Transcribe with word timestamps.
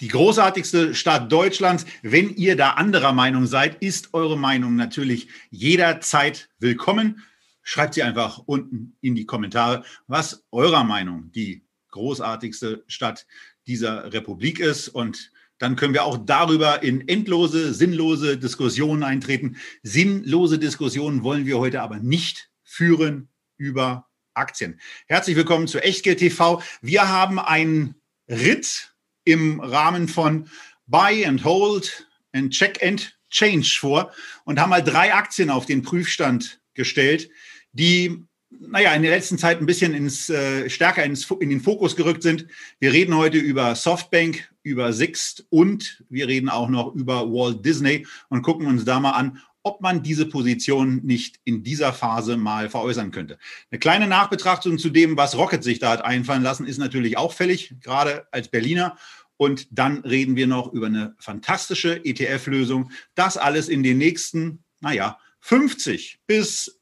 Die 0.00 0.08
großartigste 0.08 0.94
Stadt 0.94 1.32
Deutschlands. 1.32 1.84
Wenn 2.02 2.36
ihr 2.36 2.54
da 2.54 2.74
anderer 2.74 3.12
Meinung 3.12 3.46
seid, 3.46 3.82
ist 3.82 4.14
eure 4.14 4.38
Meinung 4.38 4.76
natürlich 4.76 5.28
jederzeit 5.50 6.48
willkommen. 6.60 7.24
Schreibt 7.62 7.94
sie 7.94 8.04
einfach 8.04 8.38
unten 8.46 8.96
in 9.00 9.16
die 9.16 9.26
Kommentare, 9.26 9.84
was 10.06 10.44
eurer 10.52 10.84
Meinung 10.84 11.32
die 11.32 11.66
großartigste 11.90 12.84
Stadt 12.86 13.26
dieser 13.66 14.12
Republik 14.12 14.60
ist. 14.60 14.88
Und 14.88 15.32
dann 15.58 15.74
können 15.74 15.94
wir 15.94 16.04
auch 16.04 16.16
darüber 16.16 16.84
in 16.84 17.08
endlose, 17.08 17.74
sinnlose 17.74 18.38
Diskussionen 18.38 19.02
eintreten. 19.02 19.56
Sinnlose 19.82 20.60
Diskussionen 20.60 21.24
wollen 21.24 21.44
wir 21.44 21.58
heute 21.58 21.82
aber 21.82 21.98
nicht 21.98 22.50
führen 22.62 23.30
über 23.56 24.06
Aktien. 24.32 24.78
Herzlich 25.08 25.34
willkommen 25.34 25.66
zu 25.66 25.82
Echtgeld 25.82 26.20
TV. 26.20 26.62
Wir 26.82 27.08
haben 27.08 27.40
einen 27.40 27.96
Ritt 28.28 28.92
im 29.28 29.60
Rahmen 29.60 30.08
von 30.08 30.48
Buy 30.86 31.26
and 31.26 31.44
Hold 31.44 32.06
and 32.32 32.50
Check 32.50 32.82
and 32.82 33.14
Change 33.30 33.76
vor 33.78 34.10
und 34.44 34.58
haben 34.58 34.70
mal 34.70 34.82
drei 34.82 35.12
Aktien 35.12 35.50
auf 35.50 35.66
den 35.66 35.82
Prüfstand 35.82 36.60
gestellt, 36.72 37.28
die 37.72 38.24
naja, 38.50 38.94
in 38.94 39.02
der 39.02 39.10
letzten 39.10 39.36
Zeit 39.36 39.60
ein 39.60 39.66
bisschen 39.66 39.92
ins, 39.92 40.30
äh, 40.30 40.70
stärker 40.70 41.04
ins, 41.04 41.30
in 41.40 41.50
den 41.50 41.60
Fokus 41.60 41.96
gerückt 41.96 42.22
sind. 42.22 42.46
Wir 42.80 42.94
reden 42.94 43.14
heute 43.14 43.36
über 43.36 43.74
Softbank, 43.74 44.50
über 44.62 44.94
Sixt 44.94 45.46
und 45.50 46.02
wir 46.08 46.28
reden 46.28 46.48
auch 46.48 46.70
noch 46.70 46.94
über 46.94 47.30
Walt 47.30 47.62
Disney 47.64 48.06
und 48.30 48.40
gucken 48.40 48.66
uns 48.66 48.86
da 48.86 49.00
mal 49.00 49.10
an, 49.10 49.38
ob 49.62 49.82
man 49.82 50.02
diese 50.02 50.24
Position 50.24 51.00
nicht 51.04 51.40
in 51.44 51.62
dieser 51.62 51.92
Phase 51.92 52.38
mal 52.38 52.70
veräußern 52.70 53.10
könnte. 53.10 53.38
Eine 53.70 53.78
kleine 53.78 54.06
Nachbetrachtung 54.06 54.78
zu 54.78 54.88
dem, 54.88 55.18
was 55.18 55.36
Rocket 55.36 55.62
sich 55.62 55.78
da 55.78 55.90
hat 55.90 56.04
einfallen 56.04 56.42
lassen, 56.42 56.66
ist 56.66 56.78
natürlich 56.78 57.18
auch 57.18 57.34
fällig, 57.34 57.74
gerade 57.82 58.26
als 58.30 58.48
Berliner. 58.48 58.96
Und 59.38 59.68
dann 59.70 60.00
reden 60.00 60.36
wir 60.36 60.46
noch 60.46 60.72
über 60.72 60.86
eine 60.86 61.14
fantastische 61.18 62.04
ETF-Lösung. 62.04 62.90
Das 63.14 63.38
alles 63.38 63.70
in 63.70 63.82
den 63.82 63.96
nächsten, 63.96 64.64
naja, 64.80 65.18
50 65.40 66.20
bis 66.26 66.78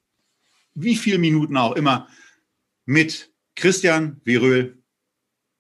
wie 0.74 0.96
viele 0.96 1.18
Minuten 1.18 1.56
auch 1.56 1.76
immer 1.76 2.08
mit 2.84 3.30
Christian 3.54 4.20
Viröl. 4.24 4.82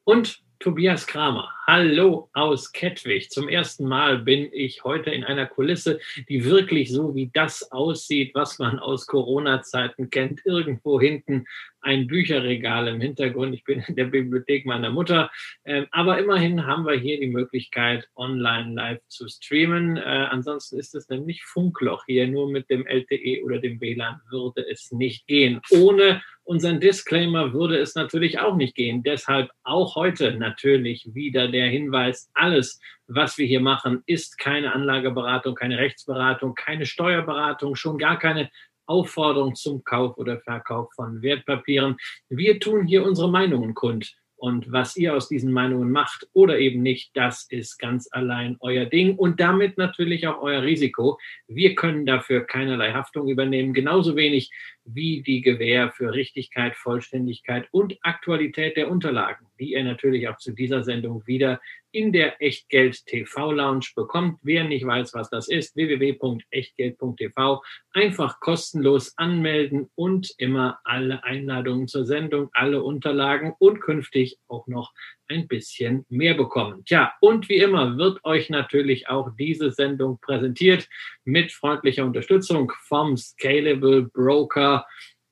Und 0.04 0.42
Tobias 0.58 1.06
Kramer. 1.06 1.55
Hallo 1.68 2.30
aus 2.32 2.70
Kettwig. 2.70 3.28
Zum 3.32 3.48
ersten 3.48 3.88
Mal 3.88 4.20
bin 4.20 4.48
ich 4.52 4.84
heute 4.84 5.10
in 5.10 5.24
einer 5.24 5.46
Kulisse, 5.46 5.98
die 6.28 6.44
wirklich 6.44 6.92
so 6.92 7.16
wie 7.16 7.28
das 7.32 7.72
aussieht, 7.72 8.36
was 8.36 8.60
man 8.60 8.78
aus 8.78 9.08
Corona-Zeiten 9.08 10.10
kennt. 10.10 10.46
Irgendwo 10.46 11.00
hinten 11.00 11.44
ein 11.80 12.06
Bücherregal 12.06 12.86
im 12.86 13.00
Hintergrund. 13.00 13.52
Ich 13.52 13.64
bin 13.64 13.80
in 13.86 13.96
der 13.96 14.04
Bibliothek 14.04 14.64
meiner 14.64 14.90
Mutter. 14.90 15.28
Ähm, 15.64 15.86
aber 15.90 16.18
immerhin 16.18 16.66
haben 16.66 16.86
wir 16.86 16.94
hier 16.94 17.18
die 17.18 17.26
Möglichkeit, 17.26 18.08
online 18.14 18.72
live 18.74 19.00
zu 19.08 19.28
streamen. 19.28 19.96
Äh, 19.96 20.00
ansonsten 20.30 20.78
ist 20.78 20.94
es 20.94 21.08
nämlich 21.08 21.42
Funkloch 21.44 22.04
hier. 22.06 22.28
Nur 22.28 22.48
mit 22.48 22.70
dem 22.70 22.86
LTE 22.86 23.42
oder 23.44 23.58
dem 23.58 23.80
WLAN 23.80 24.20
würde 24.30 24.64
es 24.68 24.92
nicht 24.92 25.26
gehen. 25.26 25.60
Ohne 25.70 26.22
unseren 26.46 26.80
Disclaimer 26.80 27.52
würde 27.52 27.76
es 27.78 27.94
natürlich 27.94 28.38
auch 28.38 28.56
nicht 28.56 28.74
gehen. 28.74 29.02
Deshalb 29.02 29.50
auch 29.64 29.96
heute 29.96 30.32
natürlich 30.34 31.14
wieder 31.14 31.48
der 31.56 31.68
Hinweis, 31.68 32.30
alles, 32.34 32.80
was 33.06 33.38
wir 33.38 33.46
hier 33.46 33.60
machen, 33.60 34.02
ist 34.06 34.38
keine 34.38 34.72
Anlageberatung, 34.72 35.54
keine 35.54 35.78
Rechtsberatung, 35.78 36.54
keine 36.54 36.86
Steuerberatung, 36.86 37.74
schon 37.76 37.98
gar 37.98 38.18
keine 38.18 38.50
Aufforderung 38.86 39.54
zum 39.54 39.82
Kauf 39.84 40.16
oder 40.18 40.38
Verkauf 40.40 40.92
von 40.94 41.22
Wertpapieren. 41.22 41.96
Wir 42.28 42.60
tun 42.60 42.86
hier 42.86 43.04
unsere 43.04 43.30
Meinungen 43.30 43.74
kund. 43.74 44.14
Und 44.36 44.70
was 44.70 44.96
ihr 44.96 45.14
aus 45.14 45.28
diesen 45.28 45.50
Meinungen 45.50 45.90
macht 45.90 46.28
oder 46.34 46.58
eben 46.58 46.82
nicht, 46.82 47.16
das 47.16 47.46
ist 47.50 47.78
ganz 47.78 48.08
allein 48.12 48.56
euer 48.60 48.84
Ding 48.84 49.16
und 49.16 49.40
damit 49.40 49.78
natürlich 49.78 50.26
auch 50.28 50.42
euer 50.42 50.62
Risiko. 50.62 51.18
Wir 51.48 51.74
können 51.74 52.04
dafür 52.04 52.42
keinerlei 52.42 52.92
Haftung 52.92 53.28
übernehmen, 53.28 53.72
genauso 53.72 54.14
wenig 54.14 54.50
wie 54.84 55.22
die 55.22 55.40
Gewähr 55.40 55.90
für 55.90 56.12
Richtigkeit, 56.12 56.76
Vollständigkeit 56.76 57.66
und 57.70 57.96
Aktualität 58.02 58.76
der 58.76 58.90
Unterlagen, 58.90 59.46
die 59.58 59.72
ihr 59.72 59.84
natürlich 59.84 60.28
auch 60.28 60.36
zu 60.36 60.52
dieser 60.52 60.84
Sendung 60.84 61.26
wieder 61.26 61.60
in 61.96 62.12
der 62.12 62.42
Echtgeld 62.42 63.06
TV 63.06 63.52
Lounge 63.52 63.86
bekommt. 63.96 64.38
Wer 64.42 64.64
nicht 64.64 64.84
weiß, 64.84 65.14
was 65.14 65.30
das 65.30 65.48
ist, 65.48 65.74
www.echtgeld.tv. 65.76 67.62
Einfach 67.94 68.38
kostenlos 68.40 69.14
anmelden 69.16 69.88
und 69.94 70.34
immer 70.36 70.78
alle 70.84 71.24
Einladungen 71.24 71.88
zur 71.88 72.04
Sendung, 72.04 72.50
alle 72.52 72.82
Unterlagen 72.82 73.54
und 73.58 73.80
künftig 73.80 74.38
auch 74.46 74.66
noch 74.66 74.92
ein 75.28 75.48
bisschen 75.48 76.04
mehr 76.10 76.34
bekommen. 76.34 76.84
Tja, 76.84 77.14
und 77.22 77.48
wie 77.48 77.56
immer 77.56 77.96
wird 77.96 78.22
euch 78.24 78.50
natürlich 78.50 79.08
auch 79.08 79.30
diese 79.38 79.70
Sendung 79.70 80.20
präsentiert 80.20 80.90
mit 81.24 81.50
freundlicher 81.50 82.04
Unterstützung 82.04 82.70
vom 82.86 83.16
Scalable 83.16 84.02
Broker 84.02 84.84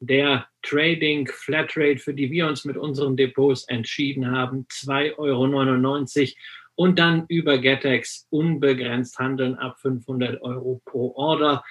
der 0.07 0.47
Trading 0.63 1.29
Flatrate, 1.29 1.99
für 1.99 2.15
die 2.15 2.31
wir 2.31 2.47
uns 2.47 2.65
mit 2.65 2.77
unseren 2.77 3.17
Depots 3.17 3.65
entschieden 3.65 4.31
haben, 4.31 4.67
2,99 4.71 5.19
Euro 5.19 6.35
und 6.77 6.99
dann 6.99 7.27
über 7.29 7.59
GetEx 7.59 8.27
unbegrenzt 8.31 9.19
handeln 9.19 9.57
ab 9.57 9.79
500 9.81 10.43
Euro 10.43 10.81
pro 10.85 11.15
Order. 11.15 11.65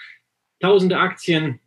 Tausende 0.59 0.97
Aktien, 0.97 1.59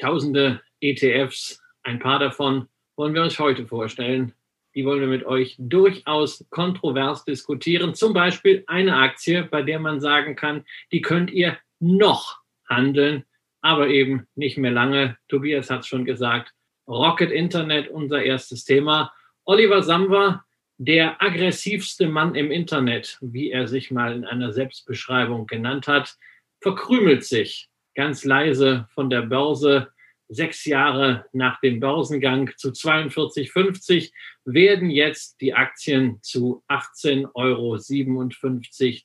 tausende 0.00 0.60
ETFs, 0.80 1.62
ein 1.82 1.98
paar 1.98 2.18
davon 2.18 2.68
wollen 2.96 3.14
wir 3.14 3.22
uns 3.22 3.38
heute 3.38 3.66
vorstellen. 3.66 4.32
Die 4.74 4.84
wollen 4.84 5.00
wir 5.00 5.08
mit 5.08 5.24
euch 5.24 5.54
durchaus 5.58 6.44
kontrovers 6.50 7.24
diskutieren. 7.24 7.94
Zum 7.94 8.12
Beispiel 8.12 8.64
eine 8.66 8.96
Aktie, 8.96 9.44
bei 9.44 9.62
der 9.62 9.78
man 9.78 10.00
sagen 10.00 10.34
kann, 10.34 10.64
die 10.90 11.00
könnt 11.00 11.30
ihr 11.30 11.58
noch 11.78 12.40
handeln 12.68 13.24
aber 13.64 13.88
eben 13.88 14.26
nicht 14.34 14.58
mehr 14.58 14.70
lange. 14.70 15.16
Tobias 15.26 15.70
hat 15.70 15.80
es 15.80 15.86
schon 15.86 16.04
gesagt. 16.04 16.52
Rocket 16.86 17.30
Internet, 17.30 17.88
unser 17.88 18.22
erstes 18.22 18.64
Thema. 18.64 19.10
Oliver 19.46 19.82
Samwer, 19.82 20.44
der 20.76 21.22
aggressivste 21.22 22.06
Mann 22.06 22.34
im 22.34 22.50
Internet, 22.50 23.16
wie 23.22 23.50
er 23.50 23.66
sich 23.66 23.90
mal 23.90 24.14
in 24.14 24.26
einer 24.26 24.52
Selbstbeschreibung 24.52 25.46
genannt 25.46 25.88
hat, 25.88 26.14
verkrümelt 26.60 27.24
sich 27.24 27.70
ganz 27.94 28.26
leise 28.26 28.86
von 28.92 29.08
der 29.08 29.22
Börse. 29.22 29.88
Sechs 30.28 30.66
Jahre 30.66 31.24
nach 31.32 31.58
dem 31.60 31.80
Börsengang 31.80 32.52
zu 32.58 32.68
42,50 32.68 34.12
werden 34.44 34.90
jetzt 34.90 35.40
die 35.40 35.54
Aktien 35.54 36.18
zu 36.20 36.62
18,57 36.68 37.32
Euro 37.34 37.78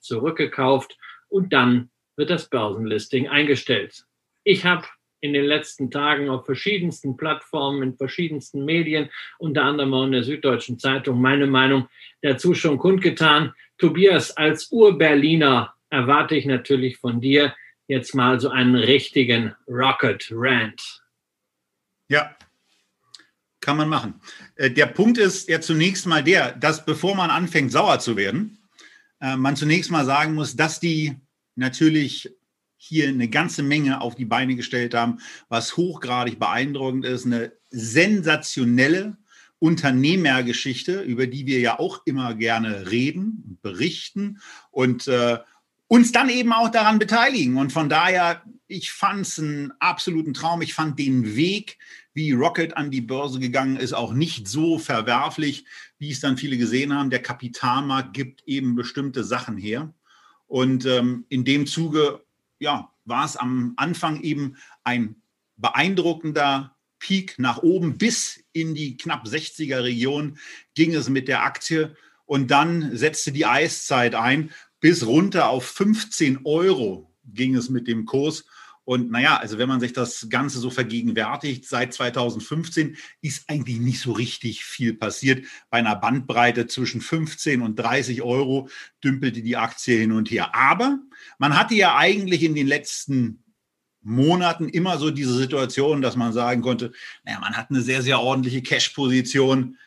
zurückgekauft 0.02 0.98
und 1.28 1.54
dann 1.54 1.90
wird 2.16 2.28
das 2.28 2.50
Börsenlisting 2.50 3.26
eingestellt. 3.26 4.04
Ich 4.44 4.64
habe 4.64 4.86
in 5.20 5.32
den 5.32 5.44
letzten 5.44 5.90
Tagen 5.90 6.30
auf 6.30 6.46
verschiedensten 6.46 7.16
Plattformen, 7.16 7.82
in 7.82 7.96
verschiedensten 7.96 8.64
Medien, 8.64 9.10
unter 9.38 9.64
anderem 9.64 9.92
auch 9.92 10.04
in 10.04 10.12
der 10.12 10.24
Süddeutschen 10.24 10.78
Zeitung, 10.78 11.20
meine 11.20 11.46
Meinung 11.46 11.88
dazu 12.22 12.54
schon 12.54 12.78
kundgetan. 12.78 13.54
Tobias, 13.76 14.36
als 14.36 14.72
Ur-Berliner 14.72 15.74
erwarte 15.90 16.36
ich 16.36 16.46
natürlich 16.46 16.96
von 16.96 17.20
dir 17.20 17.54
jetzt 17.86 18.14
mal 18.14 18.40
so 18.40 18.48
einen 18.48 18.76
richtigen 18.76 19.54
Rocket 19.68 20.28
Rant. 20.30 21.02
Ja, 22.08 22.34
kann 23.60 23.76
man 23.76 23.88
machen. 23.88 24.20
Äh, 24.56 24.70
der 24.70 24.86
Punkt 24.86 25.18
ist 25.18 25.48
ja 25.48 25.60
zunächst 25.60 26.06
mal 26.06 26.24
der, 26.24 26.52
dass 26.52 26.84
bevor 26.84 27.14
man 27.14 27.30
anfängt, 27.30 27.72
sauer 27.72 27.98
zu 27.98 28.16
werden, 28.16 28.58
äh, 29.20 29.36
man 29.36 29.56
zunächst 29.56 29.90
mal 29.90 30.04
sagen 30.04 30.34
muss, 30.34 30.56
dass 30.56 30.80
die 30.80 31.16
natürlich 31.56 32.30
hier 32.82 33.08
eine 33.08 33.28
ganze 33.28 33.62
Menge 33.62 34.00
auf 34.00 34.14
die 34.14 34.24
Beine 34.24 34.56
gestellt 34.56 34.94
haben, 34.94 35.18
was 35.50 35.76
hochgradig 35.76 36.38
beeindruckend 36.38 37.04
ist. 37.04 37.26
Eine 37.26 37.52
sensationelle 37.68 39.18
Unternehmergeschichte, 39.58 41.02
über 41.02 41.26
die 41.26 41.44
wir 41.44 41.60
ja 41.60 41.78
auch 41.78 42.00
immer 42.06 42.34
gerne 42.34 42.90
reden 42.90 43.58
berichten 43.60 44.40
und 44.70 45.08
äh, 45.08 45.38
uns 45.88 46.10
dann 46.10 46.30
eben 46.30 46.54
auch 46.54 46.70
daran 46.70 46.98
beteiligen. 46.98 47.58
Und 47.58 47.70
von 47.70 47.90
daher, 47.90 48.42
ich 48.66 48.92
fand 48.92 49.26
es 49.26 49.38
einen 49.38 49.72
absoluten 49.78 50.32
Traum. 50.32 50.62
Ich 50.62 50.72
fand 50.72 50.98
den 50.98 51.36
Weg, 51.36 51.76
wie 52.14 52.32
Rocket 52.32 52.78
an 52.78 52.90
die 52.90 53.02
Börse 53.02 53.40
gegangen 53.40 53.76
ist, 53.76 53.92
auch 53.92 54.14
nicht 54.14 54.48
so 54.48 54.78
verwerflich, 54.78 55.66
wie 55.98 56.12
es 56.12 56.20
dann 56.20 56.38
viele 56.38 56.56
gesehen 56.56 56.94
haben. 56.94 57.10
Der 57.10 57.20
Kapitalmarkt 57.20 58.14
gibt 58.14 58.42
eben 58.46 58.74
bestimmte 58.74 59.22
Sachen 59.22 59.58
her. 59.58 59.92
Und 60.46 60.86
ähm, 60.86 61.26
in 61.28 61.44
dem 61.44 61.66
Zuge 61.66 62.24
ja, 62.60 62.92
war 63.04 63.24
es 63.24 63.36
am 63.36 63.72
Anfang 63.76 64.22
eben 64.22 64.56
ein 64.84 65.16
beeindruckender 65.56 66.76
Peak 67.00 67.38
nach 67.38 67.62
oben 67.62 67.98
bis 67.98 68.44
in 68.52 68.74
die 68.74 68.96
knapp 68.96 69.26
60er 69.26 69.82
Region 69.82 70.38
ging 70.74 70.94
es 70.94 71.08
mit 71.08 71.28
der 71.28 71.42
Aktie 71.42 71.96
und 72.26 72.50
dann 72.50 72.96
setzte 72.96 73.32
die 73.32 73.46
Eiszeit 73.46 74.14
ein. 74.14 74.52
Bis 74.78 75.04
runter 75.04 75.48
auf 75.48 75.64
15 75.64 76.40
Euro 76.44 77.12
ging 77.24 77.56
es 77.56 77.68
mit 77.68 77.88
dem 77.88 78.04
Kurs. 78.06 78.44
Und 78.90 79.12
naja, 79.12 79.36
also 79.36 79.56
wenn 79.56 79.68
man 79.68 79.78
sich 79.78 79.92
das 79.92 80.26
Ganze 80.30 80.58
so 80.58 80.68
vergegenwärtigt, 80.68 81.64
seit 81.64 81.94
2015 81.94 82.96
ist 83.20 83.48
eigentlich 83.48 83.78
nicht 83.78 84.00
so 84.00 84.10
richtig 84.10 84.64
viel 84.64 84.94
passiert. 84.94 85.46
Bei 85.70 85.78
einer 85.78 85.94
Bandbreite 85.94 86.66
zwischen 86.66 87.00
15 87.00 87.62
und 87.62 87.76
30 87.76 88.22
Euro 88.22 88.68
dümpelte 89.04 89.42
die 89.42 89.56
Aktie 89.56 89.96
hin 89.96 90.10
und 90.10 90.28
her. 90.32 90.56
Aber 90.56 90.98
man 91.38 91.56
hatte 91.56 91.76
ja 91.76 91.96
eigentlich 91.96 92.42
in 92.42 92.56
den 92.56 92.66
letzten 92.66 93.44
Monaten 94.00 94.68
immer 94.68 94.98
so 94.98 95.12
diese 95.12 95.34
Situation, 95.34 96.02
dass 96.02 96.16
man 96.16 96.32
sagen 96.32 96.60
konnte, 96.60 96.90
naja, 97.22 97.38
man 97.38 97.56
hat 97.56 97.70
eine 97.70 97.82
sehr, 97.82 98.02
sehr 98.02 98.18
ordentliche 98.18 98.60
Cash-Position. 98.60 99.78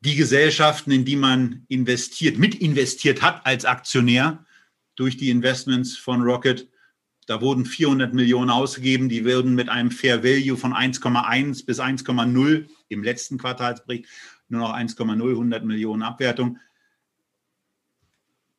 Die 0.00 0.16
Gesellschaften, 0.16 0.90
in 0.90 1.06
die 1.06 1.16
man 1.16 1.64
investiert, 1.68 2.36
mit 2.36 2.56
investiert 2.56 3.22
hat 3.22 3.46
als 3.46 3.64
Aktionär 3.64 4.44
durch 4.96 5.16
die 5.16 5.30
Investments 5.30 5.96
von 5.96 6.20
Rocket, 6.20 6.68
da 7.30 7.40
wurden 7.40 7.64
400 7.64 8.12
Millionen 8.12 8.50
ausgegeben, 8.50 9.08
die 9.08 9.24
würden 9.24 9.54
mit 9.54 9.68
einem 9.68 9.92
Fair 9.92 10.24
Value 10.24 10.56
von 10.56 10.74
1,1 10.74 11.64
bis 11.64 11.78
1,0 11.78 12.68
im 12.88 13.04
letzten 13.04 13.38
Quartalsbericht 13.38 14.06
nur 14.48 14.62
noch 14.62 14.74
1,0 14.74 15.12
100 15.12 15.64
Millionen 15.64 16.02
Abwertung 16.02 16.58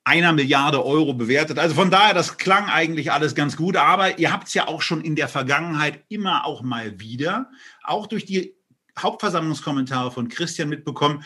einer 0.06 0.31
Milliarde 0.31 0.85
Euro 0.85 1.13
bewertet. 1.13 1.59
Also 1.59 1.75
von 1.75 1.91
daher, 1.91 2.13
das 2.13 2.38
klang 2.38 2.69
eigentlich 2.69 3.12
alles 3.12 3.35
ganz 3.35 3.57
gut, 3.57 3.75
aber 3.75 4.19
ihr 4.19 4.31
habt 4.31 4.47
es 4.47 4.53
ja 4.53 4.69
auch 4.69 4.81
schon 4.81 5.01
in 5.01 5.18
der 5.18 5.27
Vergangenheit 5.27 6.06
immer 6.07 6.45
auch 6.45 6.62
mal 6.62 6.97
wieder, 6.97 7.50
auch 7.83 8.07
durch 8.07 8.23
die 8.23 8.56
Hauptversammlungskommentare 8.97 10.12
von 10.12 10.29
Christian 10.29 10.69
mitbekommen. 10.69 11.25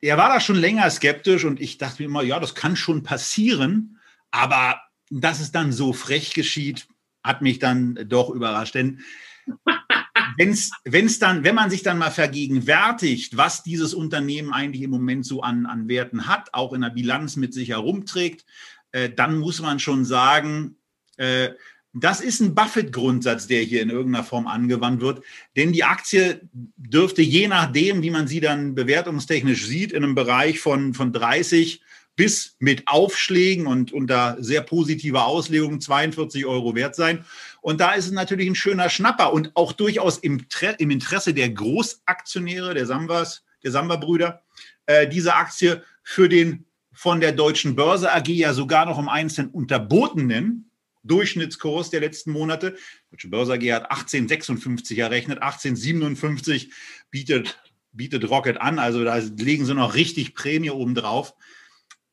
Er 0.00 0.16
war 0.16 0.28
da 0.28 0.38
schon 0.38 0.54
länger 0.56 0.88
skeptisch 0.90 1.44
und 1.44 1.60
ich 1.60 1.78
dachte 1.78 2.02
mir 2.02 2.08
immer, 2.08 2.22
ja, 2.22 2.38
das 2.38 2.54
kann 2.54 2.76
schon 2.76 3.02
passieren, 3.02 3.98
aber 4.30 4.80
dass 5.20 5.40
es 5.40 5.52
dann 5.52 5.72
so 5.72 5.92
frech 5.92 6.32
geschieht, 6.32 6.86
hat 7.22 7.42
mich 7.42 7.58
dann 7.58 7.98
doch 8.08 8.30
überrascht. 8.30 8.74
Denn 8.74 9.00
wenn's, 10.38 10.70
wenn's 10.84 11.18
dann, 11.18 11.44
wenn 11.44 11.54
man 11.54 11.70
sich 11.70 11.82
dann 11.82 11.98
mal 11.98 12.10
vergegenwärtigt, 12.10 13.36
was 13.36 13.62
dieses 13.62 13.94
Unternehmen 13.94 14.52
eigentlich 14.52 14.82
im 14.82 14.90
Moment 14.90 15.26
so 15.26 15.42
an, 15.42 15.66
an 15.66 15.88
Werten 15.88 16.26
hat, 16.26 16.54
auch 16.54 16.72
in 16.72 16.80
der 16.80 16.90
Bilanz 16.90 17.36
mit 17.36 17.52
sich 17.52 17.70
herumträgt, 17.70 18.44
äh, 18.92 19.10
dann 19.10 19.38
muss 19.38 19.60
man 19.60 19.78
schon 19.78 20.04
sagen, 20.04 20.76
äh, 21.16 21.50
das 21.94 22.22
ist 22.22 22.40
ein 22.40 22.54
Buffett-Grundsatz, 22.54 23.48
der 23.48 23.62
hier 23.62 23.82
in 23.82 23.90
irgendeiner 23.90 24.24
Form 24.24 24.46
angewandt 24.46 25.02
wird. 25.02 25.22
Denn 25.56 25.72
die 25.72 25.84
Aktie 25.84 26.40
dürfte 26.52 27.20
je 27.20 27.48
nachdem, 27.48 28.02
wie 28.02 28.10
man 28.10 28.26
sie 28.26 28.40
dann 28.40 28.74
bewertungstechnisch 28.74 29.66
sieht, 29.66 29.92
in 29.92 30.02
einem 30.02 30.14
Bereich 30.14 30.58
von, 30.58 30.94
von 30.94 31.12
30 31.12 31.82
bis 32.16 32.56
mit 32.58 32.88
Aufschlägen 32.88 33.66
und 33.66 33.92
unter 33.92 34.36
sehr 34.40 34.60
positiver 34.60 35.26
Auslegung 35.26 35.80
42 35.80 36.44
Euro 36.46 36.74
wert 36.74 36.94
sein. 36.94 37.24
Und 37.60 37.80
da 37.80 37.92
ist 37.92 38.06
es 38.06 38.12
natürlich 38.12 38.48
ein 38.48 38.54
schöner 38.54 38.90
Schnapper 38.90 39.32
und 39.32 39.52
auch 39.54 39.72
durchaus 39.72 40.18
im, 40.18 40.44
im 40.78 40.90
Interesse 40.90 41.32
der 41.32 41.50
Großaktionäre, 41.50 42.74
der 42.74 42.86
Sambas, 42.86 43.44
der 43.62 43.70
Samba-Brüder, 43.70 44.42
äh, 44.86 45.08
diese 45.08 45.34
Aktie 45.34 45.82
für 46.02 46.28
den 46.28 46.66
von 46.92 47.20
der 47.20 47.32
Deutschen 47.32 47.74
Börse 47.74 48.12
AG 48.12 48.28
ja 48.28 48.52
sogar 48.52 48.84
noch 48.84 48.98
um 48.98 49.08
einzeln 49.08 49.48
unterbotenen 49.48 50.70
Durchschnittskurs 51.04 51.90
der 51.90 52.00
letzten 52.00 52.30
Monate. 52.30 52.76
Deutsche 53.10 53.28
Börse 53.28 53.54
AG 53.54 53.72
hat 53.72 53.90
1856 53.90 54.98
errechnet, 54.98 55.38
1857 55.38 56.70
bietet, 57.10 57.58
bietet 57.92 58.28
Rocket 58.28 58.60
an, 58.60 58.78
also 58.78 59.02
da 59.02 59.16
legen 59.16 59.64
sie 59.64 59.74
noch 59.74 59.94
richtig 59.94 60.34
Prämie 60.34 60.70
obendrauf. 60.70 61.34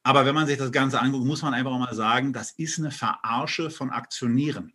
Aber 0.04 0.26
wenn 0.26 0.36
man 0.36 0.48
sich 0.48 0.58
das 0.58 0.72
Ganze 0.72 1.00
anguckt, 1.02 1.26
muss 1.26 1.42
man 1.42 1.54
einfach 1.54 1.78
mal 1.78 1.94
sagen, 1.94 2.34
das 2.34 2.52
ist 2.52 2.80
eine 2.80 2.92
Verarsche 2.92 3.70
von 3.70 3.90
Aktionären. 3.90 4.74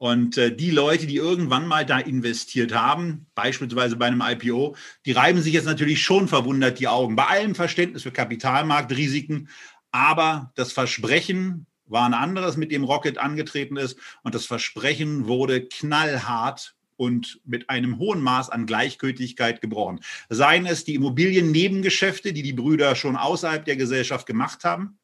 Und 0.00 0.38
äh, 0.38 0.56
die 0.56 0.70
Leute, 0.70 1.06
die 1.06 1.16
irgendwann 1.16 1.66
mal 1.66 1.84
da 1.84 1.98
investiert 1.98 2.74
haben, 2.74 3.26
beispielsweise 3.34 3.96
bei 3.96 4.06
einem 4.06 4.22
IPO, 4.22 4.74
die 5.04 5.12
reiben 5.12 5.42
sich 5.42 5.52
jetzt 5.52 5.66
natürlich 5.66 6.02
schon 6.02 6.26
verwundert 6.26 6.78
die 6.78 6.88
Augen. 6.88 7.16
Bei 7.16 7.26
allem 7.26 7.54
Verständnis 7.54 8.04
für 8.04 8.10
Kapitalmarktrisiken. 8.10 9.50
Aber 9.90 10.52
das 10.54 10.72
Versprechen 10.72 11.66
war 11.84 12.06
ein 12.06 12.14
anderes, 12.14 12.56
mit 12.56 12.72
dem 12.72 12.84
Rocket 12.84 13.18
angetreten 13.18 13.76
ist. 13.76 13.98
Und 14.22 14.34
das 14.34 14.46
Versprechen 14.46 15.26
wurde 15.26 15.66
knallhart 15.66 16.74
und 17.00 17.40
mit 17.46 17.70
einem 17.70 17.98
hohen 17.98 18.20
Maß 18.20 18.50
an 18.50 18.66
Gleichgültigkeit 18.66 19.62
gebrochen. 19.62 20.00
Seien 20.28 20.66
es 20.66 20.84
die 20.84 20.96
Immobiliennebengeschäfte, 20.96 22.34
die 22.34 22.42
die 22.42 22.52
Brüder 22.52 22.94
schon 22.94 23.16
außerhalb 23.16 23.64
der 23.64 23.76
Gesellschaft 23.76 24.26
gemacht 24.26 24.64
haben, 24.64 24.98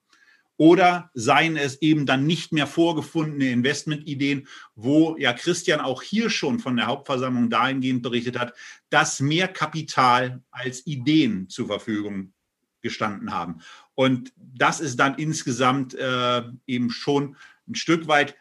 oder 0.58 1.10
seien 1.14 1.56
es 1.56 1.80
eben 1.80 2.04
dann 2.04 2.26
nicht 2.26 2.52
mehr 2.52 2.66
vorgefundene 2.66 3.50
Investmentideen, 3.50 4.46
wo 4.74 5.16
ja 5.16 5.32
Christian 5.32 5.80
auch 5.80 6.02
hier 6.02 6.28
schon 6.28 6.58
von 6.58 6.76
der 6.76 6.86
Hauptversammlung 6.86 7.48
dahingehend 7.48 8.02
berichtet 8.02 8.38
hat, 8.38 8.52
dass 8.90 9.20
mehr 9.20 9.48
Kapital 9.48 10.42
als 10.50 10.86
Ideen 10.86 11.48
zur 11.48 11.66
Verfügung 11.66 12.34
gestanden 12.82 13.32
haben. 13.32 13.62
Und 13.94 14.34
das 14.36 14.80
ist 14.80 14.96
dann 14.96 15.14
insgesamt 15.14 15.94
äh, 15.94 16.42
eben 16.66 16.90
schon 16.90 17.36
ein 17.66 17.74
Stück 17.74 18.06
weit 18.06 18.36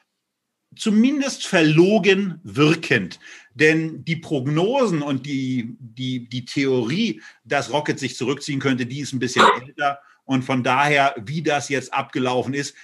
zumindest 0.76 1.48
verlogen 1.48 2.40
wirkend. 2.44 3.20
Denn 3.54 4.04
die 4.04 4.18
Prognosen 4.18 5.02
und 5.02 5.26
die, 5.26 5.76
die, 5.80 6.28
die 6.28 6.46
Theorie, 6.46 7.22
dass 7.44 7.72
Rocket 7.72 8.00
sich 8.00 8.16
zurückziehen 8.16 8.60
könnte, 8.60 8.86
die 8.86 9.00
ist 9.00 9.14
ein 9.14 9.20
bisschen 9.20 9.46
älter. 9.62 10.00
Und 10.26 10.44
von 10.44 10.64
daher, 10.64 11.16
wie 11.26 11.42
das 11.42 11.70
jetzt 11.70 11.94
abgelaufen 11.94 12.54
ist, 12.54 12.76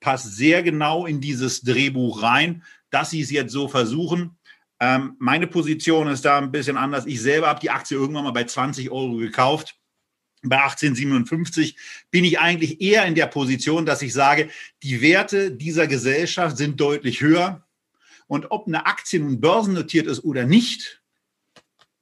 passt 0.00 0.36
sehr 0.36 0.62
genau 0.62 1.06
in 1.06 1.20
dieses 1.20 1.62
Drehbuch 1.62 2.22
rein, 2.22 2.62
dass 2.90 3.10
sie 3.10 3.22
es 3.22 3.30
jetzt 3.30 3.52
so 3.52 3.66
versuchen. 3.66 4.36
Ähm, 4.78 5.16
meine 5.18 5.46
Position 5.46 6.06
ist 6.08 6.24
da 6.24 6.38
ein 6.38 6.52
bisschen 6.52 6.76
anders. 6.76 7.06
Ich 7.06 7.22
selber 7.22 7.48
habe 7.48 7.60
die 7.60 7.70
Aktie 7.70 7.96
irgendwann 7.96 8.24
mal 8.24 8.32
bei 8.32 8.44
20 8.44 8.90
Euro 8.90 9.16
gekauft 9.16 9.76
bei 10.48 10.62
1857 10.62 11.76
bin 12.10 12.24
ich 12.24 12.38
eigentlich 12.38 12.80
eher 12.80 13.04
in 13.06 13.14
der 13.14 13.26
Position, 13.26 13.86
dass 13.86 14.02
ich 14.02 14.12
sage, 14.12 14.48
die 14.82 15.00
Werte 15.00 15.50
dieser 15.50 15.86
Gesellschaft 15.86 16.56
sind 16.56 16.80
deutlich 16.80 17.20
höher. 17.20 17.66
Und 18.26 18.50
ob 18.50 18.66
eine 18.66 18.86
Aktie 18.86 19.20
nun 19.20 19.40
börsennotiert 19.40 20.06
ist 20.06 20.24
oder 20.24 20.44
nicht, 20.44 21.02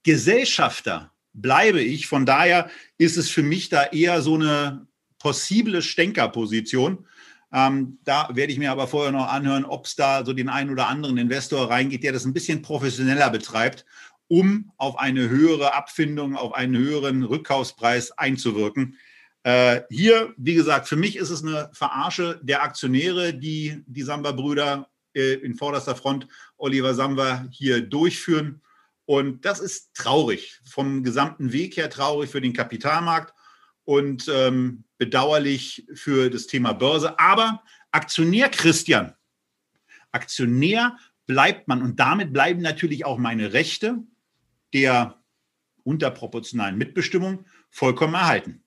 Gesellschafter 0.02 1.12
bleibe 1.32 1.80
ich. 1.80 2.06
Von 2.06 2.26
daher 2.26 2.70
ist 2.98 3.16
es 3.16 3.28
für 3.28 3.42
mich 3.42 3.68
da 3.68 3.84
eher 3.84 4.22
so 4.22 4.34
eine 4.34 4.86
possible 5.18 5.82
Stänkerposition. 5.82 7.06
Ähm, 7.52 7.98
da 8.04 8.28
werde 8.32 8.52
ich 8.52 8.58
mir 8.58 8.70
aber 8.70 8.88
vorher 8.88 9.12
noch 9.12 9.28
anhören, 9.28 9.64
ob 9.64 9.86
es 9.86 9.94
da 9.94 10.24
so 10.24 10.32
den 10.32 10.48
einen 10.48 10.70
oder 10.70 10.88
anderen 10.88 11.18
Investor 11.18 11.70
reingeht, 11.70 12.02
der 12.02 12.12
das 12.12 12.24
ein 12.24 12.32
bisschen 12.32 12.62
professioneller 12.62 13.30
betreibt 13.30 13.84
um 14.34 14.72
auf 14.78 14.98
eine 14.98 15.28
höhere 15.28 15.74
Abfindung, 15.74 16.36
auf 16.36 16.54
einen 16.54 16.76
höheren 16.76 17.22
Rückkaufspreis 17.22 18.10
einzuwirken. 18.18 18.98
Äh, 19.44 19.82
hier, 19.90 20.34
wie 20.36 20.54
gesagt, 20.54 20.88
für 20.88 20.96
mich 20.96 21.14
ist 21.14 21.30
es 21.30 21.44
eine 21.44 21.70
Verarsche 21.72 22.40
der 22.42 22.64
Aktionäre, 22.64 23.32
die 23.32 23.84
die 23.86 24.02
Samba-Brüder 24.02 24.90
äh, 25.14 25.34
in 25.34 25.54
vorderster 25.54 25.94
Front, 25.94 26.26
Oliver 26.56 26.94
Samba, 26.94 27.46
hier 27.52 27.80
durchführen. 27.80 28.60
Und 29.04 29.44
das 29.44 29.60
ist 29.60 29.94
traurig, 29.94 30.60
vom 30.64 31.04
gesamten 31.04 31.52
Weg 31.52 31.76
her 31.76 31.88
traurig 31.88 32.28
für 32.28 32.40
den 32.40 32.54
Kapitalmarkt 32.54 33.32
und 33.84 34.28
ähm, 34.34 34.82
bedauerlich 34.98 35.86
für 35.94 36.28
das 36.28 36.48
Thema 36.48 36.72
Börse. 36.72 37.20
Aber 37.20 37.62
Aktionär 37.92 38.48
Christian, 38.48 39.14
Aktionär 40.10 40.96
bleibt 41.26 41.68
man 41.68 41.82
und 41.82 42.00
damit 42.00 42.32
bleiben 42.32 42.62
natürlich 42.62 43.04
auch 43.04 43.18
meine 43.18 43.52
Rechte 43.52 44.02
der 44.74 45.22
unterproportionalen 45.84 46.76
Mitbestimmung 46.76 47.46
vollkommen 47.70 48.14
erhalten. 48.14 48.64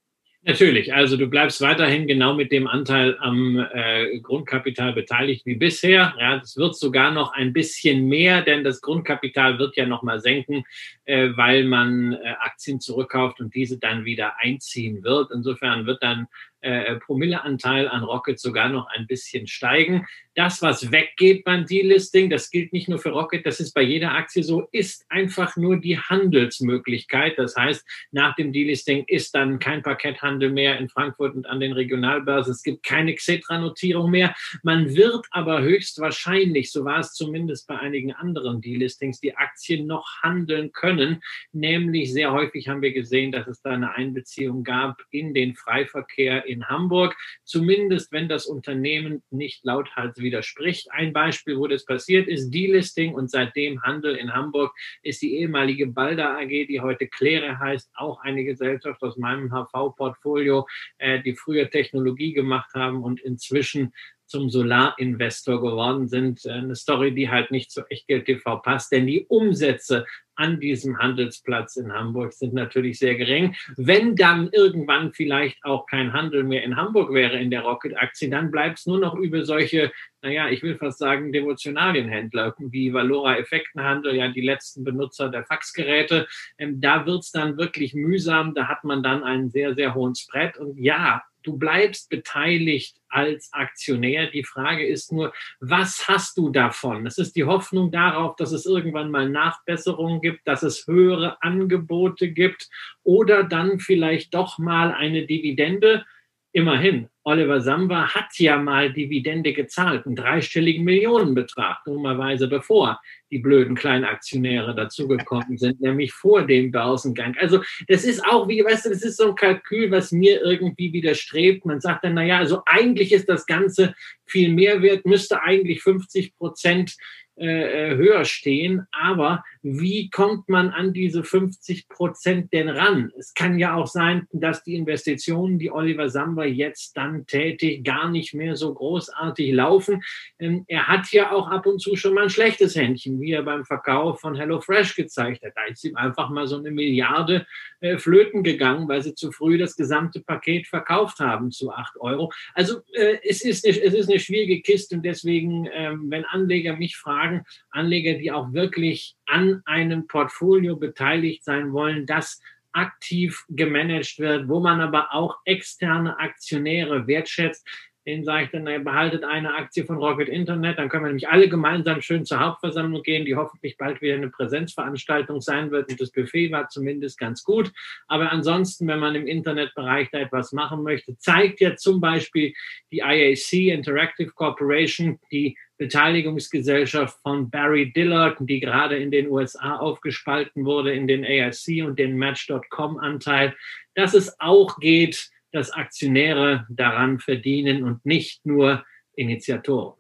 Natürlich, 0.48 0.94
also 0.94 1.18
du 1.18 1.28
bleibst 1.28 1.60
weiterhin 1.60 2.08
genau 2.08 2.34
mit 2.34 2.54
dem 2.54 2.68
Anteil 2.68 3.18
am 3.20 3.58
äh, 3.58 4.18
Grundkapital 4.22 4.94
beteiligt 4.94 5.46
wie 5.46 5.56
bisher. 5.56 6.16
Ja, 6.18 6.42
wird 6.56 6.78
sogar 6.78 7.12
noch 7.12 7.34
ein 7.34 7.52
bisschen 7.52 8.08
mehr, 8.08 8.44
denn 8.44 8.64
das 8.64 8.80
Grundkapital 8.80 9.60
wird 9.60 9.76
ja 9.76 9.86
noch 9.86 10.04
mal 10.04 10.22
senken, 10.22 10.64
äh, 11.04 11.32
weil 11.36 11.66
man 11.66 12.14
äh, 12.14 12.36
Aktien 12.40 12.80
zurückkauft 12.80 13.42
und 13.42 13.54
diese 13.56 13.78
dann 13.78 14.06
wieder 14.06 14.40
einziehen 14.40 15.04
wird. 15.04 15.32
Insofern 15.34 15.86
wird 15.86 16.02
dann 16.02 16.28
äh, 16.62 16.96
Promilleanteil 16.96 17.88
an 17.88 18.04
Rocket 18.04 18.40
sogar 18.40 18.70
noch 18.70 18.88
ein 18.88 19.08
bisschen 19.08 19.48
steigen. 19.48 20.06
Das, 20.34 20.62
was 20.62 20.92
weggeht 20.92 21.44
beim 21.44 21.66
Delisting, 21.66 22.30
das 22.30 22.50
gilt 22.52 22.74
nicht 22.74 22.88
nur 22.88 23.00
für 23.00 23.10
Rocket, 23.10 23.46
das 23.46 23.60
ist 23.60 23.74
bei 23.74 23.82
jeder 23.82 24.14
Aktie 24.14 24.44
so, 24.44 24.68
ist 24.72 25.06
einfach 25.10 25.56
nur 25.56 25.78
die 25.78 25.98
Handelsmöglichkeit. 25.98 27.38
Das 27.38 27.56
heißt, 27.56 27.86
nach 28.12 28.36
dem 28.36 28.54
Delisting 28.54 29.04
ist 29.08 29.34
dann 29.34 29.60
kein 29.60 29.82
Parketthandel 29.82 30.52
mehr 30.52 30.78
in 30.78 30.90
Frankfurt 30.90 31.36
und 31.36 31.48
an 31.48 31.60
den 31.60 31.74
Regionalbörsen. 31.74 32.52
Es 32.52 32.64
gibt 32.64 32.84
keine 32.84 33.16
Xetra-Notierung 33.16 34.12
mehr. 34.12 34.36
Man 34.64 34.96
wird 34.96 35.26
aber 35.32 35.62
höchstwahrscheinlich, 35.62 36.72
so 36.72 36.86
war 36.86 37.00
es 37.00 37.14
zumindest 37.14 37.68
bei 37.68 37.78
einigen 37.80 38.14
anderen 38.14 38.62
Delistings, 38.62 39.20
die 39.20 39.36
Aktien 39.36 39.88
noch 39.88 40.22
handeln 40.22 40.72
können. 40.72 41.22
Nämlich 41.52 42.14
sehr 42.14 42.32
häufig 42.32 42.68
haben 42.68 42.82
wir 42.82 42.94
gesehen, 42.94 43.32
dass 43.32 43.48
es 43.48 43.62
da 43.62 43.72
eine 43.72 43.94
Einbeziehung 43.94 44.64
gab 44.64 45.02
in 45.12 45.34
den 45.34 45.56
Freiverkehr 45.56 46.47
in 46.48 46.68
Hamburg. 46.68 47.16
Zumindest 47.44 48.12
wenn 48.12 48.30
das 48.30 48.46
Unternehmen 48.46 49.24
nicht 49.30 49.66
lauthals 49.66 50.18
widerspricht. 50.18 50.92
Ein 50.92 51.14
Beispiel, 51.14 51.58
wo 51.58 51.68
das 51.68 51.86
passiert 51.86 52.28
ist, 52.28 52.52
Delisting 52.52 53.14
und 53.14 53.30
seitdem 53.30 53.84
Handel 53.84 54.16
in 54.16 54.34
Hamburg 54.34 54.74
ist 55.02 55.22
die 55.22 55.36
ehemalige 55.36 55.88
Balda 55.88 56.38
AG, 56.38 56.68
die 56.68 56.82
heute 56.82 57.08
Kläre 57.08 57.60
heißt, 57.60 57.92
auch 57.96 58.22
eine 58.22 58.44
Gesellschaft 58.44 59.02
aus 59.02 59.18
meinem 59.18 59.52
HV-Portfolio, 59.52 60.68
äh, 60.98 61.22
die 61.22 61.36
früher 61.36 61.70
Technologie 61.70 62.34
gemacht 62.34 62.74
haben 62.74 63.04
und 63.04 63.20
inzwischen 63.22 63.94
zum 64.28 64.50
Solarinvestor 64.50 65.62
geworden 65.62 66.08
sind. 66.08 66.46
Äh, 66.46 66.52
eine 66.52 66.76
Story, 66.76 67.14
die 67.14 67.30
halt 67.30 67.52
nicht 67.52 67.72
zu 67.72 67.82
Echtgeld 67.90 68.26
TV 68.26 68.58
passt, 68.58 68.92
denn 68.92 69.08
die 69.08 69.26
Umsätze 69.28 70.06
an 70.38 70.60
diesem 70.60 71.00
Handelsplatz 71.00 71.76
in 71.78 71.92
Hamburg 71.92 72.32
sind 72.32 72.54
natürlich 72.54 73.00
sehr 73.00 73.16
gering. 73.16 73.56
Wenn 73.76 74.16
dann 74.16 74.50
irgendwann 74.52 75.12
vielleicht 75.12 75.58
auch 75.64 75.88
kein 75.88 76.14
Handel 76.14 76.44
mehr 76.44 76.64
in 76.64 76.76
Hamburg 76.76 77.12
wäre 77.12 77.40
in 77.40 77.50
der 77.50 77.62
Rocket-Aktie, 77.62 78.30
dann 78.30 78.52
bleibt 78.52 78.78
es 78.78 78.86
nur 78.86 79.00
noch 79.00 79.16
über 79.16 79.44
solche, 79.44 79.92
naja, 80.22 80.48
ich 80.50 80.62
will 80.62 80.78
fast 80.78 81.00
sagen, 81.00 81.32
Devotionalienhändler 81.32 82.56
wie 82.60 82.94
Valora 82.94 83.38
Effektenhandel, 83.38 84.16
ja 84.16 84.28
die 84.28 84.42
letzten 84.42 84.84
Benutzer 84.84 85.30
der 85.30 85.44
Faxgeräte. 85.44 86.28
Ähm, 86.60 86.80
da 86.80 87.06
wird 87.06 87.24
es 87.24 87.32
dann 87.32 87.58
wirklich 87.58 87.96
mühsam, 87.96 88.54
da 88.54 88.68
hat 88.68 88.84
man 88.84 89.02
dann 89.02 89.24
einen 89.24 89.50
sehr, 89.50 89.74
sehr 89.74 89.96
hohen 89.96 90.14
Spread. 90.14 90.58
Und 90.58 90.78
ja, 90.78 91.24
du 91.44 91.58
bleibst 91.58 92.10
beteiligt 92.10 92.98
als 93.10 93.50
Aktionär. 93.54 94.30
Die 94.32 94.44
Frage 94.44 94.86
ist 94.86 95.12
nur, 95.12 95.34
was 95.60 96.08
hast 96.08 96.38
du 96.38 96.50
davon? 96.50 97.06
Es 97.06 97.18
ist 97.18 97.36
die 97.36 97.46
Hoffnung 97.46 97.92
darauf, 97.92 98.36
dass 98.36 98.52
es 98.52 98.66
irgendwann 98.66 99.12
mal 99.12 99.30
Nachbesserungen 99.30 100.22
gibt, 100.22 100.48
dass 100.48 100.64
es 100.64 100.86
höhere 100.88 101.42
Angebote 101.42 102.32
gibt 102.32 102.70
oder 103.04 103.44
dann 103.44 103.80
vielleicht 103.80 104.34
doch 104.34 104.58
mal 104.58 104.92
eine 104.92 105.26
Dividende. 105.26 106.06
Immerhin, 106.52 107.10
Oliver 107.28 107.60
Samba 107.60 108.16
hat 108.16 108.40
ja 108.40 108.56
mal 108.56 108.94
Dividende 108.94 109.52
gezahlt, 109.52 110.06
einen 110.06 110.16
dreistelligen 110.16 110.86
Millionenbetrag, 110.86 111.84
dummerweise 111.84 112.48
bevor 112.48 113.02
die 113.32 113.40
blöden 113.40 113.76
Kleinaktionäre 113.76 114.74
dazugekommen 114.74 115.58
sind, 115.58 115.82
nämlich 115.82 116.14
vor 116.14 116.48
dem 116.48 116.72
Börsengang. 116.72 117.36
Also 117.38 117.62
das 117.90 118.06
ist 118.06 118.26
auch, 118.26 118.48
wie 118.48 118.64
weißt 118.64 118.86
du, 118.86 118.92
das 118.92 119.04
ist 119.04 119.18
so 119.18 119.32
ein 119.32 119.36
Kalkül, 119.36 119.92
was 119.92 120.14
mir 120.14 120.42
irgendwie 120.42 120.94
widerstrebt. 120.94 121.66
Man 121.66 121.82
sagt 121.82 122.06
dann, 122.06 122.14
naja, 122.14 122.38
also 122.38 122.62
eigentlich 122.66 123.12
ist 123.12 123.28
das 123.28 123.46
Ganze 123.46 123.94
viel 124.26 124.48
mehr 124.54 124.82
wert, 124.82 125.06
müsste 125.06 125.42
eigentlich 125.42 125.84
50 125.84 126.34
Prozent 126.38 126.96
äh, 127.36 127.96
höher 127.96 128.24
stehen. 128.24 128.88
Aber 128.92 129.44
wie 129.76 130.10
kommt 130.10 130.48
man 130.48 130.70
an 130.70 130.94
diese 130.94 131.24
50 131.24 131.90
Prozent 131.90 132.54
denn 132.54 132.70
ran? 132.70 133.12
Es 133.18 133.34
kann 133.34 133.60
ja 133.60 133.76
auch 133.76 133.88
sein, 133.88 134.28
dass 134.32 134.64
die 134.64 134.76
Investitionen, 134.76 135.60
die 135.60 135.72
Oliver 135.72 136.10
Samba 136.10 136.46
jetzt 136.46 136.96
dann 136.96 137.26
tätigt, 137.26 137.84
gar 137.84 138.10
nicht 138.10 138.34
mehr 138.34 138.56
so 138.56 138.74
großartig 138.74 139.52
laufen. 139.52 140.04
Ähm, 140.40 140.64
er 140.68 140.88
hat 140.88 141.12
ja 141.12 141.32
auch 141.32 141.50
ab 141.50 141.66
und 141.66 141.82
zu 141.82 141.96
schon 141.96 142.14
mal 142.14 142.24
ein 142.24 142.30
schlechtes 142.30 142.76
Händchen, 142.76 143.20
wie 143.20 143.32
er 143.32 143.44
beim 143.44 143.66
Verkauf 143.66 144.22
von 144.22 144.36
HelloFresh 144.36 144.96
gezeigt 144.96 145.44
hat. 145.44 145.54
Da 145.56 145.66
ist 145.66 145.84
ihm 145.84 145.98
einfach 145.98 146.30
mal 146.30 146.48
so 146.48 146.58
eine 146.58 146.72
Milliarde 146.72 147.46
äh, 147.82 147.98
flöten 147.98 148.44
gegangen, 148.44 148.88
weil 148.88 149.02
sie 149.02 149.16
zu 149.16 149.32
früh 149.32 149.58
das 149.58 149.76
gesamte 149.76 150.22
Paket 150.22 150.68
verkauft 150.68 151.20
haben 151.20 151.52
zu 151.52 151.72
8 151.72 151.98
Euro. 152.00 152.32
Also 152.54 152.80
äh, 152.94 153.18
es, 153.24 153.44
ist 153.44 153.66
eine, 153.66 153.78
es 153.82 153.94
ist 153.94 154.10
eine 154.10 154.20
schwierige 154.20 154.62
Kiste 154.62 154.96
und 154.96 155.04
deswegen, 155.04 155.68
ähm, 155.74 156.06
wenn 156.10 156.26
Anleger 156.26 156.76
mich 156.78 156.96
fragen, 156.96 157.44
Anleger, 157.72 158.14
die 158.14 158.32
auch 158.32 158.54
wirklich 158.54 159.16
an 159.26 159.57
einem 159.66 160.08
Portfolio 160.08 160.76
beteiligt 160.76 161.44
sein 161.44 161.74
wollen, 161.74 162.06
das 162.06 162.42
aktiv 162.72 163.46
gemanagt 163.50 164.20
wird, 164.20 164.48
wo 164.48 164.60
man 164.60 164.82
aber 164.82 165.14
auch 165.14 165.38
externe 165.46 166.20
Aktionäre 166.20 167.08
wertschätzt, 167.08 167.68
den 168.08 168.24
sage 168.24 168.46
ich 168.46 168.52
dann, 168.52 168.84
behaltet 168.86 169.26
eine 169.26 169.54
Aktie 169.56 169.84
von 169.84 169.98
Rocket 169.98 170.30
Internet, 170.30 170.80
dann 170.80 170.88
können 170.88 171.04
wir 171.04 171.10
nämlich 171.10 171.28
alle 171.28 171.50
gemeinsam 171.50 172.02
schön 172.02 172.24
zur 172.24 172.40
Hauptversammlung 172.40 173.04
gehen, 173.04 173.26
die 173.26 173.36
hoffentlich 173.36 173.78
bald 173.78 174.02
wieder 174.02 174.16
eine 174.16 174.30
Präsenzveranstaltung 174.30 175.42
sein 175.42 175.72
wird. 175.72 175.92
Und 175.92 176.00
das 176.00 176.12
Buffet 176.12 176.50
war 176.52 176.70
zumindest 176.70 177.20
ganz 177.20 177.44
gut. 177.44 177.74
Aber 178.08 178.32
ansonsten, 178.32 178.88
wenn 178.88 179.00
man 179.00 179.16
im 179.16 179.28
Internetbereich 179.28 180.08
da 180.10 180.20
etwas 180.20 180.54
machen 180.54 180.84
möchte, 180.84 181.18
zeigt 181.18 181.60
ja 181.60 181.76
zum 181.76 182.00
Beispiel 182.00 182.54
die 182.94 183.00
IAC 183.00 183.74
Interactive 183.74 184.32
Corporation, 184.32 185.20
die 185.30 185.58
Beteiligungsgesellschaft 185.78 187.20
von 187.22 187.50
Barry 187.50 187.92
Dillard, 187.94 188.38
die 188.40 188.60
gerade 188.60 188.98
in 188.98 189.12
den 189.12 189.30
USA 189.30 189.78
aufgespalten 189.78 190.66
wurde 190.66 190.94
in 190.94 191.08
den 191.08 191.24
AIC 191.24 191.86
und 191.86 192.00
den 192.00 192.18
Match.com-Anteil, 192.18 193.56
dass 193.96 194.14
es 194.14 194.40
auch 194.40 194.80
geht, 194.80 195.30
dass 195.52 195.72
Aktionäre 195.72 196.66
daran 196.70 197.20
verdienen 197.20 197.84
und 197.84 198.06
nicht 198.06 198.46
nur 198.46 198.86
Initiatoren. 199.16 199.98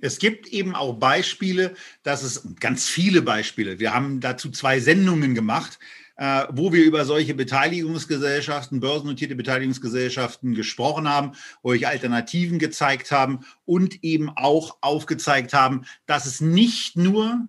Es 0.00 0.18
gibt 0.18 0.46
eben 0.48 0.74
auch 0.74 0.94
Beispiele, 0.94 1.74
dass 2.02 2.22
es 2.22 2.54
ganz 2.60 2.88
viele 2.88 3.22
Beispiele. 3.22 3.80
Wir 3.80 3.94
haben 3.94 4.20
dazu 4.20 4.50
zwei 4.50 4.78
Sendungen 4.78 5.34
gemacht, 5.34 5.78
äh, 6.18 6.46
wo 6.50 6.72
wir 6.72 6.84
über 6.84 7.04
solche 7.04 7.34
Beteiligungsgesellschaften, 7.34 8.80
börsennotierte 8.80 9.36
Beteiligungsgesellschaften 9.36 10.54
gesprochen 10.54 11.08
haben, 11.08 11.32
wo 11.62 11.72
ich 11.72 11.86
Alternativen 11.86 12.58
gezeigt 12.58 13.12
haben 13.12 13.46
und 13.64 14.02
eben 14.02 14.28
auch 14.28 14.78
aufgezeigt 14.80 15.54
haben, 15.54 15.84
dass 16.06 16.26
es 16.26 16.40
nicht 16.40 16.96
nur 16.96 17.46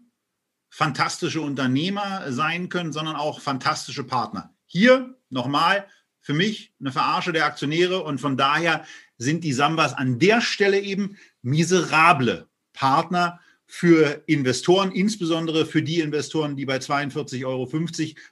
fantastische 0.70 1.42
Unternehmer 1.42 2.32
sein 2.32 2.70
können, 2.70 2.94
sondern 2.94 3.16
auch 3.16 3.42
fantastische 3.42 4.04
Partner. 4.04 4.54
Hier 4.68 5.18
nochmal 5.30 5.88
für 6.22 6.34
mich 6.34 6.72
eine 6.80 6.92
Verarsche 6.92 7.34
der 7.34 7.46
Aktionäre 7.46 8.04
und 8.04 8.22
von 8.22 8.38
daher 8.38 8.86
sind 9.18 9.44
die 9.44 9.54
Sambas 9.54 9.94
an 9.94 10.20
der 10.20 10.42
Stelle 10.42 10.80
eben 10.80 11.18
miserable 11.42 12.48
Partner 12.74 13.40
für 13.72 14.24
Investoren, 14.26 14.92
insbesondere 14.92 15.64
für 15.64 15.84
die 15.84 16.00
Investoren, 16.00 16.56
die 16.56 16.66
bei 16.66 16.78
42,50 16.78 17.46
Euro 17.46 17.70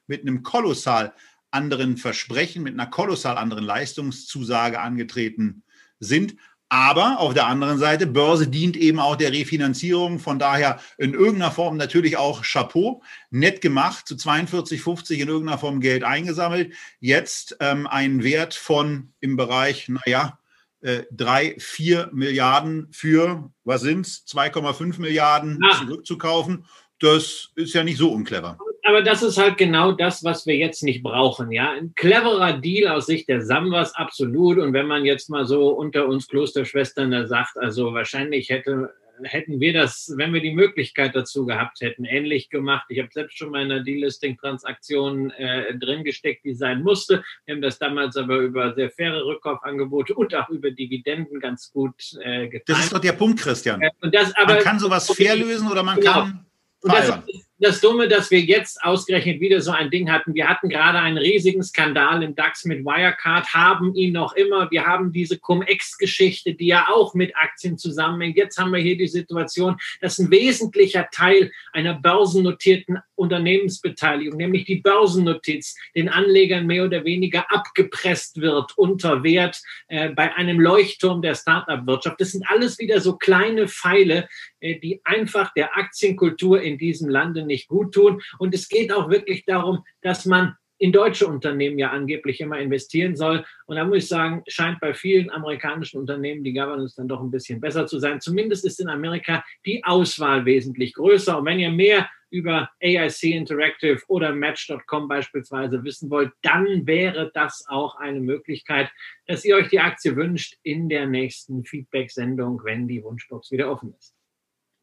mit 0.08 0.22
einem 0.22 0.42
kolossal 0.42 1.14
anderen 1.52 1.98
Versprechen, 1.98 2.64
mit 2.64 2.74
einer 2.74 2.88
kolossal 2.88 3.38
anderen 3.38 3.64
Leistungszusage 3.64 4.80
angetreten 4.80 5.62
sind. 6.00 6.36
Aber 6.70 7.20
auf 7.20 7.36
der 7.36 7.46
anderen 7.46 7.78
Seite, 7.78 8.08
Börse 8.08 8.48
dient 8.48 8.76
eben 8.76 9.00
auch 9.00 9.16
der 9.16 9.32
Refinanzierung. 9.32 10.18
Von 10.18 10.40
daher 10.40 10.80
in 10.98 11.14
irgendeiner 11.14 11.52
Form 11.52 11.78
natürlich 11.78 12.18
auch 12.18 12.42
Chapeau. 12.42 13.04
Nett 13.30 13.62
gemacht, 13.62 14.08
zu 14.08 14.16
42,50 14.16 15.18
in 15.18 15.28
irgendeiner 15.28 15.60
Form 15.60 15.82
Geld 15.82 16.04
eingesammelt. 16.04 16.74
Jetzt 17.00 17.58
ähm, 17.60 17.86
ein 17.86 18.24
Wert 18.24 18.56
von 18.56 19.14
im 19.20 19.38
Bereich, 19.38 19.88
naja, 19.88 20.40
äh, 20.82 21.04
drei, 21.12 21.56
vier 21.60 22.10
Milliarden 22.14 22.88
für, 22.92 23.50
was 23.64 23.82
sind 23.82 24.06
es, 24.06 24.26
2,5 24.28 25.00
Milliarden 25.02 25.60
ah. 25.64 25.78
zurückzukaufen. 25.78 26.66
Das 27.00 27.52
ist 27.56 27.74
ja 27.74 27.84
nicht 27.84 27.98
so 27.98 28.12
unclever 28.12 28.58
aber 28.88 29.02
das 29.02 29.22
ist 29.22 29.38
halt 29.38 29.58
genau 29.58 29.92
das, 29.92 30.24
was 30.24 30.46
wir 30.46 30.56
jetzt 30.56 30.82
nicht 30.82 31.04
brauchen. 31.04 31.52
Ja, 31.52 31.72
ein 31.72 31.94
cleverer 31.96 32.54
Deal 32.54 32.90
aus 32.90 33.06
Sicht 33.06 33.28
der 33.28 33.42
Samwas, 33.42 33.94
absolut. 33.94 34.58
Und 34.58 34.72
wenn 34.72 34.88
man 34.88 35.04
jetzt 35.04 35.30
mal 35.30 35.46
so 35.46 35.70
unter 35.72 36.08
uns 36.08 36.30
Klosterschwestern 36.30 37.12
da 37.12 37.28
sagt, 37.28 37.58
also 37.58 37.94
wahrscheinlich 37.94 38.50
hätte 38.50 38.94
hätten 39.24 39.60
wir 39.60 39.74
das, 39.74 40.14
wenn 40.16 40.34
wir 40.34 40.42
die 40.42 40.54
Möglichkeit 40.54 41.16
dazu 41.16 41.46
gehabt 41.46 41.82
hätten, 41.82 42.06
ähnlich 42.06 42.50
gemacht. 42.50 42.86
Ich 42.90 43.00
habe 43.00 43.10
selbst 43.12 43.38
schon 43.38 43.52
mal 43.52 43.64
in 43.64 43.72
einer 43.72 43.84
Delisting-Transaktion 43.84 45.32
äh, 45.32 45.78
drin 45.78 46.04
gesteckt, 46.04 46.46
die 46.46 46.54
sein 46.54 46.84
musste. 46.84 47.24
Wir 47.46 47.56
haben 47.56 47.62
das 47.62 47.80
damals 47.80 48.16
aber 48.18 48.38
über 48.38 48.74
sehr 48.76 48.90
faire 48.92 49.26
Rückkaufangebote 49.26 50.14
und 50.14 50.34
auch 50.36 50.50
über 50.50 50.72
Dividenden 50.72 51.40
ganz 51.40 51.72
gut 51.72 51.96
äh, 52.22 52.48
getan. 52.48 52.76
Das 52.76 52.86
ist 52.86 52.94
doch 52.94 53.00
der 53.00 53.14
Punkt, 53.14 53.40
Christian. 53.40 53.82
Äh, 53.82 53.90
das, 54.12 54.36
aber, 54.36 54.56
man 54.56 54.64
kann 54.64 54.80
sowas 54.80 55.12
fair 55.12 55.36
lösen 55.36 55.70
oder 55.70 55.84
man 55.84 56.00
genau. 56.00 56.14
kann 56.14 56.46
und 56.82 56.94
das, 56.94 57.12
das 57.60 57.82
Dumme, 57.82 58.08
dass 58.08 58.30
wir 58.30 58.40
jetzt 58.40 58.84
ausgerechnet 58.84 59.40
wieder 59.40 59.62
so 59.62 59.72
ein 59.72 59.90
Ding 59.90 60.12
hatten. 60.12 60.36
Wir 60.36 60.48
hatten 60.48 60.70
gerade 60.70 61.00
einen 61.00 61.18
riesigen 61.18 61.64
Skandal 61.64 62.22
im 62.22 62.36
DAX 62.36 62.66
mit 62.66 62.86
Wirecard, 62.86 63.52
haben 63.54 63.96
ihn 63.96 64.14
noch 64.14 64.34
immer. 64.34 64.70
Wir 64.70 64.86
haben 64.86 65.12
diese 65.12 65.40
Cum-Ex-Geschichte, 65.40 66.54
die 66.54 66.68
ja 66.68 66.88
auch 66.88 67.16
mit 67.16 67.36
Aktien 67.36 67.78
zusammenhängt. 67.78 68.38
Jetzt 68.38 68.60
haben 68.60 68.72
wir 68.72 68.80
hier 68.80 68.98
die 68.98 69.08
Situation, 69.08 69.78
dass 70.02 70.20
ein 70.20 70.30
wesentlicher 70.30 71.08
Teil 71.12 71.52
einer 71.74 71.96
börsennotierten 71.96 73.00
Unternehmensbeteiligung, 73.16 74.38
nämlich 74.38 74.66
die 74.66 74.76
Börsennotiz, 74.76 75.76
den 75.96 76.10
Anlegern 76.10 76.68
mehr 76.68 76.86
oder 76.86 77.04
weniger 77.04 77.52
abgepresst 77.52 78.40
wird 78.40 78.78
unter 78.78 79.24
Wert 79.24 79.60
äh, 79.88 80.10
bei 80.10 80.36
einem 80.36 80.60
Leuchtturm 80.60 81.24
der 81.24 81.34
Start-up-Wirtschaft. 81.34 82.22
Das 82.22 82.34
sind 82.34 82.48
alles 82.48 82.78
wieder 82.78 83.02
so 83.02 83.18
kleine 83.18 83.68
Pfeile, 83.68 84.30
äh, 84.60 84.80
die 84.80 85.02
einfach 85.04 85.52
der 85.54 85.76
Aktienkultur 85.76 86.62
in 86.62 86.78
diesem 86.78 87.10
Lande 87.10 87.47
nicht 87.48 87.68
gut 87.68 87.94
tun. 87.94 88.22
Und 88.40 88.54
es 88.54 88.70
geht 88.70 88.92
auch 88.94 89.10
wirklich 89.10 89.46
darum, 89.46 89.84
dass 90.02 90.26
man 90.26 90.56
in 90.80 90.92
deutsche 90.92 91.28
Unternehmen 91.28 91.80
ja 91.80 91.90
angeblich 91.90 92.40
immer 92.40 92.60
investieren 92.60 93.16
soll. 93.16 93.44
Und 93.66 93.78
da 93.78 93.86
muss 93.86 93.98
ich 93.98 94.08
sagen, 94.08 94.44
scheint 94.48 94.80
bei 94.80 94.94
vielen 94.94 95.30
amerikanischen 95.32 96.00
Unternehmen 96.00 96.44
die 96.44 96.54
Governance 96.54 96.96
dann 96.96 97.08
doch 97.08 97.22
ein 97.22 97.32
bisschen 97.32 97.60
besser 97.60 97.88
zu 97.88 98.00
sein. 98.00 98.22
Zumindest 98.22 98.66
ist 98.66 98.80
in 98.80 98.90
Amerika 98.90 99.44
die 99.66 99.84
Auswahl 99.84 100.46
wesentlich 100.46 100.94
größer. 100.94 101.40
Und 101.40 101.46
wenn 101.46 101.60
ihr 101.60 101.72
mehr 101.72 102.08
über 102.30 102.70
AIC 102.82 103.24
Interactive 103.24 104.02
oder 104.08 104.34
Match.com 104.34 105.08
beispielsweise 105.08 105.84
wissen 105.84 106.10
wollt, 106.10 106.32
dann 106.42 106.86
wäre 106.86 107.32
das 107.34 107.66
auch 107.68 107.96
eine 107.96 108.20
Möglichkeit, 108.20 108.92
dass 109.28 109.46
ihr 109.46 109.56
euch 109.56 109.70
die 109.70 109.80
Aktie 109.80 110.16
wünscht 110.16 110.58
in 110.62 110.90
der 110.90 111.08
nächsten 111.08 111.64
Feedback-Sendung, 111.64 112.62
wenn 112.64 112.88
die 112.88 113.02
Wunschbox 113.04 113.52
wieder 113.52 113.72
offen 113.72 113.94
ist. 113.98 114.17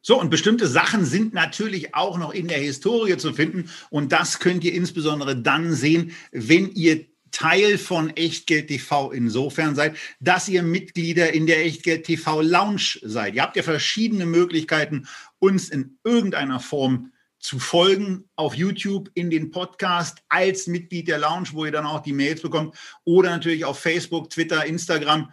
So, 0.07 0.21
und 0.21 0.29
bestimmte 0.29 0.67
Sachen 0.67 1.03
sind 1.03 1.33
natürlich 1.33 1.95
auch 1.95 2.19
noch 2.19 2.31
in 2.31 2.47
der 2.47 2.59
Historie 2.59 3.17
zu 3.17 3.33
finden. 3.33 3.71
Und 3.89 4.11
das 4.11 4.37
könnt 4.37 4.63
ihr 4.63 4.71
insbesondere 4.71 5.35
dann 5.35 5.73
sehen, 5.73 6.11
wenn 6.31 6.69
ihr 6.73 7.07
Teil 7.31 7.79
von 7.79 8.11
Echtgeld 8.11 8.67
TV 8.67 9.11
insofern 9.11 9.73
seid, 9.73 9.97
dass 10.19 10.47
ihr 10.47 10.61
Mitglieder 10.61 11.33
in 11.33 11.47
der 11.47 11.65
Echtgeld 11.65 12.05
TV 12.05 12.43
Lounge 12.43 12.99
seid. 13.01 13.33
Ihr 13.33 13.41
habt 13.41 13.55
ja 13.55 13.63
verschiedene 13.63 14.27
Möglichkeiten, 14.27 15.07
uns 15.39 15.69
in 15.69 15.97
irgendeiner 16.03 16.59
Form 16.59 17.11
zu 17.39 17.57
folgen 17.57 18.25
auf 18.35 18.53
YouTube, 18.53 19.09
in 19.15 19.31
den 19.31 19.49
Podcast 19.49 20.19
als 20.29 20.67
Mitglied 20.67 21.07
der 21.07 21.17
Lounge, 21.17 21.49
wo 21.53 21.65
ihr 21.65 21.71
dann 21.71 21.87
auch 21.87 22.03
die 22.03 22.13
Mails 22.13 22.43
bekommt, 22.43 22.75
oder 23.05 23.31
natürlich 23.31 23.65
auf 23.65 23.79
Facebook, 23.79 24.29
Twitter, 24.29 24.67
Instagram 24.67 25.31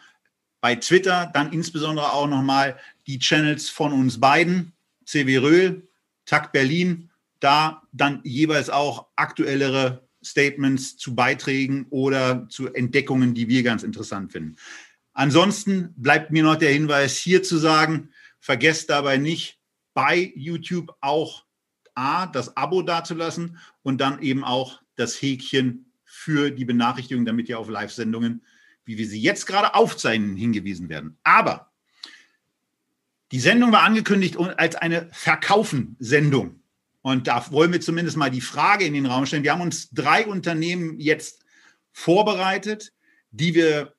bei 0.63 0.77
Twitter 0.77 1.31
dann 1.35 1.53
insbesondere 1.53 2.13
auch 2.13 2.29
nochmal 2.29 2.79
die 3.07 3.19
Channels 3.19 3.69
von 3.69 3.93
uns 3.93 4.21
beiden, 4.21 4.73
CW 5.05 5.39
Röhl, 5.39 5.89
TAC 6.25 6.53
Berlin, 6.53 7.11
da 7.41 7.83
dann 7.93 8.21
jeweils 8.23 8.71
auch 8.71 9.09
aktuellere 9.17 10.09
Statements 10.25 10.97
zu 10.97 11.17
Beiträgen 11.17 11.87
oder 11.91 12.47
zu 12.49 12.73
Entdeckungen, 12.73 13.35
die 13.35 13.49
wir 13.49 13.65
ganz 13.65 13.83
interessant 13.83 14.31
finden. 14.31 14.57
Ansonsten 15.13 15.93
bleibt 15.97 16.31
mir 16.31 16.45
noch 16.45 16.57
der 16.57 16.73
Hinweis 16.73 17.17
hier 17.17 17.43
zu 17.43 17.59
sagen, 17.59 18.11
vergesst 18.39 18.89
dabei 18.89 19.17
nicht, 19.17 19.59
bei 19.95 20.33
YouTube 20.37 20.97
auch 21.01 21.45
A, 21.97 22.27
das 22.27 22.57
Abo 22.57 22.83
dazulassen 22.83 23.59
und 23.83 24.01
dann 24.01 24.23
eben 24.23 24.45
auch 24.45 24.81
das 24.95 25.21
Häkchen 25.21 25.93
für 26.05 26.53
die 26.53 26.65
Benachrichtigung, 26.65 27.25
damit 27.25 27.49
ihr 27.49 27.59
auf 27.59 27.69
Live-Sendungen 27.69 28.43
wie 28.85 28.99
wir 28.99 29.07
sie 29.07 29.21
jetzt 29.21 29.47
gerade 29.47 29.75
aufzeichnen, 29.75 30.37
hingewiesen 30.37 30.89
werden. 30.89 31.19
Aber 31.23 31.73
die 33.31 33.41
Sendung 33.41 33.73
war 33.73 33.83
angekündigt 33.83 34.37
als 34.39 34.77
eine 34.77 35.09
Verkaufen-Sendung. 35.13 36.61
Und 37.01 37.27
da 37.27 37.51
wollen 37.51 37.73
wir 37.73 37.81
zumindest 37.81 38.17
mal 38.17 38.31
die 38.31 38.41
Frage 38.41 38.85
in 38.85 38.95
den 38.95 39.07
Raum 39.07 39.27
stellen. 39.27 39.43
Wir 39.43 39.53
haben 39.53 39.61
uns 39.61 39.91
drei 39.91 40.27
Unternehmen 40.27 41.01
jetzt 41.01 41.45
vorbereitet, 41.93 42.93
die 43.31 43.55
wir 43.55 43.95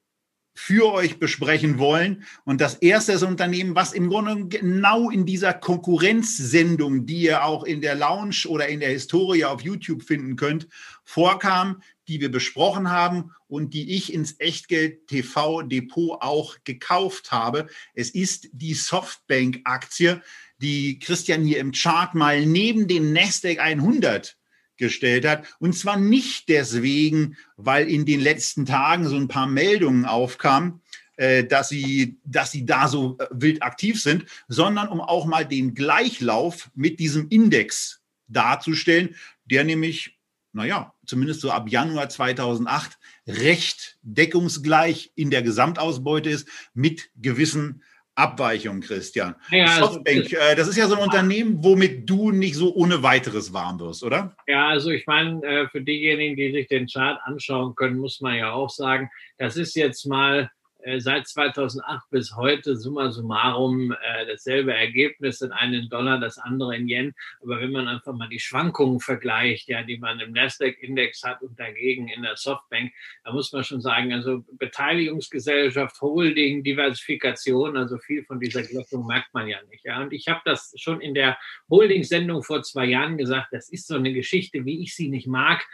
für 0.56 0.94
euch 0.94 1.20
besprechen 1.20 1.80
wollen. 1.80 2.24
Und 2.46 2.62
das 2.62 2.76
erste 2.76 3.14
ist 3.14 3.24
ein 3.24 3.32
Unternehmen, 3.32 3.76
was 3.76 3.92
im 3.92 4.10
Grunde 4.10 4.48
genau 4.48 5.10
in 5.10 5.26
dieser 5.26 5.54
Konkurrenzsendung, 5.54 7.08
die 7.08 7.24
ihr 7.24 7.44
auch 7.44 7.64
in 7.64 7.82
der 7.82 7.96
Lounge 7.96 8.46
oder 8.48 8.68
in 8.68 8.80
der 8.80 8.90
Historie 8.90 9.46
auf 9.46 9.62
YouTube 9.62 10.04
finden 10.04 10.36
könnt, 10.36 10.68
vorkam, 11.04 11.82
die 12.08 12.22
wir 12.22 12.32
besprochen 12.32 12.90
haben 12.90 13.32
und 13.48 13.74
die 13.74 13.96
ich 13.96 14.14
ins 14.14 14.40
Echtgeld 14.40 15.08
TV 15.08 15.62
Depot 15.64 16.22
auch 16.22 16.58
gekauft 16.64 17.32
habe. 17.32 17.68
Es 17.94 18.10
ist 18.10 18.50
die 18.52 18.74
Softbank 18.74 19.62
Aktie, 19.64 20.22
die 20.58 21.00
Christian 21.00 21.46
hier 21.46 21.60
im 21.60 21.72
Chart 21.72 22.16
mal 22.16 22.46
neben 22.46 22.88
den 22.88 23.14
Nasdaq 23.14 23.60
100 23.60 24.38
gestellt 24.78 25.26
hat. 25.26 25.46
Und 25.60 25.74
zwar 25.74 25.98
nicht 25.98 26.50
deswegen, 26.50 27.38
weil 27.58 27.90
in 27.90 28.06
den 28.06 28.20
letzten 28.20 28.66
Tagen 28.66 29.08
so 29.08 29.16
ein 29.16 29.28
paar 29.28 29.48
Meldungen 29.48 30.06
aufkamen, 30.06 30.82
äh, 31.16 31.44
dass 31.44 31.70
sie, 31.70 32.20
dass 32.26 32.52
sie 32.52 32.66
da 32.66 32.88
so 32.88 33.18
äh, 33.20 33.28
wild 33.32 33.62
aktiv 33.62 34.02
sind, 34.02 34.26
sondern 34.48 34.88
um 34.88 35.00
auch 35.00 35.26
mal 35.26 35.46
den 35.46 35.76
Gleichlauf 35.76 36.72
mit 36.74 37.00
diesem 37.00 37.30
Index 37.30 38.02
darzustellen, 38.28 39.16
der 39.46 39.64
nämlich, 39.64 40.18
naja, 40.54 40.94
zumindest 41.06 41.42
so 41.42 41.52
ab 41.52 41.70
Januar 41.70 42.10
2008 42.10 42.98
recht 43.28 43.98
deckungsgleich 44.04 45.12
in 45.16 45.30
der 45.32 45.42
Gesamtausbeute 45.42 46.30
ist 46.30 46.48
mit 46.74 47.10
gewissen 47.16 47.84
Abweichung, 48.16 48.82
Christian. 48.82 49.36
Ja, 49.50 49.66
also 49.66 49.94
Softbank, 49.94 50.34
also, 50.40 50.56
das 50.56 50.68
ist 50.68 50.78
ja 50.78 50.88
so 50.88 50.96
ein 50.96 51.02
Unternehmen, 51.02 51.64
womit 51.64 52.08
du 52.08 52.32
nicht 52.32 52.56
so 52.56 52.74
ohne 52.76 53.02
weiteres 53.02 53.54
warm 53.54 53.80
wirst, 53.80 54.04
oder? 54.04 54.36
Ja, 54.46 54.70
also 54.70 54.92
ich 54.92 55.08
meine, 55.08 55.44
äh, 55.44 55.68
für 55.70 55.82
diejenigen, 55.82 56.36
die 56.36 56.52
sich 56.52 56.68
den 56.68 56.88
Chart 56.88 57.20
anschauen 57.24 57.74
können, 57.76 57.98
muss 57.98 58.22
man 58.22 58.36
ja 58.36 58.52
auch 58.52 58.70
sagen, 58.70 59.10
das 59.40 59.58
ist 59.58 59.76
jetzt 59.76 60.06
mal 60.06 60.42
äh, 60.42 60.63
seit 60.98 61.28
2008 61.28 62.10
bis 62.10 62.36
heute 62.36 62.76
summa 62.76 63.12
summarum 63.12 63.92
äh, 63.92 64.26
dasselbe 64.26 64.74
Ergebnis, 64.74 65.42
in 65.42 65.52
einen 65.52 65.90
Dollar, 65.90 66.20
das 66.20 66.38
andere 66.38 66.76
in 66.76 66.88
Yen. 66.88 67.16
Aber 67.42 67.62
wenn 67.62 67.72
man 67.72 67.88
einfach 67.88 68.14
mal 68.14 68.28
die 68.28 68.40
Schwankungen 68.40 69.00
vergleicht, 69.00 69.70
ja, 69.70 69.84
die 69.84 69.98
man 69.98 70.20
im 70.20 70.32
Nasdaq-Index 70.34 71.24
hat 71.24 71.42
und 71.42 71.60
dagegen 71.60 72.08
in 72.10 72.24
der 72.24 72.36
Softbank, 72.36 72.92
da 73.24 73.32
muss 73.32 73.52
man 73.54 73.64
schon 73.64 73.82
sagen, 73.82 74.14
also 74.14 74.44
Beteiligungsgesellschaft, 74.54 76.02
Holding, 76.02 76.64
Diversifikation, 76.64 77.78
also 77.78 77.98
viel 77.98 78.24
von 78.26 78.40
dieser 78.40 78.64
Glättung 78.64 79.06
merkt 79.06 79.34
man 79.34 79.48
ja 79.48 79.60
nicht. 79.70 79.86
Ja. 79.86 80.02
Und 80.02 80.12
ich 80.12 80.28
habe 80.28 80.42
das 80.46 80.74
schon 80.78 81.02
in 81.02 81.14
der 81.14 81.38
Holding-Sendung 81.70 82.44
vor 82.44 82.62
zwei 82.64 82.86
Jahren 82.86 83.18
gesagt, 83.18 83.48
das 83.52 83.70
ist 83.70 83.88
so 83.88 83.96
eine 83.96 84.14
Geschichte, 84.14 84.66
wie 84.66 84.82
ich 84.82 84.96
sie 84.96 85.10
nicht 85.10 85.28
mag. 85.28 85.66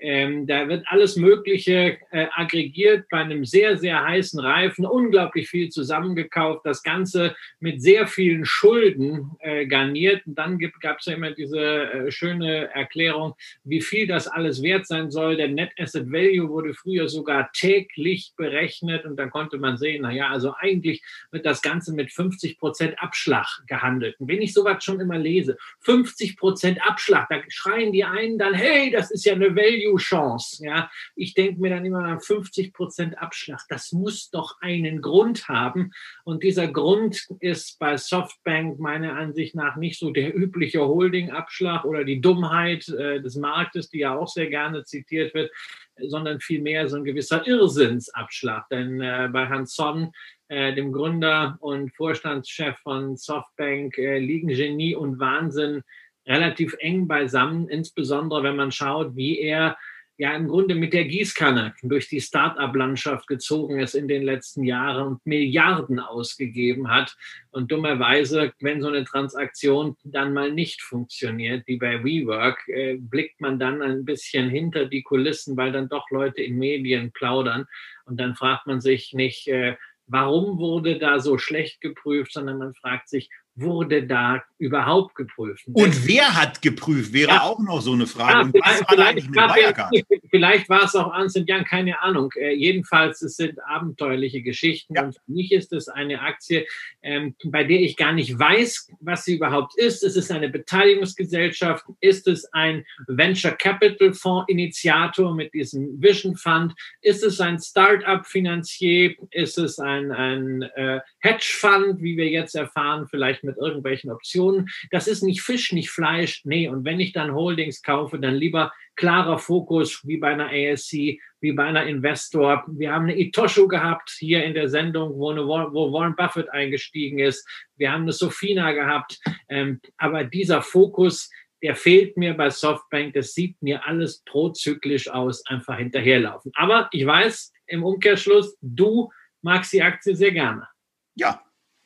Ähm, 0.00 0.46
da 0.46 0.68
wird 0.68 0.84
alles 0.88 1.16
Mögliche 1.16 1.98
äh, 2.10 2.26
aggregiert 2.32 3.06
bei 3.10 3.18
einem 3.18 3.44
sehr, 3.44 3.78
sehr 3.78 4.04
heißen 4.04 4.40
Reifen, 4.40 4.84
unglaublich 4.84 5.48
viel 5.48 5.68
zusammengekauft, 5.68 6.66
das 6.66 6.82
Ganze 6.82 7.36
mit 7.60 7.80
sehr 7.80 8.06
vielen 8.08 8.44
Schulden 8.44 9.30
äh, 9.38 9.66
garniert. 9.66 10.26
Und 10.26 10.34
dann 10.34 10.58
gab 10.58 10.98
es 10.98 11.06
ja 11.06 11.14
immer 11.14 11.30
diese 11.30 11.60
äh, 11.60 12.10
schöne 12.10 12.74
Erklärung, 12.74 13.34
wie 13.62 13.80
viel 13.80 14.06
das 14.06 14.26
alles 14.26 14.62
wert 14.62 14.86
sein 14.86 15.10
soll. 15.10 15.36
Der 15.36 15.48
Net 15.48 15.70
Asset 15.78 16.10
Value 16.10 16.48
wurde 16.48 16.74
früher 16.74 17.08
sogar 17.08 17.50
täglich 17.52 18.32
berechnet 18.36 19.04
und 19.04 19.16
dann 19.16 19.30
konnte 19.30 19.58
man 19.58 19.76
sehen, 19.76 20.02
naja, 20.02 20.28
also 20.28 20.54
eigentlich 20.58 21.02
wird 21.30 21.46
das 21.46 21.62
Ganze 21.62 21.94
mit 21.94 22.12
50 22.12 22.58
Prozent 22.58 23.00
Abschlag 23.00 23.46
gehandelt. 23.68 24.16
Und 24.18 24.28
wenn 24.28 24.42
ich 24.42 24.52
sowas 24.52 24.82
schon 24.82 25.00
immer 25.00 25.18
lese, 25.18 25.56
50 25.80 26.36
Prozent 26.36 26.84
Abschlag, 26.84 27.28
da 27.28 27.40
schreien 27.48 27.92
die 27.92 28.04
einen 28.04 28.38
dann, 28.38 28.54
hey, 28.54 28.90
das 28.90 29.10
ist 29.10 29.24
ja 29.24 29.34
eine 29.34 29.54
Value 29.54 29.83
Value-Chance. 29.84 30.64
Ja, 30.64 30.90
ich 31.14 31.34
denke 31.34 31.60
mir 31.60 31.70
dann 31.70 31.84
immer 31.84 32.18
50 32.20 32.72
Prozent 32.72 33.18
Abschlag. 33.18 33.60
Das 33.68 33.92
muss 33.92 34.30
doch 34.30 34.60
einen 34.60 35.02
Grund 35.02 35.48
haben. 35.48 35.92
Und 36.24 36.42
dieser 36.42 36.68
Grund 36.68 37.26
ist 37.40 37.78
bei 37.78 37.96
Softbank 37.96 38.78
meiner 38.78 39.16
Ansicht 39.16 39.54
nach 39.54 39.76
nicht 39.76 39.98
so 39.98 40.10
der 40.10 40.36
übliche 40.36 40.86
Holding-Abschlag 40.86 41.84
oder 41.84 42.04
die 42.04 42.20
Dummheit 42.20 42.88
äh, 42.88 43.20
des 43.20 43.36
Marktes, 43.36 43.88
die 43.88 43.98
ja 44.00 44.16
auch 44.16 44.28
sehr 44.28 44.48
gerne 44.48 44.84
zitiert 44.84 45.34
wird, 45.34 45.50
sondern 45.96 46.40
vielmehr 46.40 46.88
so 46.88 46.96
ein 46.96 47.04
gewisser 47.04 47.46
Irrsinnsabschlag. 47.46 48.68
Denn 48.68 49.00
äh, 49.00 49.28
bei 49.32 49.46
Hans 49.48 49.74
Son 49.74 50.12
äh, 50.48 50.74
dem 50.74 50.92
Gründer 50.92 51.56
und 51.60 51.94
Vorstandschef 51.94 52.76
von 52.78 53.16
Softbank, 53.16 53.96
äh, 53.98 54.18
liegen 54.18 54.48
Genie 54.48 54.94
und 54.94 55.18
Wahnsinn 55.18 55.82
relativ 56.26 56.74
eng 56.78 57.06
beisammen, 57.08 57.68
insbesondere 57.68 58.42
wenn 58.42 58.56
man 58.56 58.72
schaut, 58.72 59.16
wie 59.16 59.38
er 59.38 59.76
ja 60.16 60.34
im 60.36 60.48
Grunde 60.48 60.74
mit 60.74 60.92
der 60.92 61.04
Gießkanne 61.06 61.74
durch 61.82 62.08
die 62.08 62.20
Start-up-Landschaft 62.20 63.26
gezogen 63.26 63.80
ist 63.80 63.94
in 63.94 64.06
den 64.06 64.22
letzten 64.22 64.62
Jahren 64.62 65.06
und 65.08 65.26
Milliarden 65.26 65.98
ausgegeben 65.98 66.90
hat. 66.90 67.16
Und 67.50 67.72
dummerweise, 67.72 68.52
wenn 68.60 68.80
so 68.80 68.88
eine 68.88 69.04
Transaktion 69.04 69.96
dann 70.04 70.32
mal 70.32 70.52
nicht 70.52 70.82
funktioniert, 70.82 71.66
wie 71.66 71.78
bei 71.78 72.04
WeWork, 72.04 72.68
äh, 72.68 72.96
blickt 72.96 73.40
man 73.40 73.58
dann 73.58 73.82
ein 73.82 74.04
bisschen 74.04 74.48
hinter 74.50 74.86
die 74.86 75.02
Kulissen, 75.02 75.56
weil 75.56 75.72
dann 75.72 75.88
doch 75.88 76.08
Leute 76.10 76.42
in 76.42 76.58
Medien 76.58 77.10
plaudern. 77.10 77.66
Und 78.04 78.20
dann 78.20 78.36
fragt 78.36 78.66
man 78.66 78.80
sich 78.80 79.14
nicht, 79.14 79.48
äh, 79.48 79.76
warum 80.06 80.58
wurde 80.58 80.98
da 80.98 81.18
so 81.18 81.38
schlecht 81.38 81.80
geprüft, 81.80 82.32
sondern 82.32 82.58
man 82.58 82.74
fragt 82.74 83.08
sich, 83.08 83.30
wurde 83.56 84.06
da 84.06 84.42
überhaupt 84.58 85.14
geprüft? 85.14 85.66
Und 85.72 86.06
wer 86.08 86.34
hat 86.34 86.60
geprüft, 86.62 87.12
wäre 87.12 87.30
ja. 87.30 87.42
auch 87.42 87.58
noch 87.60 87.80
so 87.80 87.92
eine 87.92 88.06
Frage. 88.06 88.50
Ja, 88.54 88.76
vielleicht, 88.88 89.28
vielleicht, 89.28 90.06
vielleicht, 90.30 90.68
war 90.68 90.84
es 90.84 90.94
auch 90.94 91.12
Ernst 91.14 91.36
Young, 91.36 91.64
keine 91.64 92.00
Ahnung. 92.00 92.32
Äh, 92.36 92.54
jedenfalls, 92.54 93.22
es 93.22 93.36
sind 93.36 93.58
abenteuerliche 93.64 94.42
Geschichten. 94.42 94.94
Ja. 94.94 95.04
Und 95.04 95.14
für 95.14 95.32
mich 95.32 95.52
ist 95.52 95.72
es 95.72 95.88
eine 95.88 96.20
Aktie, 96.20 96.66
ähm, 97.02 97.34
bei 97.44 97.64
der 97.64 97.80
ich 97.80 97.96
gar 97.96 98.12
nicht 98.12 98.36
weiß, 98.36 98.90
was 99.00 99.24
sie 99.24 99.36
überhaupt 99.36 99.76
ist. 99.76 100.02
Ist 100.02 100.16
es 100.16 100.30
eine 100.30 100.48
Beteiligungsgesellschaft? 100.48 101.84
Ist 102.00 102.26
es 102.26 102.44
ein 102.52 102.84
Venture 103.06 103.52
Capital 103.52 104.14
Fonds 104.14 104.48
Initiator 104.48 105.34
mit 105.34 105.52
diesem 105.54 106.02
Vision 106.02 106.34
Fund? 106.36 106.74
Ist 107.02 107.22
es 107.22 107.40
ein 107.40 107.60
Start-up-Finanzier? 107.60 109.14
Ist 109.30 109.58
es 109.58 109.78
ein, 109.78 110.10
ein 110.10 110.62
äh, 110.62 111.00
Hedge 111.20 111.52
Fund, 111.60 112.02
wie 112.02 112.16
wir 112.16 112.28
jetzt 112.28 112.56
erfahren, 112.56 113.06
vielleicht 113.08 113.43
mit 113.44 113.56
irgendwelchen 113.56 114.10
Optionen. 114.10 114.68
Das 114.90 115.06
ist 115.06 115.22
nicht 115.22 115.42
Fisch, 115.42 115.72
nicht 115.72 115.90
Fleisch. 115.90 116.42
Nee, 116.44 116.68
und 116.68 116.84
wenn 116.84 117.00
ich 117.00 117.12
dann 117.12 117.34
Holdings 117.34 117.82
kaufe, 117.82 118.18
dann 118.18 118.34
lieber 118.34 118.72
klarer 118.96 119.38
Fokus 119.38 120.06
wie 120.06 120.16
bei 120.16 120.32
einer 120.32 120.50
ASC, 120.50 121.18
wie 121.40 121.52
bei 121.52 121.64
einer 121.64 121.86
Investor. 121.86 122.64
Wir 122.68 122.92
haben 122.92 123.04
eine 123.04 123.18
Itosho 123.18 123.68
gehabt 123.68 124.10
hier 124.18 124.44
in 124.44 124.54
der 124.54 124.68
Sendung, 124.68 125.14
wo, 125.18 125.30
eine, 125.30 125.46
wo 125.46 125.92
Warren 125.92 126.16
Buffett 126.16 126.48
eingestiegen 126.50 127.18
ist. 127.18 127.46
Wir 127.76 127.92
haben 127.92 128.02
eine 128.02 128.12
Sofina 128.12 128.72
gehabt. 128.72 129.18
Ähm, 129.48 129.80
aber 129.96 130.24
dieser 130.24 130.62
Fokus, 130.62 131.30
der 131.62 131.74
fehlt 131.74 132.16
mir 132.16 132.34
bei 132.34 132.50
Softbank. 132.50 133.14
Das 133.14 133.34
sieht 133.34 133.60
mir 133.62 133.86
alles 133.86 134.22
prozyklisch 134.24 135.08
aus, 135.08 135.46
einfach 135.46 135.78
hinterherlaufen. 135.78 136.52
Aber 136.54 136.88
ich 136.92 137.04
weiß 137.04 137.52
im 137.66 137.84
Umkehrschluss, 137.84 138.56
du 138.60 139.10
magst 139.42 139.72
die 139.72 139.82
Aktie 139.82 140.14
sehr 140.14 140.32
gerne. 140.32 140.68
Ja, 141.14 141.42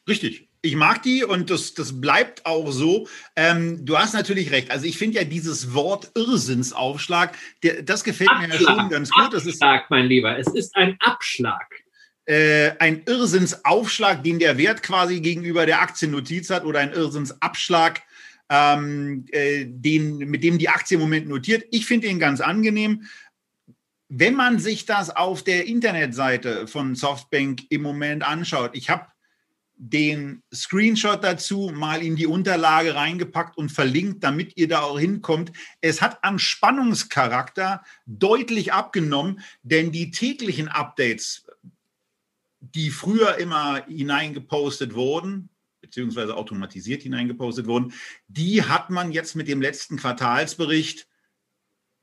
richtig. 0.09 0.48
Ich 0.61 0.75
mag 0.75 1.03
die 1.03 1.25
und 1.25 1.51
das, 1.51 1.75
das 1.75 2.01
bleibt 2.01 2.45
auch 2.45 2.73
so. 2.73 3.07
Ähm, 3.37 3.85
du 3.85 3.97
hast 3.97 4.13
natürlich 4.13 4.51
recht. 4.51 4.71
Also 4.71 4.87
ich 4.87 4.99
finde 4.99 5.19
ja 5.19 5.25
dieses 5.25 5.73
Wort 5.73 6.11
Irrsinnsaufschlag, 6.17 7.37
der, 7.63 7.83
das 7.83 8.03
gefällt 8.03 8.31
Abschlag, 8.31 8.49
mir 8.49 8.55
ja 8.55 8.61
schon 8.61 8.89
ganz 8.91 9.11
gut. 9.11 9.33
Das 9.33 9.47
Abschlag, 9.47 9.83
ist, 9.85 9.91
mein 9.91 10.07
Lieber. 10.07 10.37
Es 10.37 10.49
ist 10.49 10.75
ein 10.75 10.97
Abschlag. 11.01 11.67
Äh, 12.25 12.73
ein 12.81 13.05
Irrsinnsaufschlag, 13.07 14.23
den 14.25 14.39
der 14.41 14.59
Wert 14.59 14.83
quasi 14.83 15.21
gegenüber 15.21 15.65
der 15.65 15.81
Aktiennotiz 15.81 16.51
hat 16.51 16.65
oder 16.65 16.81
ein 16.81 16.93
Irrsinnsabschlag, 16.93 18.03
ähm, 18.51 19.27
äh, 19.31 19.65
den, 19.67 20.19
mit 20.19 20.43
dem 20.43 20.59
die 20.59 20.69
Aktie 20.69 20.97
im 20.97 21.01
Moment 21.01 21.29
notiert. 21.29 21.65
Ich 21.71 21.87
finde 21.87 22.09
ihn 22.09 22.19
ganz 22.19 22.41
angenehm. 22.41 23.05
Wenn 24.09 24.35
man 24.35 24.59
sich 24.59 24.87
das 24.87 25.15
auf 25.15 25.45
der 25.45 25.67
Internetseite 25.67 26.67
von 26.67 26.97
Softbank 26.97 27.63
im 27.71 27.83
Moment 27.83 28.27
anschaut, 28.27 28.71
ich 28.73 28.91
habe 28.91 29.07
den 29.81 30.43
Screenshot 30.53 31.23
dazu 31.23 31.71
mal 31.73 32.03
in 32.03 32.17
die 32.17 32.27
Unterlage 32.27 32.97
reingepackt 32.97 33.57
und 33.57 33.71
verlinkt, 33.71 34.25
damit 34.25 34.57
ihr 34.57 34.67
da 34.67 34.81
auch 34.81 34.99
hinkommt. 34.99 35.53
Es 35.81 36.03
hat 36.03 36.23
an 36.25 36.41
Spannungscharakter 36.41 37.83
deutlich 38.05 38.73
abgenommen, 38.73 39.41
denn 39.63 39.93
die 39.93 40.11
täglichen 40.11 40.69
Updates, 40.69 41.47
die 42.61 42.91
früher 42.91 43.39
immer 43.39 43.85
hineingepostet 43.87 44.95
wurden, 44.95 45.49
beziehungsweise 45.81 46.37
automatisiert 46.37 47.03
hineingepostet 47.03 47.67
wurden, 47.67 47.95
die 48.27 48.65
hat 48.65 48.91
man 48.91 49.13
jetzt 49.13 49.37
mit 49.37 49.47
dem 49.47 49.63
letzten 49.63 49.97
Quartalsbericht 49.97 51.07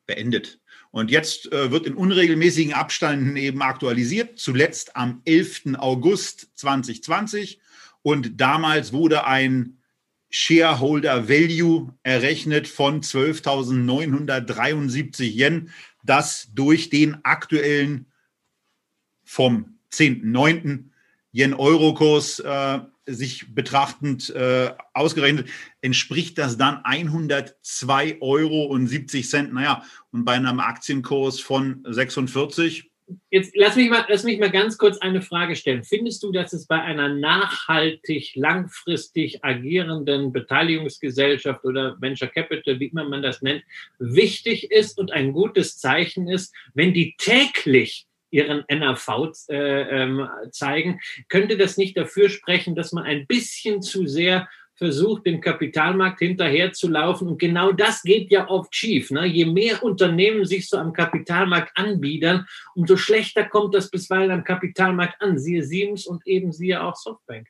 beendet. 0.06 0.62
Und 0.92 1.12
jetzt 1.12 1.52
äh, 1.52 1.72
wird 1.72 1.88
in 1.88 1.96
unregelmäßigen 1.96 2.74
Abständen 2.74 3.36
eben 3.36 3.62
aktualisiert, 3.62 4.40
zuletzt 4.40 4.96
am 4.96 5.22
11. 5.26 5.76
August 5.78 6.52
2020. 6.56 7.60
Und 8.06 8.40
damals 8.40 8.94
wurde 8.94 9.26
ein 9.26 9.82
Shareholder 10.30 11.28
Value 11.28 11.92
errechnet 12.04 12.68
von 12.68 13.02
12.973 13.02 15.24
Yen, 15.24 15.72
das 16.04 16.50
durch 16.54 16.92
den 16.92 17.26
aktuellen 17.26 18.06
vom 19.24 19.80
10.9. 19.92 20.92
Yen-Euro-Kurs 21.32 22.42
äh, 22.42 22.82
sich 23.08 23.56
betrachtend 23.56 24.30
äh, 24.30 24.72
ausgerechnet, 24.94 25.50
entspricht 25.82 26.38
das 26.38 26.58
dann 26.58 26.84
102,70 26.84 28.22
Euro. 28.22 28.78
Naja, 29.52 29.84
und 30.12 30.26
bei 30.26 30.34
einem 30.34 30.60
Aktienkurs 30.60 31.40
von 31.40 31.84
46 31.90 32.92
Jetzt 33.30 33.56
lass 33.56 33.76
mich, 33.76 33.90
mal, 33.90 34.04
lass 34.10 34.24
mich 34.24 34.40
mal 34.40 34.50
ganz 34.50 34.78
kurz 34.78 34.98
eine 34.98 35.22
Frage 35.22 35.56
stellen. 35.56 35.84
Findest 35.84 36.24
du, 36.24 36.32
dass 36.32 36.54
es 36.54 36.66
bei 36.66 36.82
einer 36.82 37.08
nachhaltig, 37.10 38.36
langfristig 38.36 39.44
agierenden 39.44 40.34
Beteiligungsgesellschaft 40.34 41.64
oder 41.66 41.98
Venture 42.02 42.30
Capital, 42.30 42.80
wie 42.80 42.88
immer 42.88 43.08
man 43.08 43.22
das 43.22 43.44
nennt, 43.44 43.64
wichtig 44.00 44.72
ist 44.72 44.98
und 44.98 45.12
ein 45.12 45.34
gutes 45.34 45.78
Zeichen 45.78 46.28
ist, 46.28 46.56
wenn 46.74 46.94
die 46.94 47.16
täglich 47.18 48.08
ihren 48.32 48.66
NAV 48.68 49.32
äh, 49.50 50.04
ähm, 50.04 50.28
zeigen, 50.52 51.00
könnte 51.30 51.58
das 51.58 51.78
nicht 51.78 51.96
dafür 51.96 52.30
sprechen, 52.30 52.76
dass 52.76 52.92
man 52.92 53.04
ein 53.04 53.28
bisschen 53.28 53.82
zu 53.82 54.08
sehr 54.08 54.50
versucht, 54.76 55.26
dem 55.26 55.42
Kapitalmarkt 55.42 56.20
hinterherzulaufen. 56.20 57.28
Und 57.28 57.40
genau 57.40 57.72
das 57.72 58.04
geht 58.04 58.32
ja 58.32 58.50
oft 58.50 58.76
schief. 58.76 59.12
Ne? 59.12 59.26
Je 59.26 59.46
mehr 59.46 59.84
Unternehmen 59.84 60.46
sich 60.46 60.70
so 60.70 60.78
am 60.78 60.94
Kapitalmarkt 60.94 61.78
anbiedern, 61.78 62.46
umso 62.76 62.98
schlechter 62.98 63.46
kommt 63.46 63.74
das 63.74 63.90
bisweilen 63.90 64.32
am 64.32 64.44
Kapitalmarkt 64.44 65.22
an. 65.22 65.40
Siehe 65.40 65.64
Siemens 65.64 66.06
und 66.06 66.26
eben 66.28 66.52
siehe 66.52 66.84
auch 66.84 66.96
Softbank. 66.96 67.48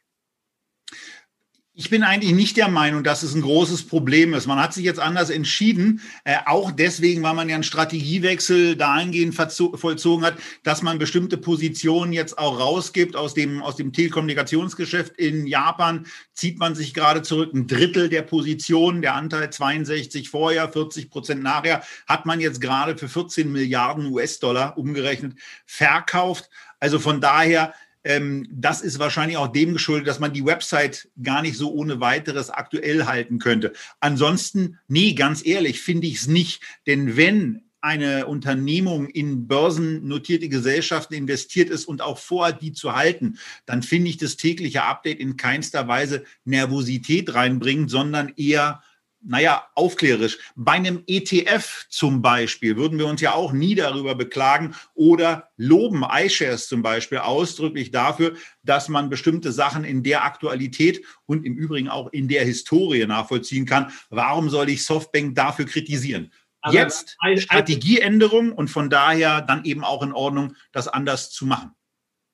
Ich 1.78 1.90
bin 1.90 2.04
eigentlich 2.04 2.34
nicht 2.34 2.56
der 2.56 2.70
Meinung, 2.70 3.04
dass 3.04 3.22
es 3.22 3.36
ein 3.36 3.42
großes 3.42 3.88
Problem 3.88 4.34
ist. 4.34 4.48
Man 4.48 4.62
hat 4.62 4.74
sich 4.74 4.86
jetzt 4.86 5.02
anders 5.02 5.30
entschieden, 5.30 6.00
äh, 6.24 6.38
auch 6.46 6.72
deswegen, 6.72 7.22
weil 7.22 7.34
man 7.34 7.50
ja 7.50 7.56
einen 7.56 7.66
Strategiewechsel 7.66 8.78
dahingehend 8.78 9.36
vollzogen 9.36 10.26
hat, 10.26 10.38
dass 10.64 10.82
man 10.82 11.00
bestimmte 11.00 11.36
Positionen 11.36 12.14
jetzt 12.14 12.38
auch 12.38 12.62
rausgibt 12.62 13.18
aus 13.18 13.34
dem, 13.34 13.62
aus 13.62 13.76
dem 13.76 13.92
Telekommunikationsgeschäft 13.92 15.18
in 15.18 15.48
Japan, 15.48 16.06
zieht 16.32 16.60
man 16.60 16.76
sich 16.76 16.94
gerade 16.94 17.24
zurück. 17.24 17.54
Ein 17.54 17.68
Drittel 17.68 18.08
der 18.08 18.22
Positionen, 18.22 19.02
der 19.02 19.16
Anteil 19.16 19.50
62 19.50 20.30
vorher, 20.30 20.72
40 20.72 21.10
Prozent 21.10 21.44
nachher, 21.44 21.84
hat 22.08 22.26
man 22.26 22.40
jetzt 22.40 22.62
gerade 22.62 22.98
für 22.98 23.10
14 23.10 23.52
Milliarden 23.52 24.06
US-Dollar 24.14 24.78
umgerechnet 24.78 25.34
verkauft. 25.66 26.50
Also 26.80 27.00
von 27.00 27.20
daher 27.20 27.74
ähm, 28.06 28.48
das 28.52 28.82
ist 28.82 29.00
wahrscheinlich 29.00 29.38
auch 29.38 29.48
dem 29.48 29.74
geschuldet, 29.74 30.08
dass 30.08 30.20
man 30.20 30.32
die 30.32 30.46
Website 30.46 31.10
gar 31.22 31.42
nicht 31.42 31.58
so 31.58 31.74
ohne 31.74 32.00
weiteres 32.00 32.52
aktuell 32.52 33.06
halten 33.06 33.40
könnte. 33.40 33.74
Ansonsten, 34.00 34.78
nee, 34.88 35.14
ganz 35.14 35.46
ehrlich, 35.46 35.82
finde 35.82 36.08
ich 36.08 36.18
es 36.18 36.28
nicht. 36.28 36.62
Denn 36.86 37.18
wenn 37.18 37.64
eine 37.82 38.26
Unternehmung 38.28 39.10
in 39.10 39.48
börsennotierte 39.48 40.50
Gesellschaften 40.50 41.14
investiert 41.14 41.70
ist 41.70 41.86
und 41.86 42.02
auch 42.02 42.18
vorhat, 42.18 42.62
die 42.62 42.74
zu 42.74 42.96
halten, 42.96 43.38
dann 43.66 43.84
finde 43.84 44.10
ich 44.10 44.18
das 44.18 44.38
tägliche 44.38 44.84
Update 44.84 45.20
in 45.20 45.38
keinster 45.38 45.88
Weise 45.88 46.24
Nervosität 46.46 47.34
reinbringt, 47.34 47.92
sondern 47.92 48.34
eher 48.38 48.82
naja, 49.28 49.68
aufklärerisch. 49.76 50.38
Bei 50.56 50.74
einem 50.74 51.04
ETF 51.08 51.86
zum 51.90 52.22
Beispiel 52.22 52.78
würden 52.78 53.00
wir 53.00 53.08
uns 53.08 53.22
ja 53.22 53.34
auch 53.34 53.52
nie 53.52 53.76
darüber 53.76 54.16
beklagen 54.16 54.76
oder 54.94 55.50
loben 55.58 56.06
iShares 56.10 56.68
zum 56.68 56.82
Beispiel 56.82 57.18
ausdrücklich 57.18 57.92
dafür, 57.92 58.36
dass 58.64 58.88
man 58.88 59.10
bestimmte 59.10 59.52
Sachen 59.52 59.84
in 59.84 60.04
der 60.04 60.24
Aktualität 60.24 61.04
und 61.26 61.46
im 61.46 61.56
Übrigen 61.56 61.90
auch 61.90 62.12
in 62.14 62.28
der 62.28 62.46
Historie 62.46 63.06
nachvollziehen 63.06 63.66
kann. 63.66 63.92
Warum 64.10 64.50
soll 64.50 64.70
ich 64.70 64.86
Softbank 64.86 65.36
dafür 65.36 65.66
kritisieren? 65.66 66.32
Aber 66.62 66.76
Jetzt 66.76 67.18
Strategieänderung 67.38 68.52
und 68.52 68.70
von 68.70 68.90
daher 68.90 69.42
dann 69.42 69.66
eben 69.66 69.84
auch 69.84 70.02
in 70.02 70.14
Ordnung, 70.14 70.56
das 70.72 70.88
anders 70.88 71.32
zu 71.32 71.46
machen. 71.46 71.72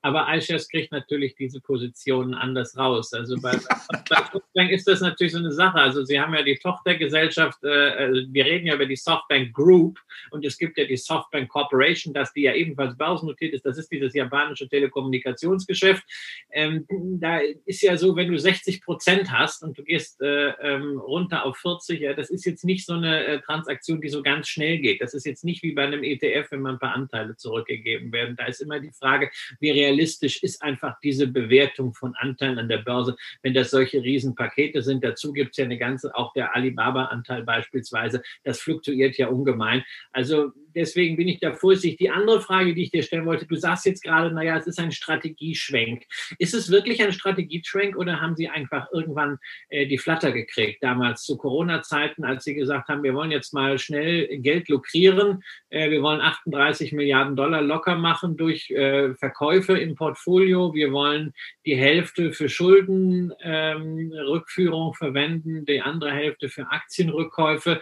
Aber 0.01 0.27
iShares 0.35 0.67
kriegt 0.67 0.91
natürlich 0.91 1.35
diese 1.35 1.61
Positionen 1.61 2.33
anders 2.33 2.75
raus. 2.75 3.13
Also 3.13 3.39
bei, 3.39 3.51
bei 4.09 4.17
Softbank 4.31 4.71
ist 4.71 4.87
das 4.87 5.01
natürlich 5.01 5.33
so 5.33 5.39
eine 5.39 5.51
Sache. 5.51 5.77
Also 5.77 6.03
Sie 6.03 6.19
haben 6.19 6.33
ja 6.33 6.41
die 6.41 6.57
Tochtergesellschaft, 6.57 7.63
äh, 7.63 8.07
äh, 8.07 8.25
wir 8.29 8.45
reden 8.45 8.67
ja 8.67 8.75
über 8.75 8.85
die 8.85 8.95
Softbank 8.95 9.53
Group 9.53 9.99
und 10.31 10.43
es 10.43 10.57
gibt 10.57 10.77
ja 10.77 10.85
die 10.85 10.97
Softbank 10.97 11.49
Corporation, 11.49 12.13
dass 12.13 12.33
die 12.33 12.41
ja 12.41 12.53
ebenfalls 12.53 12.97
börsennotiert 12.97 13.53
ist. 13.53 13.65
Das 13.65 13.77
ist 13.77 13.91
dieses 13.91 14.13
japanische 14.13 14.67
Telekommunikationsgeschäft. 14.67 16.03
Ähm, 16.51 16.85
da 17.19 17.39
ist 17.65 17.81
ja 17.81 17.95
so, 17.95 18.15
wenn 18.15 18.31
du 18.31 18.39
60 18.39 18.81
Prozent 18.81 19.31
hast 19.31 19.63
und 19.63 19.77
du 19.77 19.83
gehst 19.83 20.19
äh, 20.21 20.49
ähm, 20.61 20.97
runter 20.97 21.45
auf 21.45 21.57
40, 21.57 21.99
ja, 21.99 22.13
das 22.13 22.31
ist 22.31 22.45
jetzt 22.45 22.65
nicht 22.65 22.85
so 22.85 22.93
eine 22.93 23.25
äh, 23.25 23.41
Transaktion, 23.41 24.01
die 24.01 24.09
so 24.09 24.23
ganz 24.23 24.47
schnell 24.47 24.79
geht. 24.79 25.01
Das 25.01 25.13
ist 25.13 25.25
jetzt 25.25 25.43
nicht 25.43 25.61
wie 25.61 25.73
bei 25.73 25.83
einem 25.83 26.03
ETF, 26.03 26.51
wenn 26.51 26.61
man 26.61 26.75
ein 26.75 26.79
paar 26.79 26.95
Anteile 26.95 27.35
zurückgegeben 27.35 28.11
werden. 28.11 28.35
Da 28.35 28.45
ist 28.45 28.61
immer 28.61 28.79
die 28.79 28.91
Frage, 28.91 29.29
wie 29.59 29.69
reagiert 29.69 29.90
realistisch 29.91 30.41
ist 30.41 30.61
einfach 30.61 30.99
diese 31.03 31.27
Bewertung 31.27 31.93
von 31.93 32.15
Anteilen 32.15 32.57
an 32.57 32.69
der 32.69 32.79
Börse, 32.79 33.15
wenn 33.41 33.53
das 33.53 33.71
solche 33.71 34.01
Riesenpakete 34.01 34.81
sind. 34.81 35.03
Dazu 35.03 35.33
gibt 35.33 35.51
es 35.51 35.57
ja 35.57 35.65
eine 35.65 35.77
ganze, 35.77 36.15
auch 36.15 36.33
der 36.33 36.55
Alibaba-Anteil 36.55 37.43
beispielsweise, 37.43 38.23
das 38.43 38.61
fluktuiert 38.61 39.17
ja 39.17 39.27
ungemein. 39.27 39.83
Also 40.11 40.53
deswegen 40.75 41.15
bin 41.15 41.27
ich 41.27 41.39
da 41.39 41.53
vorsichtig. 41.53 41.97
Die 41.97 42.09
andere 42.09 42.41
Frage, 42.41 42.73
die 42.73 42.83
ich 42.83 42.91
dir 42.91 43.03
stellen 43.03 43.25
wollte, 43.25 43.45
du 43.45 43.55
sagst 43.55 43.85
jetzt 43.85 44.03
gerade, 44.03 44.33
naja, 44.33 44.57
es 44.57 44.67
ist 44.67 44.79
ein 44.79 44.91
Strategieschwenk. 44.91 46.03
Ist 46.39 46.53
es 46.53 46.71
wirklich 46.71 47.03
ein 47.03 47.13
Strategieschwenk 47.13 47.97
oder 47.97 48.21
haben 48.21 48.35
Sie 48.35 48.49
einfach 48.49 48.87
irgendwann 48.91 49.37
äh, 49.69 49.87
die 49.87 49.97
Flatter 49.97 50.31
gekriegt, 50.31 50.83
damals 50.83 51.23
zu 51.23 51.37
Corona-Zeiten, 51.37 52.23
als 52.23 52.43
Sie 52.43 52.55
gesagt 52.55 52.89
haben, 52.89 53.03
wir 53.03 53.13
wollen 53.13 53.31
jetzt 53.31 53.53
mal 53.53 53.77
schnell 53.79 54.27
Geld 54.39 54.69
lukrieren, 54.69 55.43
äh, 55.69 55.89
wir 55.89 56.01
wollen 56.01 56.21
38 56.21 56.93
Milliarden 56.93 57.35
Dollar 57.35 57.61
locker 57.61 57.95
machen 57.95 58.37
durch 58.37 58.69
äh, 58.71 59.13
Verkäufe 59.15 59.77
im 59.77 59.95
Portfolio, 59.95 60.73
wir 60.73 60.91
wollen 60.91 61.33
die 61.65 61.75
Hälfte 61.75 62.33
für 62.33 62.49
Schuldenrückführung 62.49 64.89
ähm, 64.89 64.93
verwenden, 64.93 65.65
die 65.65 65.81
andere 65.81 66.11
Hälfte 66.11 66.49
für 66.49 66.69
Aktienrückkäufe. 66.69 67.81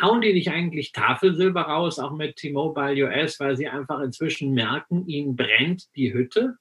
Hauen 0.00 0.20
die 0.20 0.32
nicht 0.32 0.50
eigentlich 0.50 0.92
Tafelsilber 0.92 1.62
raus, 1.62 1.98
auch 1.98 2.12
mit 2.12 2.36
T-Mobile 2.36 3.06
US, 3.06 3.40
weil 3.40 3.56
sie 3.56 3.68
einfach 3.68 4.00
inzwischen 4.00 4.52
merken, 4.52 5.06
ihnen 5.06 5.36
brennt 5.36 5.94
die 5.96 6.12
Hütte? 6.12 6.56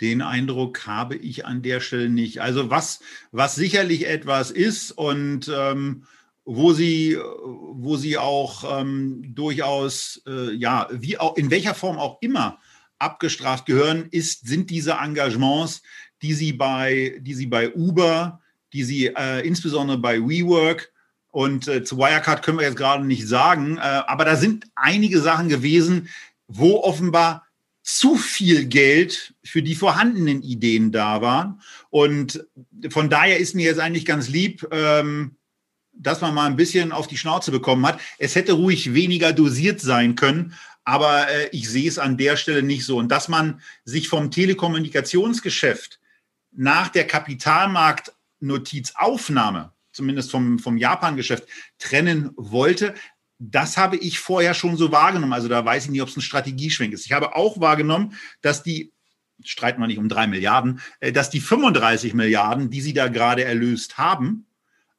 Den 0.00 0.22
Eindruck 0.22 0.86
habe 0.86 1.16
ich 1.16 1.44
an 1.44 1.62
der 1.62 1.80
Stelle 1.80 2.08
nicht. 2.08 2.40
Also 2.40 2.70
was, 2.70 3.00
was 3.32 3.54
sicherlich 3.54 4.06
etwas 4.06 4.50
ist 4.50 4.92
und 4.92 5.50
ähm, 5.54 6.04
wo 6.44 6.72
sie, 6.72 7.18
wo 7.18 7.96
sie 7.96 8.16
auch 8.16 8.80
ähm, 8.80 9.22
durchaus, 9.34 10.22
äh, 10.26 10.52
ja, 10.52 10.88
wie 10.90 11.18
auch, 11.18 11.36
in 11.36 11.50
welcher 11.50 11.74
Form 11.74 11.98
auch 11.98 12.18
immer 12.22 12.58
abgestraft 12.98 13.66
gehören, 13.66 14.08
ist, 14.10 14.46
sind 14.46 14.70
diese 14.70 14.92
Engagements, 14.92 15.82
die 16.22 16.32
sie 16.32 16.52
bei, 16.52 17.18
die 17.20 17.34
sie 17.34 17.46
bei 17.46 17.72
Uber, 17.74 18.40
die 18.72 18.84
sie 18.84 19.06
äh, 19.08 19.46
insbesondere 19.46 19.98
bei 19.98 20.18
WeWork 20.18 20.89
und 21.30 21.68
äh, 21.68 21.84
zu 21.84 21.98
Wirecard 21.98 22.42
können 22.42 22.58
wir 22.58 22.66
jetzt 22.66 22.76
gerade 22.76 23.04
nicht 23.04 23.26
sagen, 23.26 23.78
äh, 23.78 23.80
aber 23.80 24.24
da 24.24 24.36
sind 24.36 24.66
einige 24.74 25.20
Sachen 25.20 25.48
gewesen, 25.48 26.08
wo 26.48 26.82
offenbar 26.82 27.46
zu 27.82 28.16
viel 28.16 28.66
Geld 28.66 29.34
für 29.42 29.62
die 29.62 29.74
vorhandenen 29.74 30.42
Ideen 30.42 30.92
da 30.92 31.22
waren. 31.22 31.62
Und 31.88 32.46
von 32.90 33.08
daher 33.08 33.38
ist 33.38 33.54
mir 33.54 33.64
jetzt 33.64 33.80
eigentlich 33.80 34.04
ganz 34.04 34.28
lieb, 34.28 34.66
ähm, 34.70 35.36
dass 35.92 36.20
man 36.20 36.34
mal 36.34 36.46
ein 36.46 36.56
bisschen 36.56 36.92
auf 36.92 37.06
die 37.06 37.16
Schnauze 37.16 37.50
bekommen 37.50 37.86
hat. 37.86 38.00
Es 38.18 38.34
hätte 38.34 38.52
ruhig 38.52 38.92
weniger 38.94 39.32
dosiert 39.32 39.80
sein 39.80 40.14
können, 40.14 40.54
aber 40.84 41.28
äh, 41.28 41.48
ich 41.52 41.68
sehe 41.68 41.88
es 41.88 41.98
an 41.98 42.16
der 42.16 42.36
Stelle 42.36 42.62
nicht 42.62 42.84
so. 42.84 42.98
Und 42.98 43.08
dass 43.08 43.28
man 43.28 43.60
sich 43.84 44.08
vom 44.08 44.30
Telekommunikationsgeschäft 44.30 45.98
nach 46.52 46.88
der 46.88 47.06
Kapitalmarktnotizaufnahme 47.06 49.72
zumindest 49.92 50.30
vom, 50.30 50.58
vom 50.58 50.76
Japan-Geschäft, 50.76 51.46
trennen 51.78 52.30
wollte. 52.36 52.94
Das 53.38 53.76
habe 53.76 53.96
ich 53.96 54.18
vorher 54.18 54.54
schon 54.54 54.76
so 54.76 54.92
wahrgenommen. 54.92 55.32
Also 55.32 55.48
da 55.48 55.64
weiß 55.64 55.86
ich 55.86 55.90
nicht, 55.90 56.02
ob 56.02 56.08
es 56.08 56.16
ein 56.16 56.22
Strategieschwenk 56.22 56.92
ist. 56.92 57.06
Ich 57.06 57.12
habe 57.12 57.34
auch 57.34 57.60
wahrgenommen, 57.60 58.14
dass 58.42 58.62
die, 58.62 58.92
streiten 59.42 59.80
wir 59.80 59.86
nicht 59.86 59.98
um 59.98 60.08
drei 60.08 60.26
Milliarden, 60.26 60.80
äh, 61.00 61.12
dass 61.12 61.30
die 61.30 61.40
35 61.40 62.14
Milliarden, 62.14 62.70
die 62.70 62.80
sie 62.80 62.92
da 62.92 63.08
gerade 63.08 63.44
erlöst 63.44 63.98
haben, 63.98 64.46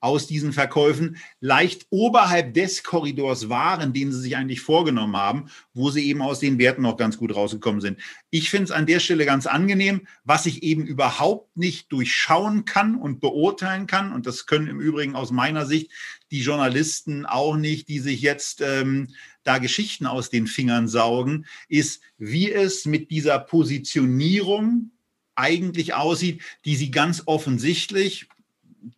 aus 0.02 0.28
diesen 0.28 0.52
Verkäufen 0.52 1.18
leicht 1.40 1.86
oberhalb 1.92 2.54
des 2.56 2.84
Korridors 2.84 3.50
waren, 3.50 3.94
den 3.94 4.12
sie 4.12 4.20
sich 4.20 4.36
eigentlich 4.36 4.60
vorgenommen 4.60 5.16
haben, 5.16 5.46
wo 5.74 5.92
sie 5.92 6.06
eben 6.08 6.22
aus 6.22 6.40
den 6.40 6.58
Werten 6.58 6.82
noch 6.82 6.98
ganz 6.98 7.18
gut 7.18 7.36
rausgekommen 7.36 7.82
sind. 7.82 8.00
Ich 8.32 8.50
finde 8.50 8.66
es 8.66 8.72
an 8.72 8.88
der 8.88 9.00
Stelle 9.00 9.26
ganz 9.26 9.46
angenehm, 9.46 10.08
was 10.24 10.48
ich 10.48 10.64
eben 10.64 10.86
überhaupt 10.86 11.56
nicht 11.56 11.92
durchschauen 11.92 12.66
kann 12.66 12.96
und 12.96 13.20
beurteilen 13.20 13.86
kann. 13.86 14.12
Und 14.12 14.26
das 14.26 14.48
können 14.48 14.68
im 14.68 14.82
Übrigen 14.82 15.16
aus 15.16 15.32
meiner 15.32 15.68
Sicht 15.68 15.92
die 16.32 16.42
Journalisten 16.42 17.28
auch 17.28 17.56
nicht, 17.56 17.88
die 17.88 18.00
sich 18.00 18.22
jetzt 18.22 18.62
ähm, 18.62 19.10
da 19.44 19.60
Geschichten 19.60 20.08
aus 20.08 20.32
den 20.32 20.48
Fingern 20.48 20.88
saugen, 20.88 21.46
ist, 21.70 22.02
wie 22.18 22.52
es 22.52 22.86
mit 22.86 23.12
dieser 23.12 23.38
Positionierung 23.38 24.92
eigentlich 25.36 25.94
aussieht, 25.94 26.42
die 26.66 26.76
sie 26.76 26.92
ganz 26.92 27.24
offensichtlich, 27.26 28.28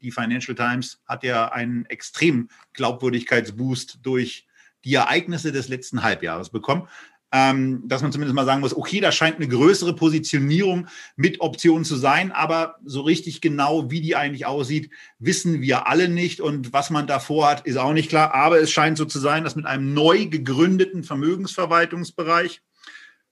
die 0.01 0.11
Financial 0.11 0.55
Times 0.55 1.01
hat 1.07 1.23
ja 1.23 1.51
einen 1.51 1.85
extremen 1.85 2.49
Glaubwürdigkeitsboost 2.73 3.99
durch 4.03 4.47
die 4.83 4.93
Ereignisse 4.95 5.51
des 5.51 5.69
letzten 5.69 6.03
Halbjahres 6.03 6.49
bekommen. 6.49 6.87
Ähm, 7.35 7.81
dass 7.87 8.03
man 8.03 8.11
zumindest 8.11 8.35
mal 8.35 8.45
sagen 8.45 8.61
muss, 8.61 8.77
okay, 8.77 8.99
da 8.99 9.11
scheint 9.11 9.37
eine 9.37 9.47
größere 9.47 9.95
Positionierung 9.95 10.87
mit 11.15 11.41
Optionen 11.41 11.83
zu 11.83 11.95
sein, 11.95 12.31
aber 12.31 12.75
so 12.85 13.01
richtig 13.01 13.41
genau, 13.41 13.89
wie 13.89 14.01
die 14.01 14.15
eigentlich 14.15 14.45
aussieht, 14.45 14.91
wissen 15.17 15.59
wir 15.59 15.87
alle 15.87 16.09
nicht. 16.09 16.41
Und 16.41 16.73
was 16.73 16.91
man 16.91 17.07
davor 17.07 17.49
hat, 17.49 17.65
ist 17.65 17.77
auch 17.77 17.93
nicht 17.93 18.09
klar. 18.09 18.35
Aber 18.35 18.59
es 18.59 18.69
scheint 18.69 18.99
so 18.99 19.05
zu 19.05 19.17
sein, 19.17 19.43
dass 19.43 19.55
mit 19.55 19.65
einem 19.65 19.95
neu 19.95 20.27
gegründeten 20.27 21.03
Vermögensverwaltungsbereich 21.03 22.61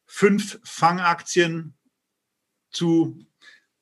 fünf 0.07 0.59
Fangaktien 0.63 1.75
zu 2.71 3.19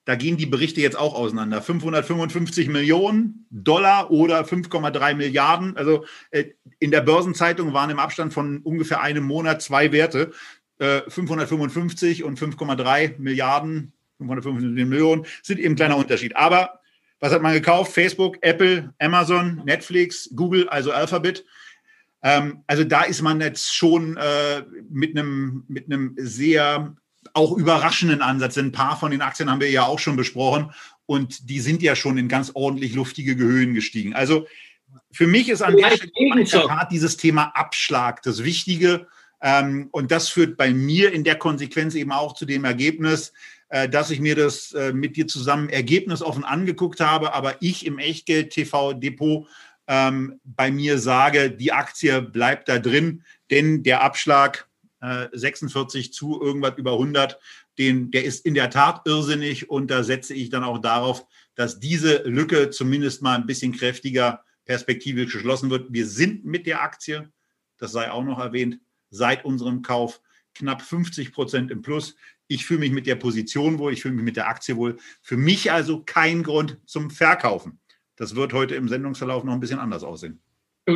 da 0.09 0.15
gehen 0.15 0.37
die 0.37 0.47
Berichte 0.47 0.81
jetzt 0.81 0.97
auch 0.97 1.13
auseinander. 1.13 1.61
555 1.61 2.67
Millionen 2.67 3.45
Dollar 3.51 4.09
oder 4.09 4.41
5,3 4.41 5.13
Milliarden. 5.13 5.77
Also 5.77 6.03
äh, 6.31 6.45
in 6.79 6.89
der 6.89 7.01
Börsenzeitung 7.01 7.73
waren 7.73 7.91
im 7.91 7.99
Abstand 7.99 8.33
von 8.33 8.57
ungefähr 8.63 9.01
einem 9.01 9.23
Monat 9.23 9.61
zwei 9.61 9.91
Werte. 9.91 10.31
555 10.79 12.21
äh, 12.21 12.23
und 12.23 12.39
5,3 12.39 13.19
Milliarden, 13.19 13.93
555 14.17 14.87
Millionen 14.87 15.27
sind 15.43 15.59
eben 15.59 15.73
ein 15.73 15.75
kleiner 15.75 15.97
Unterschied. 15.97 16.35
Aber 16.35 16.79
was 17.19 17.31
hat 17.31 17.43
man 17.43 17.53
gekauft? 17.53 17.91
Facebook, 17.91 18.39
Apple, 18.41 18.91
Amazon, 18.97 19.61
Netflix, 19.63 20.31
Google, 20.35 20.67
also 20.69 20.91
Alphabet. 20.91 21.45
Ähm, 22.23 22.63
also 22.65 22.83
da 22.83 23.03
ist 23.03 23.21
man 23.21 23.41
jetzt 23.41 23.75
schon 23.75 24.17
äh, 24.17 24.63
mit 24.89 25.15
einem 25.15 25.65
mit 25.67 25.85
einem 25.85 26.15
sehr 26.17 26.95
auch 27.33 27.57
überraschenden 27.57 28.21
Ansatz. 28.21 28.57
Ein 28.57 28.71
paar 28.71 28.97
von 28.99 29.11
den 29.11 29.21
Aktien 29.21 29.49
haben 29.49 29.61
wir 29.61 29.69
ja 29.69 29.85
auch 29.85 29.99
schon 29.99 30.15
besprochen 30.15 30.71
und 31.05 31.49
die 31.49 31.59
sind 31.59 31.81
ja 31.81 31.95
schon 31.95 32.17
in 32.17 32.27
ganz 32.27 32.51
ordentlich 32.53 32.93
luftige 32.93 33.35
Höhen 33.35 33.73
gestiegen. 33.73 34.13
Also 34.13 34.45
für 35.11 35.27
mich 35.27 35.49
ist 35.49 35.61
an 35.61 35.75
der 35.75 35.91
Stelle 35.91 36.87
dieses 36.91 37.17
Thema 37.17 37.51
Abschlag 37.55 38.21
das 38.23 38.43
Wichtige. 38.43 39.07
Ähm, 39.41 39.87
und 39.91 40.11
das 40.11 40.29
führt 40.29 40.57
bei 40.57 40.73
mir 40.73 41.13
in 41.13 41.23
der 41.23 41.35
Konsequenz 41.35 41.95
eben 41.95 42.11
auch 42.11 42.33
zu 42.33 42.45
dem 42.45 42.65
Ergebnis, 42.65 43.31
äh, 43.69 43.87
dass 43.87 44.11
ich 44.11 44.19
mir 44.19 44.35
das 44.35 44.73
äh, 44.73 44.91
mit 44.93 45.15
dir 45.15 45.27
zusammen 45.27 45.69
ergebnisoffen 45.69 46.43
angeguckt 46.43 46.99
habe, 46.99 47.33
aber 47.33 47.61
ich 47.61 47.85
im 47.85 47.99
Echtgeld-TV-Depot 47.99 49.47
ähm, 49.87 50.39
bei 50.43 50.71
mir 50.71 50.99
sage, 50.99 51.51
die 51.51 51.71
Aktie 51.71 52.21
bleibt 52.21 52.69
da 52.69 52.79
drin, 52.79 53.23
denn 53.49 53.81
der 53.83 54.01
Abschlag 54.01 54.68
46 55.01 56.07
äh, 56.07 56.11
zu 56.11 56.41
irgendwas 56.41 56.77
über 56.77 56.93
100, 56.93 57.39
den, 57.77 58.11
der 58.11 58.25
ist 58.25 58.45
in 58.45 58.53
der 58.53 58.69
Tat 58.69 59.01
irrsinnig 59.05 59.69
und 59.69 59.89
da 59.89 60.03
setze 60.03 60.33
ich 60.33 60.49
dann 60.49 60.63
auch 60.63 60.79
darauf, 60.79 61.25
dass 61.55 61.79
diese 61.79 62.23
Lücke 62.23 62.69
zumindest 62.69 63.21
mal 63.21 63.35
ein 63.35 63.45
bisschen 63.45 63.71
kräftiger 63.71 64.43
perspektivisch 64.65 65.33
geschlossen 65.33 65.69
wird. 65.69 65.91
Wir 65.91 66.05
sind 66.05 66.45
mit 66.45 66.67
der 66.67 66.81
Aktie, 66.81 67.31
das 67.77 67.91
sei 67.91 68.11
auch 68.11 68.23
noch 68.23 68.39
erwähnt, 68.39 68.79
seit 69.09 69.45
unserem 69.45 69.81
Kauf 69.81 70.21
knapp 70.53 70.81
50 70.81 71.31
Prozent 71.31 71.71
im 71.71 71.81
Plus. 71.81 72.15
Ich 72.47 72.65
fühle 72.65 72.81
mich 72.81 72.91
mit 72.91 73.07
der 73.07 73.15
Position 73.15 73.79
wohl, 73.79 73.93
ich 73.93 74.01
fühle 74.01 74.15
mich 74.15 74.25
mit 74.25 74.35
der 74.35 74.47
Aktie 74.47 74.75
wohl. 74.75 74.97
Für 75.21 75.37
mich 75.37 75.71
also 75.71 76.03
kein 76.03 76.43
Grund 76.43 76.77
zum 76.85 77.09
Verkaufen. 77.09 77.79
Das 78.15 78.35
wird 78.35 78.53
heute 78.53 78.75
im 78.75 78.89
Sendungsverlauf 78.89 79.43
noch 79.43 79.53
ein 79.53 79.59
bisschen 79.59 79.79
anders 79.79 80.03
aussehen. 80.03 80.41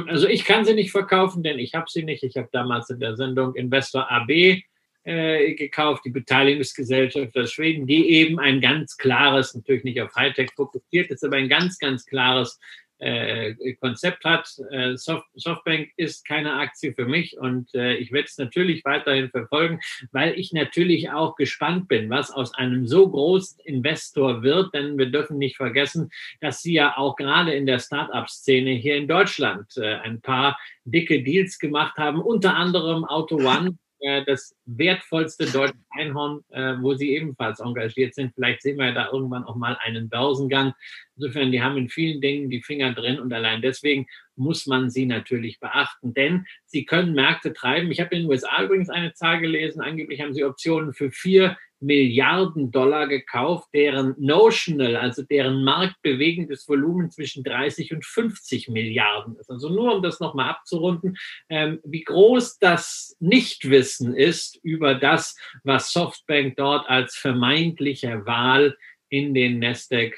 Also 0.07 0.27
ich 0.27 0.45
kann 0.45 0.65
sie 0.65 0.73
nicht 0.73 0.91
verkaufen, 0.91 1.43
denn 1.43 1.59
ich 1.59 1.73
habe 1.73 1.85
sie 1.89 2.03
nicht. 2.03 2.23
Ich 2.23 2.37
habe 2.37 2.49
damals 2.51 2.89
in 2.89 2.99
der 2.99 3.15
Sendung 3.15 3.55
Investor 3.55 4.09
AB 4.11 4.63
äh, 5.05 5.53
gekauft, 5.55 6.03
die 6.05 6.09
Beteiligungsgesellschaft 6.09 7.37
aus 7.37 7.51
Schweden, 7.51 7.85
die 7.87 8.09
eben 8.09 8.39
ein 8.39 8.61
ganz 8.61 8.97
klares, 8.97 9.53
natürlich 9.53 9.83
nicht 9.83 10.01
auf 10.01 10.15
Hightech 10.15 10.51
fokussiert 10.55 11.11
ist, 11.11 11.23
aber 11.23 11.37
ein 11.37 11.49
ganz, 11.49 11.77
ganz 11.77 12.05
klares 12.05 12.59
äh, 13.03 13.73
Konzept 13.75 14.23
hat. 14.23 14.49
Äh, 14.71 14.95
Soft, 14.97 15.27
Softbank 15.35 15.89
ist 15.97 16.25
keine 16.25 16.53
Aktie 16.53 16.93
für 16.93 17.05
mich 17.05 17.37
und 17.37 17.73
äh, 17.75 17.95
ich 17.95 18.11
werde 18.11 18.27
es 18.27 18.37
natürlich 18.37 18.85
weiterhin 18.85 19.29
verfolgen, 19.29 19.79
weil 20.11 20.39
ich 20.39 20.53
natürlich 20.53 21.11
auch 21.11 21.35
gespannt 21.35 21.87
bin, 21.87 22.09
was 22.09 22.31
aus 22.31 22.53
einem 22.53 22.87
so 22.87 23.09
großen 23.09 23.59
Investor 23.65 24.43
wird, 24.43 24.73
denn 24.73 24.97
wir 24.97 25.07
dürfen 25.07 25.37
nicht 25.37 25.57
vergessen, 25.57 26.09
dass 26.39 26.61
sie 26.61 26.73
ja 26.73 26.97
auch 26.97 27.15
gerade 27.15 27.53
in 27.53 27.65
der 27.65 27.79
Start-up-Szene 27.79 28.71
hier 28.71 28.95
in 28.95 29.07
Deutschland 29.07 29.77
äh, 29.77 29.95
ein 29.95 30.21
paar 30.21 30.57
dicke 30.85 31.23
Deals 31.23 31.59
gemacht 31.59 31.97
haben, 31.97 32.21
unter 32.21 32.55
anderem 32.55 33.05
Auto 33.05 33.37
One, 33.37 33.77
äh, 34.03 34.23
das 34.25 34.53
wertvollste 34.65 35.45
deutsche 35.45 35.73
Einhorn, 35.91 36.43
äh, 36.49 36.75
wo 36.81 36.93
sie 36.93 37.11
ebenfalls 37.11 37.61
engagiert 37.61 38.13
sind. 38.13 38.33
Vielleicht 38.35 38.61
sehen 38.61 38.77
wir 38.77 38.91
da 38.91 39.09
irgendwann 39.11 39.45
auch 39.45 39.55
mal 39.55 39.77
einen 39.81 40.09
Börsengang. 40.09 40.73
Insofern, 41.15 41.51
die 41.51 41.61
haben 41.61 41.77
in 41.77 41.89
vielen 41.89 42.19
Dingen 42.19 42.49
die 42.49 42.61
Finger 42.61 42.93
drin 42.93 43.19
und 43.19 43.31
allein 43.31 43.61
deswegen 43.61 44.05
muss 44.35 44.65
man 44.65 44.89
sie 44.89 45.05
natürlich 45.05 45.59
beachten, 45.59 46.13
denn 46.13 46.45
sie 46.65 46.85
können 46.85 47.13
Märkte 47.13 47.53
treiben. 47.53 47.91
Ich 47.91 48.01
habe 48.01 48.13
in 48.15 48.23
den 48.23 48.29
USA 48.29 48.63
übrigens 48.63 48.89
eine 48.89 49.13
Zahl 49.13 49.39
gelesen, 49.39 49.81
angeblich 49.81 50.21
haben 50.21 50.33
sie 50.33 50.43
Optionen 50.43 50.93
für 50.93 51.09
vier 51.09 51.57
Milliarden 51.83 52.71
Dollar 52.71 53.07
gekauft, 53.07 53.69
deren 53.73 54.15
Notional, 54.17 54.95
also 54.95 55.21
deren 55.23 55.63
marktbewegendes 55.63 56.67
Volumen 56.67 57.11
zwischen 57.11 57.43
30 57.43 57.93
und 57.93 58.05
50 58.05 58.69
Milliarden 58.69 59.35
ist. 59.37 59.49
Also 59.49 59.69
nur 59.69 59.95
um 59.95 60.01
das 60.01 60.19
nochmal 60.19 60.49
abzurunden, 60.49 61.17
ähm, 61.49 61.79
wie 61.83 62.03
groß 62.03 62.57
das 62.59 63.15
Nichtwissen 63.19 64.15
ist 64.15 64.59
über 64.63 64.95
das, 64.95 65.37
was 65.63 65.91
Softbank 65.91 66.55
dort 66.55 66.89
als 66.89 67.15
vermeintliche 67.15 68.25
Wahl 68.25 68.77
in 69.09 69.33
den 69.33 69.59
Nasdaq 69.59 70.13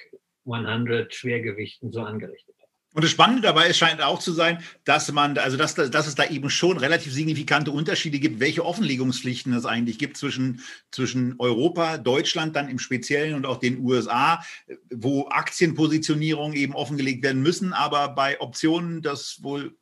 100 0.46 1.14
Schwergewichten 1.14 1.92
so 1.92 2.02
angerichtet 2.02 2.55
und 2.96 3.04
das 3.04 3.12
Spannende 3.12 3.42
dabei 3.42 3.68
ist, 3.68 3.78
scheint 3.78 4.02
auch 4.02 4.20
zu 4.20 4.32
sein, 4.32 4.64
dass 4.86 5.12
man, 5.12 5.38
also 5.38 5.58
dass, 5.58 5.76
dass 5.76 6.08
es 6.08 6.16
da 6.16 6.24
eben 6.30 6.50
schon 6.50 6.78
relativ 6.78 7.12
signifikante 7.12 7.70
Unterschiede 7.70 8.20
gibt, 8.20 8.40
welche 8.40 8.64
Offenlegungspflichten 8.64 9.52
es 9.52 9.66
eigentlich 9.66 10.00
gibt 10.00 10.16
zwischen, 10.16 10.62
zwischen 10.92 11.36
Europa, 11.38 11.98
Deutschland 11.98 12.56
dann 12.56 12.70
im 12.70 12.80
Speziellen 12.80 13.36
und 13.36 13.46
auch 13.46 13.58
den 13.58 13.80
USA, 13.80 14.42
wo 14.90 15.28
Aktienpositionierungen 15.28 16.56
eben 16.56 16.74
offengelegt 16.74 17.22
werden 17.22 17.42
müssen, 17.42 17.74
aber 17.74 18.08
bei 18.16 18.40
Optionen 18.40 19.02
das 19.02 19.44
wohl 19.44 19.76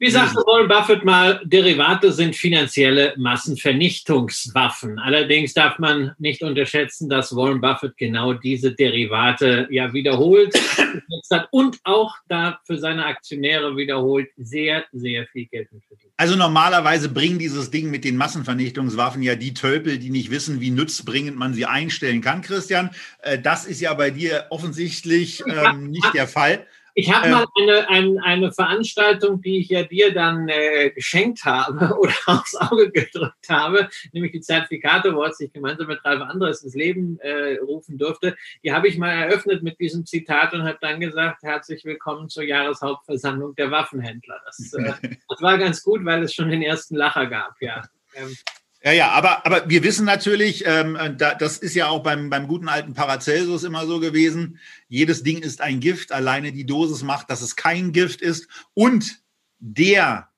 wie 0.00 0.10
sagte 0.10 0.36
Warren 0.46 0.66
Buffett 0.66 1.04
mal, 1.04 1.42
Derivate 1.44 2.10
sind 2.10 2.34
finanzielle 2.34 3.12
Massenvernichtungswaffen. 3.18 4.98
Allerdings 4.98 5.52
darf 5.52 5.78
man 5.78 6.12
nicht 6.18 6.42
unterschätzen, 6.42 7.10
dass 7.10 7.36
Warren 7.36 7.60
Buffett 7.60 7.98
genau 7.98 8.32
diese 8.32 8.72
Derivate 8.72 9.68
ja 9.70 9.92
wiederholt 9.92 10.54
hat 11.30 11.48
und 11.50 11.78
auch 11.84 12.14
da 12.28 12.58
für 12.64 12.78
seine 12.78 13.04
Aktionäre 13.04 13.76
wiederholt 13.76 14.28
sehr, 14.38 14.86
sehr 14.92 15.26
viel 15.26 15.44
Geld 15.44 15.68
verdient. 15.68 16.14
Also 16.16 16.34
normalerweise 16.34 17.10
bringen 17.10 17.38
dieses 17.38 17.70
Ding 17.70 17.90
mit 17.90 18.04
den 18.04 18.16
Massenvernichtungswaffen 18.16 19.22
ja 19.22 19.34
die 19.34 19.52
Tölpel, 19.52 19.98
die 19.98 20.10
nicht 20.10 20.30
wissen, 20.30 20.62
wie 20.62 20.70
nützbringend 20.70 21.36
man 21.36 21.52
sie 21.52 21.66
einstellen 21.66 22.22
kann, 22.22 22.40
Christian. 22.40 22.90
Äh, 23.20 23.38
das 23.38 23.66
ist 23.66 23.82
ja 23.82 23.92
bei 23.92 24.10
dir 24.10 24.46
offensichtlich 24.48 25.42
ähm, 25.46 25.90
nicht 25.90 26.14
der 26.14 26.26
Fall. 26.26 26.66
Ich 27.00 27.10
habe 27.10 27.28
ähm, 27.28 27.32
mal 27.32 27.46
eine, 27.56 27.88
eine, 27.88 28.22
eine, 28.22 28.52
Veranstaltung, 28.52 29.40
die 29.40 29.60
ich 29.60 29.70
ja 29.70 29.84
dir 29.84 30.12
dann 30.12 30.50
äh, 30.50 30.90
geschenkt 30.90 31.46
habe 31.46 31.96
oder 31.98 32.12
aufs 32.26 32.54
Auge 32.54 32.90
gedrückt 32.90 33.48
habe, 33.48 33.88
nämlich 34.12 34.32
die 34.32 34.42
Zertifikate, 34.42 35.14
wo 35.14 35.24
ich 35.24 35.50
gemeinsam 35.50 35.86
mit 35.86 36.04
Ralf 36.04 36.20
Andres 36.20 36.62
ins 36.62 36.74
Leben 36.74 37.18
äh, 37.20 37.56
rufen 37.56 37.96
durfte. 37.96 38.36
Die 38.62 38.74
habe 38.74 38.86
ich 38.86 38.98
mal 38.98 39.12
eröffnet 39.12 39.62
mit 39.62 39.80
diesem 39.80 40.04
Zitat 40.04 40.52
und 40.52 40.64
habe 40.64 40.76
dann 40.82 41.00
gesagt, 41.00 41.42
herzlich 41.42 41.86
willkommen 41.86 42.28
zur 42.28 42.42
Jahreshauptversammlung 42.42 43.54
der 43.54 43.70
Waffenhändler. 43.70 44.38
Das, 44.44 44.74
äh, 44.74 44.92
das 45.28 45.40
war 45.40 45.56
ganz 45.56 45.82
gut, 45.82 46.04
weil 46.04 46.22
es 46.22 46.34
schon 46.34 46.50
den 46.50 46.60
ersten 46.60 46.96
Lacher 46.96 47.26
gab, 47.28 47.54
ja. 47.62 47.82
Ähm, 48.14 48.36
ja, 48.82 48.92
ja, 48.92 49.10
aber, 49.10 49.44
aber 49.44 49.68
wir 49.68 49.82
wissen 49.82 50.06
natürlich, 50.06 50.64
ähm, 50.66 50.96
da, 51.18 51.34
das 51.34 51.58
ist 51.58 51.74
ja 51.74 51.88
auch 51.88 52.02
beim, 52.02 52.30
beim 52.30 52.48
guten 52.48 52.68
alten 52.68 52.94
Paracelsus 52.94 53.62
immer 53.62 53.86
so 53.86 54.00
gewesen, 54.00 54.58
jedes 54.88 55.22
Ding 55.22 55.42
ist 55.42 55.60
ein 55.60 55.80
Gift, 55.80 56.12
alleine 56.12 56.52
die 56.52 56.64
Dosis 56.64 57.02
macht, 57.02 57.28
dass 57.28 57.42
es 57.42 57.56
kein 57.56 57.92
Gift 57.92 58.22
ist. 58.22 58.48
Und 58.72 59.20
der 59.58 60.30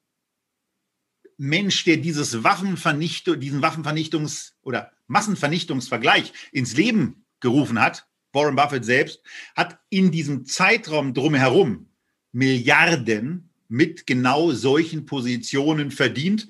Mensch, 1.37 1.85
der 1.85 1.98
dieses 1.98 2.42
Waffenvernichtung, 2.42 3.38
diesen 3.38 3.62
Waffenvernichtungs- 3.62 4.52
oder 4.62 4.92
Massenvernichtungsvergleich 5.07 6.33
ins 6.50 6.76
Leben 6.76 7.24
gerufen 7.40 7.81
hat, 7.81 8.07
Warren 8.33 8.57
Buffett 8.57 8.85
selbst, 8.85 9.22
hat 9.55 9.78
in 9.88 10.11
diesem 10.11 10.46
Zeitraum 10.46 11.14
drumherum 11.14 11.90
Milliarden 12.33 13.50
mit 13.68 14.07
genau 14.07 14.52
solchen 14.52 15.07
Positionen 15.07 15.90
verdient, 15.90 16.48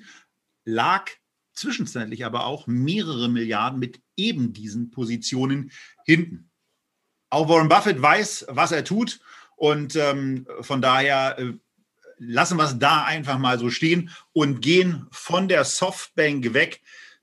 lag 0.65 1.09
zwischenzeitlich 1.53 2.25
aber 2.25 2.45
auch 2.45 2.67
mehrere 2.67 3.29
Milliarden 3.29 3.79
mit 3.79 4.01
eben 4.15 4.53
diesen 4.53 4.91
Positionen 4.91 5.71
hinten. 6.05 6.49
Auch 7.29 7.49
Warren 7.49 7.69
Buffett 7.69 8.01
weiß, 8.01 8.47
was 8.49 8.71
er 8.71 8.83
tut 8.83 9.19
und 9.55 9.95
ähm, 9.95 10.47
von 10.61 10.81
daher 10.81 11.37
äh, 11.39 11.53
lassen 12.17 12.57
wir 12.57 12.65
es 12.65 12.79
da 12.79 13.03
einfach 13.03 13.37
mal 13.37 13.59
so 13.59 13.69
stehen 13.69 14.09
und 14.31 14.61
gehen 14.61 15.07
von 15.11 15.47
der 15.47 15.65
Softbank 15.65 16.53
weg 16.53 16.81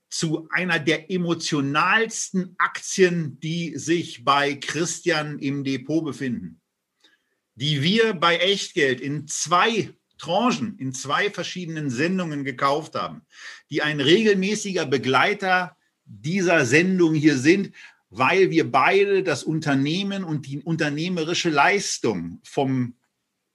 zu 0.09 0.47
einer 0.51 0.79
der 0.79 1.09
emotionalsten 1.09 2.55
Aktien, 2.57 3.39
die 3.39 3.77
sich 3.77 4.25
bei 4.25 4.55
Christian 4.55 5.39
im 5.39 5.63
Depot 5.63 6.03
befinden, 6.03 6.61
die 7.55 7.81
wir 7.81 8.13
bei 8.13 8.37
Echtgeld 8.37 8.99
in 8.99 9.27
zwei 9.27 9.93
Tranchen 10.21 10.77
in 10.77 10.93
zwei 10.93 11.31
verschiedenen 11.31 11.89
Sendungen 11.89 12.43
gekauft 12.43 12.93
haben, 12.93 13.23
die 13.71 13.81
ein 13.81 13.99
regelmäßiger 13.99 14.85
Begleiter 14.85 15.75
dieser 16.05 16.65
Sendung 16.65 17.15
hier 17.15 17.37
sind, 17.37 17.73
weil 18.11 18.51
wir 18.51 18.71
beide 18.71 19.23
das 19.23 19.43
Unternehmen 19.43 20.23
und 20.23 20.45
die 20.45 20.59
unternehmerische 20.59 21.49
Leistung 21.49 22.39
vom, 22.43 22.95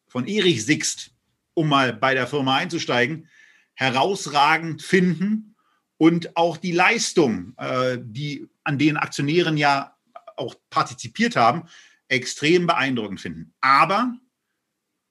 von 0.08 0.26
Erich 0.26 0.64
Sixt, 0.64 1.12
um 1.54 1.68
mal 1.68 1.92
bei 1.92 2.14
der 2.14 2.26
Firma 2.26 2.56
einzusteigen, 2.56 3.28
herausragend 3.74 4.82
finden 4.82 5.54
und 5.98 6.36
auch 6.36 6.56
die 6.56 6.72
Leistung, 6.72 7.54
äh, 7.58 7.98
die 8.02 8.48
an 8.64 8.78
den 8.78 8.96
Aktionären 8.96 9.56
ja 9.56 9.96
auch 10.36 10.56
partizipiert 10.68 11.36
haben, 11.36 11.68
extrem 12.08 12.66
beeindruckend 12.66 13.20
finden. 13.20 13.54
Aber 13.60 14.14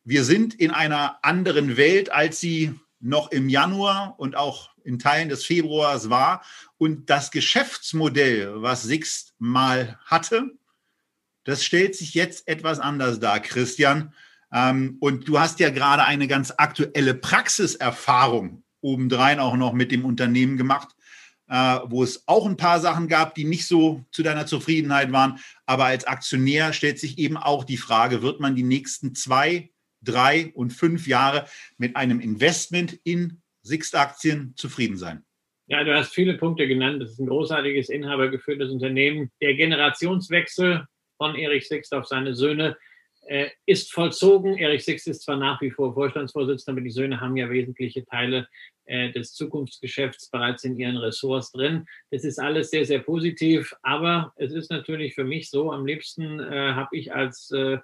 wir 0.05 0.23
sind 0.23 0.53
in 0.53 0.71
einer 0.71 1.19
anderen 1.23 1.77
Welt, 1.77 2.11
als 2.11 2.39
sie 2.39 2.79
noch 2.99 3.31
im 3.31 3.49
Januar 3.49 4.15
und 4.17 4.35
auch 4.35 4.69
in 4.83 4.99
Teilen 4.99 5.29
des 5.29 5.43
Februars 5.43 6.09
war. 6.09 6.43
Und 6.77 7.09
das 7.09 7.31
Geschäftsmodell, 7.31 8.61
was 8.61 8.83
Sixt 8.83 9.33
mal 9.39 9.99
hatte, 10.05 10.51
das 11.43 11.63
stellt 11.63 11.95
sich 11.95 12.13
jetzt 12.13 12.47
etwas 12.47 12.79
anders 12.79 13.19
dar, 13.19 13.39
Christian. 13.39 14.13
Ähm, 14.53 14.97
und 14.99 15.27
du 15.27 15.39
hast 15.39 15.59
ja 15.59 15.69
gerade 15.69 16.03
eine 16.03 16.27
ganz 16.27 16.53
aktuelle 16.55 17.15
Praxiserfahrung 17.15 18.63
obendrein 18.81 19.39
auch 19.39 19.55
noch 19.55 19.73
mit 19.73 19.91
dem 19.91 20.05
Unternehmen 20.05 20.57
gemacht, 20.57 20.89
äh, 21.47 21.79
wo 21.85 22.03
es 22.03 22.27
auch 22.27 22.45
ein 22.45 22.57
paar 22.57 22.79
Sachen 22.79 23.07
gab, 23.07 23.33
die 23.33 23.45
nicht 23.45 23.67
so 23.67 24.05
zu 24.11 24.21
deiner 24.21 24.45
Zufriedenheit 24.45 25.11
waren. 25.11 25.39
Aber 25.65 25.85
als 25.85 26.05
Aktionär 26.05 26.73
stellt 26.73 26.99
sich 26.99 27.17
eben 27.17 27.37
auch 27.37 27.63
die 27.63 27.77
Frage, 27.77 28.21
wird 28.21 28.39
man 28.39 28.55
die 28.55 28.63
nächsten 28.63 29.15
zwei 29.15 29.71
drei 30.05 30.51
und 30.53 30.71
fünf 30.71 31.07
Jahre 31.07 31.47
mit 31.77 31.95
einem 31.95 32.19
Investment 32.19 32.99
in 33.03 33.41
Sixt-Aktien 33.63 34.53
zufrieden 34.55 34.97
sein? 34.97 35.23
Ja, 35.67 35.83
du 35.83 35.95
hast 35.95 36.13
viele 36.13 36.35
Punkte 36.35 36.67
genannt. 36.67 37.01
Das 37.01 37.11
ist 37.11 37.19
ein 37.19 37.27
großartiges 37.27 37.89
inhabergeführtes 37.89 38.71
Unternehmen. 38.71 39.31
Der 39.41 39.55
Generationswechsel 39.55 40.85
von 41.17 41.35
Erich 41.35 41.67
Sixt 41.67 41.93
auf 41.93 42.05
seine 42.05 42.35
Söhne 42.35 42.77
äh, 43.27 43.49
ist 43.65 43.91
vollzogen. 43.91 44.57
Erich 44.57 44.85
Sixt 44.85 45.07
ist 45.07 45.23
zwar 45.23 45.37
nach 45.37 45.59
wie 45.61 45.71
vor 45.71 45.95
Vorstandsvorsitzender, 45.95 46.77
aber 46.77 46.83
die 46.83 46.91
Söhne 46.91 47.19
haben 47.19 47.35
ja 47.35 47.49
wesentliche 47.49 48.05
Teile 48.05 48.47
äh, 48.85 49.11
des 49.11 49.33
Zukunftsgeschäfts 49.33 50.29
bereits 50.29 50.63
in 50.63 50.77
ihren 50.77 50.97
Ressorts 50.97 51.51
drin. 51.51 51.85
Das 52.11 52.23
ist 52.23 52.39
alles 52.39 52.69
sehr, 52.69 52.85
sehr 52.85 52.99
positiv. 52.99 53.73
Aber 53.81 54.33
es 54.35 54.51
ist 54.51 54.69
natürlich 54.69 55.15
für 55.15 55.23
mich 55.23 55.49
so, 55.49 55.71
am 55.71 55.87
liebsten 55.87 56.39
äh, 56.39 56.73
habe 56.73 56.95
ich 56.95 57.13
als 57.13 57.49
äh, 57.49 57.79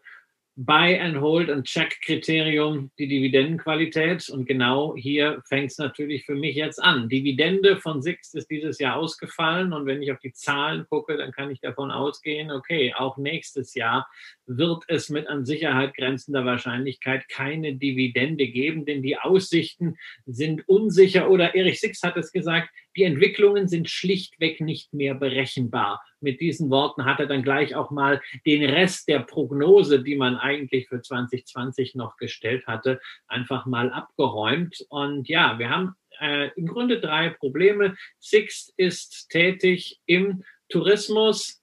Buy 0.64 1.00
and 1.00 1.18
Hold 1.20 1.50
and 1.50 1.66
Check 1.66 2.00
Kriterium 2.06 2.92
die 3.00 3.08
Dividendenqualität. 3.08 4.30
Und 4.30 4.46
genau 4.46 4.96
hier 4.96 5.42
fängt 5.48 5.72
es 5.72 5.80
natürlich 5.80 6.24
für 6.26 6.36
mich 6.36 6.56
jetzt 6.56 6.78
an. 6.78 7.10
Dividende 7.10 7.78
von 7.78 8.04
Sixt 8.04 8.36
ist 8.36 8.52
dieses 8.52 8.78
Jahr 8.78 8.98
ausgefallen. 8.98 9.74
Und 9.74 9.88
wenn 9.88 10.04
ich 10.04 10.12
auf 10.12 10.20
die 10.20 10.34
Zahlen 10.34 10.86
gucke, 10.88 11.18
dann 11.18 11.32
kann 11.32 11.50
ich 11.50 11.62
davon 11.62 11.90
ausgehen, 11.90 12.52
okay, 12.52 12.94
auch 12.96 13.18
nächstes 13.18 13.74
Jahr 13.74 14.08
wird 14.46 14.84
es 14.88 15.10
mit 15.10 15.28
an 15.28 15.46
Sicherheit 15.46 15.96
grenzender 15.96 16.46
Wahrscheinlichkeit 16.46 17.28
keine 17.28 17.76
Dividende 17.76 18.48
geben, 18.48 18.86
denn 18.86 19.02
die 19.02 19.18
Aussichten 19.18 19.96
sind 20.28 20.68
unsicher. 20.68 21.32
Oder 21.32 21.56
Erich 21.56 21.80
Six 21.80 22.04
hat 22.04 22.18
es 22.18 22.32
gesagt, 22.32 22.70
die 22.96 23.04
Entwicklungen 23.04 23.68
sind 23.68 23.90
schlichtweg 23.90 24.62
nicht 24.62 24.94
mehr 24.94 25.16
berechenbar. 25.16 26.04
Mit 26.20 26.42
diesen 26.42 26.70
Worten 26.70 27.06
hat 27.06 27.20
er 27.20 27.26
dann 27.26 27.44
gleich 27.44 27.76
auch 27.76 27.92
mal 27.92 28.22
den 28.46 28.64
Rest 28.64 29.08
der 29.08 29.20
Prognose, 29.20 30.04
die 30.04 30.16
man 30.16 30.38
eigentlich 30.38 30.88
für 30.88 31.02
2020 31.02 31.96
noch 31.96 32.18
gestellt 32.18 32.68
hatte, 32.68 33.00
einfach 33.28 33.66
mal 33.66 33.92
abgeräumt. 33.92 34.86
Und 34.90 35.30
ja, 35.30 35.58
wir 35.58 35.70
haben 35.70 35.96
äh, 36.20 36.50
im 36.56 36.68
Grunde 36.68 37.00
drei 37.00 37.30
Probleme. 37.30 37.96
Sixt 38.20 38.74
ist 38.78 39.30
tätig 39.30 40.00
im 40.06 40.44
Tourismus, 40.70 41.62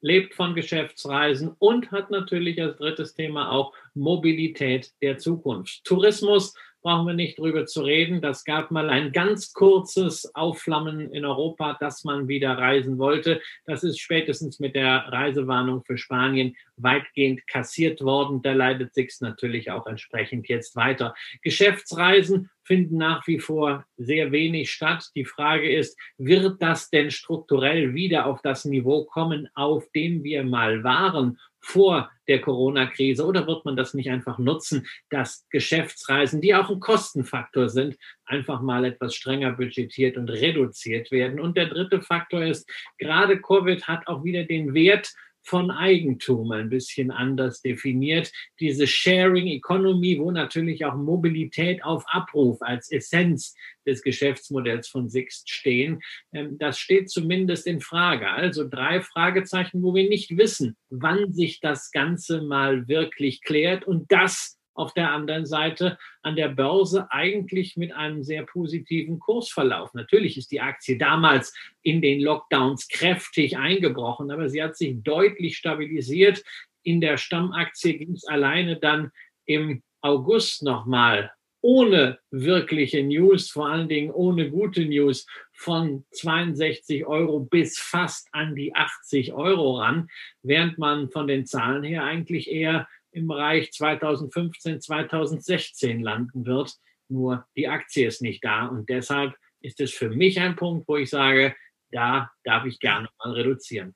lebt 0.00 0.34
von 0.34 0.54
Geschäftsreisen 0.54 1.54
und 1.58 1.92
hat 1.92 2.10
natürlich 2.10 2.60
als 2.60 2.76
drittes 2.76 3.14
Thema 3.14 3.50
auch 3.52 3.72
Mobilität 3.94 4.92
der 5.00 5.18
Zukunft. 5.18 5.84
Tourismus 5.84 6.54
brauchen 6.82 7.06
wir 7.06 7.14
nicht 7.14 7.38
drüber 7.38 7.66
zu 7.66 7.82
reden. 7.82 8.20
Das 8.20 8.44
gab 8.44 8.70
mal 8.70 8.90
ein 8.90 9.12
ganz 9.12 9.52
kurzes 9.52 10.34
Aufflammen 10.34 11.12
in 11.12 11.24
Europa, 11.24 11.76
dass 11.80 12.04
man 12.04 12.28
wieder 12.28 12.58
reisen 12.58 12.98
wollte. 12.98 13.40
Das 13.64 13.84
ist 13.84 14.00
spätestens 14.00 14.60
mit 14.60 14.74
der 14.74 15.06
Reisewarnung 15.08 15.82
für 15.84 15.96
Spanien 15.96 16.56
weitgehend 16.76 17.46
kassiert 17.46 18.00
worden. 18.00 18.42
Da 18.42 18.52
leidet 18.52 18.94
sich 18.94 19.12
natürlich 19.20 19.70
auch 19.70 19.86
entsprechend 19.86 20.48
jetzt 20.48 20.76
weiter. 20.76 21.14
Geschäftsreisen 21.42 22.50
finden 22.64 22.96
nach 22.96 23.26
wie 23.26 23.38
vor 23.38 23.84
sehr 23.96 24.32
wenig 24.32 24.70
statt. 24.70 25.10
Die 25.14 25.24
Frage 25.24 25.74
ist, 25.74 25.98
wird 26.18 26.62
das 26.62 26.90
denn 26.90 27.10
strukturell 27.10 27.94
wieder 27.94 28.26
auf 28.26 28.40
das 28.42 28.64
Niveau 28.64 29.04
kommen, 29.04 29.48
auf 29.54 29.90
dem 29.94 30.22
wir 30.22 30.44
mal 30.44 30.84
waren 30.84 31.38
vor 31.64 32.10
der 32.28 32.40
Corona-Krise 32.40 33.24
oder 33.24 33.46
wird 33.46 33.64
man 33.64 33.76
das 33.76 33.94
nicht 33.94 34.10
einfach 34.10 34.38
nutzen, 34.38 34.86
dass 35.10 35.46
Geschäftsreisen, 35.50 36.40
die 36.40 36.54
auch 36.54 36.68
ein 36.70 36.80
Kostenfaktor 36.80 37.68
sind, 37.68 37.96
einfach 38.24 38.60
mal 38.60 38.84
etwas 38.84 39.14
strenger 39.14 39.52
budgetiert 39.52 40.16
und 40.16 40.28
reduziert 40.28 41.10
werden? 41.10 41.40
Und 41.40 41.56
der 41.56 41.66
dritte 41.66 42.02
Faktor 42.02 42.44
ist, 42.44 42.68
gerade 42.98 43.40
Covid 43.40 43.86
hat 43.86 44.06
auch 44.08 44.24
wieder 44.24 44.44
den 44.44 44.74
Wert 44.74 45.12
von 45.42 45.70
Eigentum 45.70 46.52
ein 46.52 46.68
bisschen 46.68 47.10
anders 47.10 47.60
definiert. 47.62 48.32
Diese 48.60 48.86
Sharing 48.86 49.46
Economy, 49.48 50.18
wo 50.18 50.30
natürlich 50.30 50.84
auch 50.84 50.94
Mobilität 50.94 51.84
auf 51.84 52.04
Abruf 52.08 52.62
als 52.62 52.90
Essenz 52.90 53.54
des 53.86 54.02
Geschäftsmodells 54.02 54.88
von 54.88 55.08
Sixt 55.08 55.50
stehen, 55.50 56.00
ähm, 56.32 56.58
das 56.58 56.78
steht 56.78 57.10
zumindest 57.10 57.66
in 57.66 57.80
Frage. 57.80 58.30
Also 58.30 58.68
drei 58.68 59.00
Fragezeichen, 59.00 59.82
wo 59.82 59.94
wir 59.94 60.08
nicht 60.08 60.36
wissen, 60.36 60.76
wann 60.90 61.32
sich 61.32 61.60
das 61.60 61.90
Ganze 61.90 62.42
mal 62.42 62.88
wirklich 62.88 63.42
klärt 63.42 63.84
und 63.84 64.10
das 64.12 64.58
auf 64.74 64.94
der 64.94 65.10
anderen 65.10 65.46
Seite 65.46 65.98
an 66.22 66.36
der 66.36 66.48
Börse 66.48 67.10
eigentlich 67.10 67.76
mit 67.76 67.92
einem 67.92 68.22
sehr 68.22 68.44
positiven 68.44 69.18
Kursverlauf. 69.18 69.94
Natürlich 69.94 70.36
ist 70.36 70.50
die 70.50 70.60
Aktie 70.60 70.98
damals 70.98 71.54
in 71.82 72.00
den 72.00 72.20
Lockdowns 72.20 72.88
kräftig 72.88 73.58
eingebrochen, 73.58 74.30
aber 74.30 74.48
sie 74.48 74.62
hat 74.62 74.76
sich 74.76 75.02
deutlich 75.02 75.56
stabilisiert. 75.56 76.42
In 76.82 77.00
der 77.00 77.16
Stammaktie 77.16 77.98
ging 77.98 78.12
es 78.12 78.24
alleine 78.26 78.76
dann 78.76 79.10
im 79.44 79.82
August 80.00 80.62
nochmal 80.62 81.30
ohne 81.62 82.18
wirkliche 82.30 83.04
News, 83.04 83.48
vor 83.48 83.68
allen 83.68 83.88
Dingen 83.88 84.10
ohne 84.10 84.50
gute 84.50 84.84
News, 84.84 85.26
von 85.52 86.04
62 86.10 87.06
Euro 87.06 87.40
bis 87.40 87.78
fast 87.78 88.28
an 88.32 88.56
die 88.56 88.74
80 88.74 89.32
Euro 89.32 89.78
ran, 89.78 90.08
während 90.42 90.78
man 90.78 91.08
von 91.10 91.28
den 91.28 91.46
Zahlen 91.46 91.84
her 91.84 92.02
eigentlich 92.02 92.50
eher 92.50 92.88
im 93.12 93.28
Bereich 93.28 93.72
2015, 93.72 94.80
2016 94.80 96.00
landen 96.00 96.46
wird. 96.46 96.74
Nur 97.08 97.46
die 97.56 97.68
Aktie 97.68 98.06
ist 98.06 98.22
nicht 98.22 98.42
da. 98.44 98.66
Und 98.66 98.88
deshalb 98.88 99.34
ist 99.60 99.80
es 99.80 99.92
für 99.92 100.10
mich 100.10 100.40
ein 100.40 100.56
Punkt, 100.56 100.88
wo 100.88 100.96
ich 100.96 101.10
sage, 101.10 101.54
da 101.90 102.30
darf 102.44 102.64
ich 102.64 102.78
gerne 102.78 103.08
mal 103.18 103.32
reduzieren. 103.32 103.94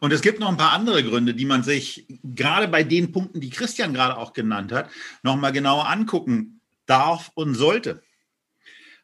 Und 0.00 0.12
es 0.12 0.22
gibt 0.22 0.40
noch 0.40 0.48
ein 0.48 0.56
paar 0.56 0.72
andere 0.72 1.04
Gründe, 1.04 1.34
die 1.34 1.44
man 1.44 1.62
sich 1.62 2.06
gerade 2.22 2.68
bei 2.68 2.82
den 2.82 3.12
Punkten, 3.12 3.40
die 3.40 3.50
Christian 3.50 3.94
gerade 3.94 4.16
auch 4.16 4.32
genannt 4.32 4.72
hat, 4.72 4.90
nochmal 5.22 5.52
genauer 5.52 5.88
angucken 5.88 6.60
darf 6.86 7.30
und 7.34 7.54
sollte. 7.54 8.02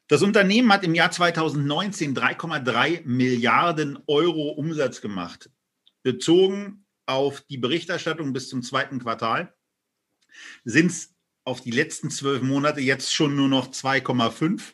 Das 0.09 0.23
Unternehmen 0.23 0.73
hat 0.73 0.85
im 0.85 0.95
Jahr 0.95 1.11
2019 1.11 2.15
3,3 2.15 3.03
Milliarden 3.05 3.99
Euro 4.07 4.51
Umsatz 4.51 5.01
gemacht. 5.01 5.51
Bezogen 6.03 6.84
auf 7.07 7.43
die 7.43 7.59
Berichterstattung 7.59 8.33
bis 8.33 8.49
zum 8.49 8.63
zweiten 8.63 8.99
Quartal 8.99 9.55
sind 10.65 10.91
es 10.91 11.15
auf 11.45 11.61
die 11.61 11.71
letzten 11.71 12.11
zwölf 12.11 12.43
Monate 12.43 12.81
jetzt 12.81 13.15
schon 13.15 13.37
nur 13.37 13.49
noch 13.49 13.71
2,5. 13.71 14.73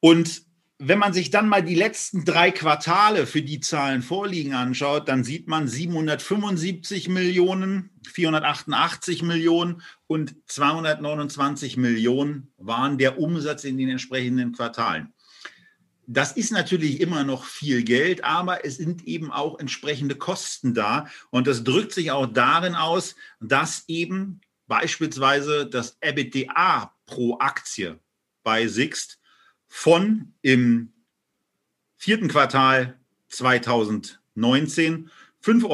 Und 0.00 0.42
wenn 0.82 0.98
man 0.98 1.12
sich 1.12 1.28
dann 1.28 1.46
mal 1.46 1.62
die 1.62 1.74
letzten 1.74 2.24
drei 2.24 2.50
Quartale 2.50 3.26
für 3.26 3.42
die 3.42 3.60
Zahlen 3.60 4.00
vorliegen 4.00 4.54
anschaut, 4.54 5.08
dann 5.08 5.24
sieht 5.24 5.46
man 5.46 5.68
775 5.68 7.10
Millionen, 7.10 7.90
488 8.10 9.22
Millionen 9.22 9.82
und 10.06 10.34
229 10.46 11.76
Millionen 11.76 12.54
waren 12.56 12.96
der 12.96 13.18
Umsatz 13.18 13.64
in 13.64 13.76
den 13.76 13.90
entsprechenden 13.90 14.52
Quartalen. 14.52 15.12
Das 16.12 16.32
ist 16.32 16.50
natürlich 16.50 17.00
immer 17.00 17.22
noch 17.22 17.44
viel 17.44 17.84
Geld, 17.84 18.24
aber 18.24 18.64
es 18.64 18.78
sind 18.78 19.06
eben 19.06 19.30
auch 19.30 19.60
entsprechende 19.60 20.16
Kosten 20.16 20.74
da. 20.74 21.06
Und 21.30 21.46
das 21.46 21.62
drückt 21.62 21.92
sich 21.92 22.10
auch 22.10 22.26
darin 22.26 22.74
aus, 22.74 23.14
dass 23.38 23.84
eben 23.86 24.40
beispielsweise 24.66 25.66
das 25.66 25.98
EBITDA 26.00 26.92
pro 27.06 27.38
Aktie 27.38 28.00
bei 28.42 28.66
Sixt 28.66 29.20
von 29.68 30.34
im 30.42 30.92
vierten 31.96 32.26
Quartal 32.26 32.98
2019 33.28 35.10
5,40 35.44 35.64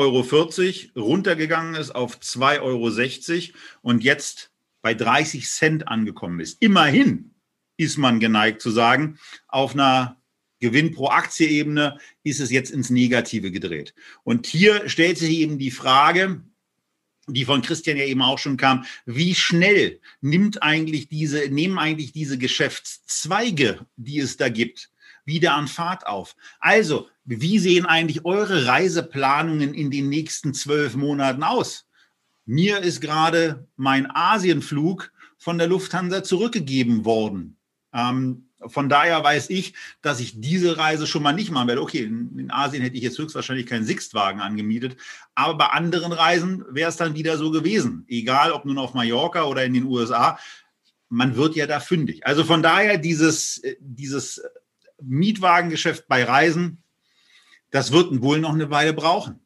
Euro 0.97 1.03
runtergegangen 1.07 1.77
ist 1.77 1.95
auf 1.95 2.19
2,60 2.19 2.61
Euro 2.61 3.59
und 3.81 4.05
jetzt 4.05 4.51
bei 4.83 4.93
30 4.93 5.49
Cent 5.49 5.89
angekommen 5.89 6.41
ist. 6.41 6.61
Immerhin 6.61 7.35
ist 7.79 7.97
man 7.97 8.21
geneigt 8.21 8.61
zu 8.61 8.71
sagen, 8.71 9.19
auf 9.49 9.73
einer 9.73 10.21
Gewinn 10.67 10.93
pro 10.93 11.09
Aktie-Ebene 11.09 11.99
ist 12.25 12.41
es 12.41 12.51
jetzt 12.51 12.71
ins 12.73 12.91
Negative 12.91 13.53
gedreht. 13.53 13.95
Und 14.25 14.47
hier 14.47 14.89
stellt 14.89 15.17
sich 15.17 15.31
eben 15.39 15.59
die 15.59 15.71
Frage, 15.71 16.43
die 17.29 17.45
von 17.45 17.63
Christian 17.63 17.97
ja 17.97 18.05
eben 18.05 18.23
auch 18.23 18.39
schon 18.39 18.57
kam, 18.57 18.85
wie 19.05 19.35
schnell 19.35 20.01
nimmt 20.21 20.63
eigentlich 20.65 21.09
diese, 21.09 21.49
nehmen 21.51 21.79
eigentlich 21.79 22.13
diese 22.13 22.37
Geschäftszweige, 22.37 23.87
die 23.97 24.19
es 24.19 24.37
da 24.37 24.49
gibt, 24.49 24.91
wieder 25.25 25.55
an 25.55 25.69
Fahrt 25.69 26.07
auf? 26.07 26.35
Also, 26.59 27.09
wie 27.25 27.61
sehen 27.61 27.87
eigentlich 27.87 28.25
eure 28.25 28.67
Reiseplanungen 28.67 29.73
in 29.73 29.91
den 29.91 30.09
nächsten 30.09 30.53
zwölf 30.53 30.97
Monaten 30.97 31.45
aus? 31.45 31.87
Mir 32.45 32.79
ist 32.79 33.01
gerade 33.01 33.69
mein 33.77 34.09
Asienflug 34.09 35.13
von 35.39 35.59
der 35.59 35.67
Lufthansa 35.69 36.23
zurückgegeben 36.23 37.05
worden. 37.05 37.57
Ähm, 37.93 38.46
von 38.69 38.89
daher 38.89 39.23
weiß 39.23 39.51
ich, 39.51 39.75
dass 40.03 40.21
ich 40.21 40.41
diese 40.41 40.79
Reise 40.79 41.07
schon 41.07 41.23
mal 41.23 41.33
nicht 41.33 41.51
machen 41.51 41.69
werde. 41.69 41.83
Okay, 41.83 42.03
in, 42.03 42.51
Asien 42.51 42.83
hätte 42.83 42.97
ich 42.97 43.03
jetzt 43.03 43.19
höchstwahrscheinlich 43.19 43.67
keinen 43.67 43.85
Sixt-Wagen 43.85 44.41
angemietet, 44.41 44.97
aber 45.35 45.55
bei 45.55 45.67
anderen 45.67 46.13
Reisen 46.13 46.65
wäre 46.71 46.89
es 46.89 46.97
dann 46.97 47.15
wieder 47.15 47.39
so 47.39 47.51
gewesen. 47.51 48.05
Egal, 48.09 48.53
ob 48.53 48.65
nun 48.65 48.79
auf 48.79 48.95
Mallorca 48.95 49.45
oder 49.45 49.65
in 49.65 49.75
den 49.75 49.85
USA, 49.85 50.39
man 51.09 51.37
wird 51.37 51.57
ja 51.57 51.67
da 51.67 51.81
fündig. 51.81 52.27
Also 52.27 52.45
von 52.45 52.63
daher 52.63 52.99
dieses, 52.99 53.59
äh, 53.59 53.77
dieses 53.81 54.43
Mietwagengeschäft 55.01 56.09
bei 56.09 56.25
Reisen, 56.25 56.83
das 57.71 57.93
wird 57.93 58.23
wohl 58.23 58.39
noch 58.39 58.55
eine 58.55 58.71
Weile 58.71 58.93
brauchen. 58.93 59.41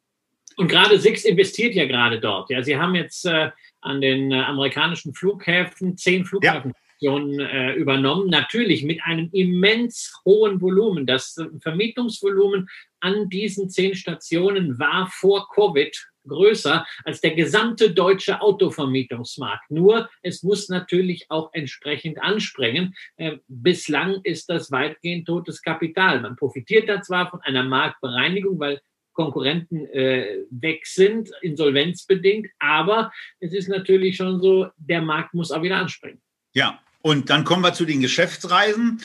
Und 0.57 0.67
gerade 0.67 0.99
Sixt 0.99 1.25
investiert 1.25 1.75
ja 1.75 1.85
gerade 1.85 2.19
dort. 2.19 2.49
Ja, 2.49 2.61
sie 2.63 2.77
haben 2.77 2.95
jetzt 2.95 3.25
äh, 3.25 3.51
an 3.79 4.01
den 4.01 4.31
äh, 4.31 4.41
amerikanischen 4.41 5.13
Flughäfen 5.13 5.97
zehn 5.97 6.25
Flughäfen. 6.25 6.71
Ja 6.71 6.81
äh, 7.01 7.73
übernommen, 7.73 8.29
natürlich 8.29 8.83
mit 8.83 9.01
einem 9.03 9.29
immens 9.31 10.13
hohen 10.25 10.61
Volumen. 10.61 11.05
Das 11.05 11.35
Vermietungsvolumen 11.59 12.69
an 12.99 13.29
diesen 13.29 13.69
zehn 13.69 13.95
Stationen 13.95 14.79
war 14.79 15.07
vor 15.07 15.49
Covid 15.49 16.11
größer 16.27 16.85
als 17.03 17.21
der 17.21 17.31
gesamte 17.33 17.91
deutsche 17.91 18.41
Autovermietungsmarkt. 18.41 19.71
Nur 19.71 20.09
es 20.21 20.43
muss 20.43 20.69
natürlich 20.69 21.25
auch 21.29 21.49
entsprechend 21.53 22.21
anspringen. 22.21 22.93
Äh, 23.17 23.37
bislang 23.47 24.21
ist 24.23 24.49
das 24.49 24.71
weitgehend 24.71 25.25
totes 25.25 25.61
Kapital. 25.61 26.21
Man 26.21 26.35
profitiert 26.35 26.87
da 26.89 27.01
zwar 27.01 27.29
von 27.29 27.41
einer 27.41 27.63
Marktbereinigung, 27.63 28.59
weil 28.59 28.81
Konkurrenten 29.13 29.85
äh, 29.87 30.45
weg 30.49 30.85
sind, 30.85 31.31
insolvenzbedingt, 31.41 32.47
aber 32.59 33.11
es 33.39 33.53
ist 33.53 33.67
natürlich 33.67 34.15
schon 34.15 34.41
so, 34.41 34.69
der 34.77 35.01
Markt 35.01 35.33
muss 35.33 35.51
auch 35.51 35.61
wieder 35.61 35.77
anspringen. 35.77 36.21
Ja, 36.53 36.79
und 37.01 37.29
dann 37.29 37.43
kommen 37.43 37.63
wir 37.63 37.73
zu 37.73 37.85
den 37.85 38.01
Geschäftsreisen. 38.01 39.01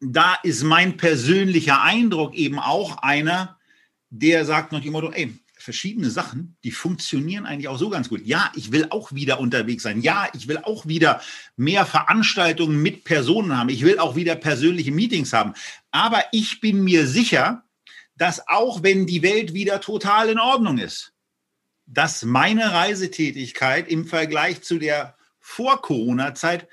Da 0.00 0.34
ist 0.42 0.62
mein 0.62 0.96
persönlicher 0.96 1.82
Eindruck 1.82 2.34
eben 2.34 2.58
auch 2.58 2.98
einer, 2.98 3.58
der 4.10 4.44
sagt 4.44 4.72
dem 4.72 4.92
Motto, 4.92 5.10
ey, 5.10 5.34
verschiedene 5.66 6.10
Sachen, 6.10 6.56
die 6.62 6.70
funktionieren 6.70 7.44
eigentlich 7.44 7.66
auch 7.66 7.78
so 7.78 7.88
ganz 7.88 8.08
gut. 8.08 8.24
Ja, 8.24 8.52
ich 8.54 8.70
will 8.70 8.86
auch 8.90 9.12
wieder 9.12 9.40
unterwegs 9.40 9.82
sein. 9.82 10.00
Ja, 10.00 10.28
ich 10.32 10.46
will 10.46 10.58
auch 10.58 10.86
wieder 10.86 11.20
mehr 11.56 11.84
Veranstaltungen 11.84 12.80
mit 12.80 13.02
Personen 13.02 13.58
haben. 13.58 13.68
Ich 13.68 13.82
will 13.82 13.98
auch 13.98 14.14
wieder 14.14 14.36
persönliche 14.36 14.92
Meetings 14.92 15.32
haben. 15.32 15.54
Aber 15.90 16.22
ich 16.30 16.60
bin 16.60 16.84
mir 16.84 17.06
sicher, 17.06 17.64
dass 18.16 18.46
auch 18.46 18.84
wenn 18.84 19.06
die 19.06 19.22
Welt 19.22 19.54
wieder 19.54 19.80
total 19.80 20.28
in 20.28 20.38
Ordnung 20.38 20.78
ist, 20.78 21.12
dass 21.86 22.24
meine 22.24 22.72
Reisetätigkeit 22.72 23.88
im 23.88 24.06
Vergleich 24.06 24.62
zu 24.62 24.78
der 24.78 25.16
Vor-Corona-Zeit 25.40 26.68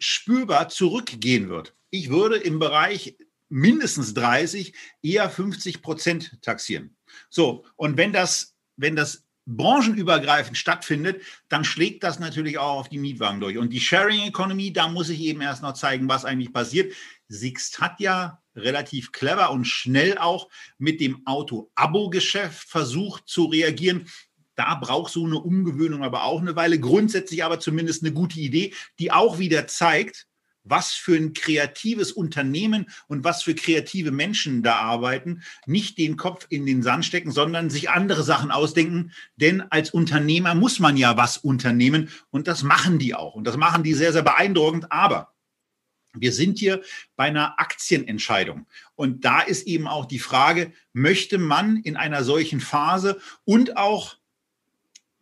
spürbar 0.00 0.68
zurückgehen 0.68 1.48
wird. 1.48 1.76
Ich 1.90 2.10
würde 2.10 2.36
im 2.36 2.58
Bereich 2.58 3.16
mindestens 3.48 4.14
30, 4.14 4.74
eher 5.02 5.30
50 5.30 5.82
Prozent 5.82 6.42
taxieren. 6.42 6.96
So, 7.28 7.64
und 7.76 7.96
wenn 7.96 8.12
das, 8.12 8.56
wenn 8.76 8.96
das 8.96 9.24
branchenübergreifend 9.46 10.56
stattfindet, 10.56 11.22
dann 11.48 11.64
schlägt 11.64 12.04
das 12.04 12.18
natürlich 12.18 12.58
auch 12.58 12.80
auf 12.80 12.88
die 12.88 12.98
Mietwagen 12.98 13.40
durch. 13.40 13.58
Und 13.58 13.70
die 13.70 13.80
Sharing 13.80 14.22
Economy, 14.22 14.72
da 14.72 14.88
muss 14.88 15.08
ich 15.08 15.20
eben 15.20 15.40
erst 15.40 15.62
noch 15.62 15.74
zeigen, 15.74 16.08
was 16.08 16.24
eigentlich 16.24 16.52
passiert. 16.52 16.94
Sixt 17.28 17.80
hat 17.80 18.00
ja 18.00 18.40
relativ 18.54 19.12
clever 19.12 19.50
und 19.50 19.64
schnell 19.64 20.18
auch 20.18 20.48
mit 20.78 21.00
dem 21.00 21.26
Auto-Abo-Geschäft 21.26 22.68
versucht 22.68 23.28
zu 23.28 23.46
reagieren. 23.46 24.08
Da 24.60 24.74
braucht 24.74 25.10
so 25.10 25.24
eine 25.24 25.38
Umgewöhnung 25.38 26.04
aber 26.04 26.24
auch 26.24 26.42
eine 26.42 26.54
Weile. 26.54 26.78
Grundsätzlich 26.78 27.42
aber 27.42 27.60
zumindest 27.60 28.02
eine 28.02 28.12
gute 28.12 28.38
Idee, 28.38 28.74
die 28.98 29.10
auch 29.10 29.38
wieder 29.38 29.66
zeigt, 29.66 30.26
was 30.64 30.92
für 30.92 31.16
ein 31.16 31.32
kreatives 31.32 32.12
Unternehmen 32.12 32.90
und 33.08 33.24
was 33.24 33.42
für 33.42 33.54
kreative 33.54 34.10
Menschen 34.10 34.62
da 34.62 34.74
arbeiten, 34.74 35.42
nicht 35.64 35.96
den 35.96 36.18
Kopf 36.18 36.46
in 36.50 36.66
den 36.66 36.82
Sand 36.82 37.06
stecken, 37.06 37.30
sondern 37.30 37.70
sich 37.70 37.88
andere 37.88 38.22
Sachen 38.22 38.50
ausdenken. 38.50 39.12
Denn 39.36 39.62
als 39.62 39.92
Unternehmer 39.92 40.54
muss 40.54 40.78
man 40.78 40.98
ja 40.98 41.16
was 41.16 41.38
unternehmen 41.38 42.10
und 42.28 42.46
das 42.46 42.62
machen 42.62 42.98
die 42.98 43.14
auch. 43.14 43.36
Und 43.36 43.44
das 43.44 43.56
machen 43.56 43.82
die 43.82 43.94
sehr, 43.94 44.12
sehr 44.12 44.20
beeindruckend. 44.20 44.92
Aber 44.92 45.32
wir 46.12 46.32
sind 46.34 46.58
hier 46.58 46.82
bei 47.16 47.24
einer 47.24 47.58
Aktienentscheidung. 47.58 48.66
Und 48.94 49.24
da 49.24 49.40
ist 49.40 49.66
eben 49.66 49.88
auch 49.88 50.04
die 50.04 50.18
Frage, 50.18 50.74
möchte 50.92 51.38
man 51.38 51.78
in 51.78 51.96
einer 51.96 52.24
solchen 52.24 52.60
Phase 52.60 53.18
und 53.46 53.78
auch 53.78 54.19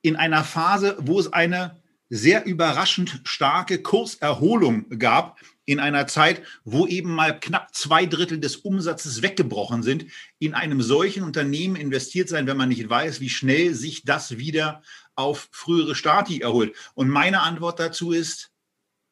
in 0.08 0.16
einer 0.16 0.42
Phase, 0.42 0.96
wo 0.98 1.20
es 1.20 1.32
eine 1.34 1.76
sehr 2.08 2.46
überraschend 2.46 3.20
starke 3.24 3.82
Kurserholung 3.82 4.98
gab 4.98 5.38
in 5.66 5.80
einer 5.80 6.06
Zeit, 6.06 6.40
wo 6.64 6.86
eben 6.86 7.10
mal 7.14 7.38
knapp 7.38 7.74
zwei 7.74 8.06
Drittel 8.06 8.40
des 8.40 8.56
Umsatzes 8.56 9.20
weggebrochen 9.20 9.82
sind, 9.82 10.06
in 10.38 10.54
einem 10.54 10.80
solchen 10.80 11.24
Unternehmen 11.24 11.76
investiert 11.76 12.30
sein, 12.30 12.46
wenn 12.46 12.56
man 12.56 12.70
nicht 12.70 12.88
weiß, 12.88 13.20
wie 13.20 13.28
schnell 13.28 13.74
sich 13.74 14.04
das 14.04 14.38
wieder 14.38 14.80
auf 15.14 15.50
frühere 15.52 15.94
Stati 15.94 16.40
erholt. 16.40 16.74
Und 16.94 17.10
meine 17.10 17.42
Antwort 17.42 17.78
dazu 17.78 18.12
ist 18.12 18.50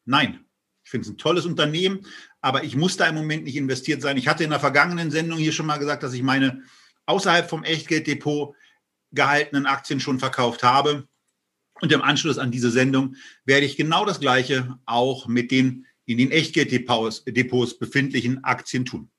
nein. 0.05 0.45
Ich 0.83 0.89
finde 0.89 1.05
es 1.05 1.13
ein 1.13 1.19
tolles 1.19 1.45
Unternehmen, 1.45 2.07
aber 2.41 2.63
ich 2.63 2.75
muss 2.75 2.97
da 2.97 3.05
im 3.05 3.13
Moment 3.13 3.43
nicht 3.43 3.57
investiert 3.57 4.01
sein. 4.01 4.17
Ich 4.17 4.27
hatte 4.27 4.43
in 4.43 4.49
der 4.49 4.59
vergangenen 4.59 5.11
Sendung 5.11 5.37
hier 5.37 5.51
schon 5.51 5.67
mal 5.67 5.77
gesagt, 5.77 6.01
dass 6.01 6.13
ich 6.13 6.23
meine 6.23 6.63
außerhalb 7.05 7.47
vom 7.47 7.63
Echtgelddepot 7.63 8.55
gehaltenen 9.11 9.65
Aktien 9.65 9.99
schon 9.99 10.19
verkauft 10.19 10.63
habe. 10.63 11.07
Und 11.81 11.91
im 11.91 12.01
Anschluss 12.01 12.37
an 12.37 12.51
diese 12.51 12.71
Sendung 12.71 13.15
werde 13.45 13.65
ich 13.65 13.77
genau 13.77 14.05
das 14.05 14.19
Gleiche 14.19 14.79
auch 14.85 15.27
mit 15.27 15.51
den 15.51 15.85
in 16.05 16.17
den 16.17 16.31
Echtgelddepots 16.31 17.77
befindlichen 17.77 18.43
Aktien 18.43 18.85
tun. 18.85 19.11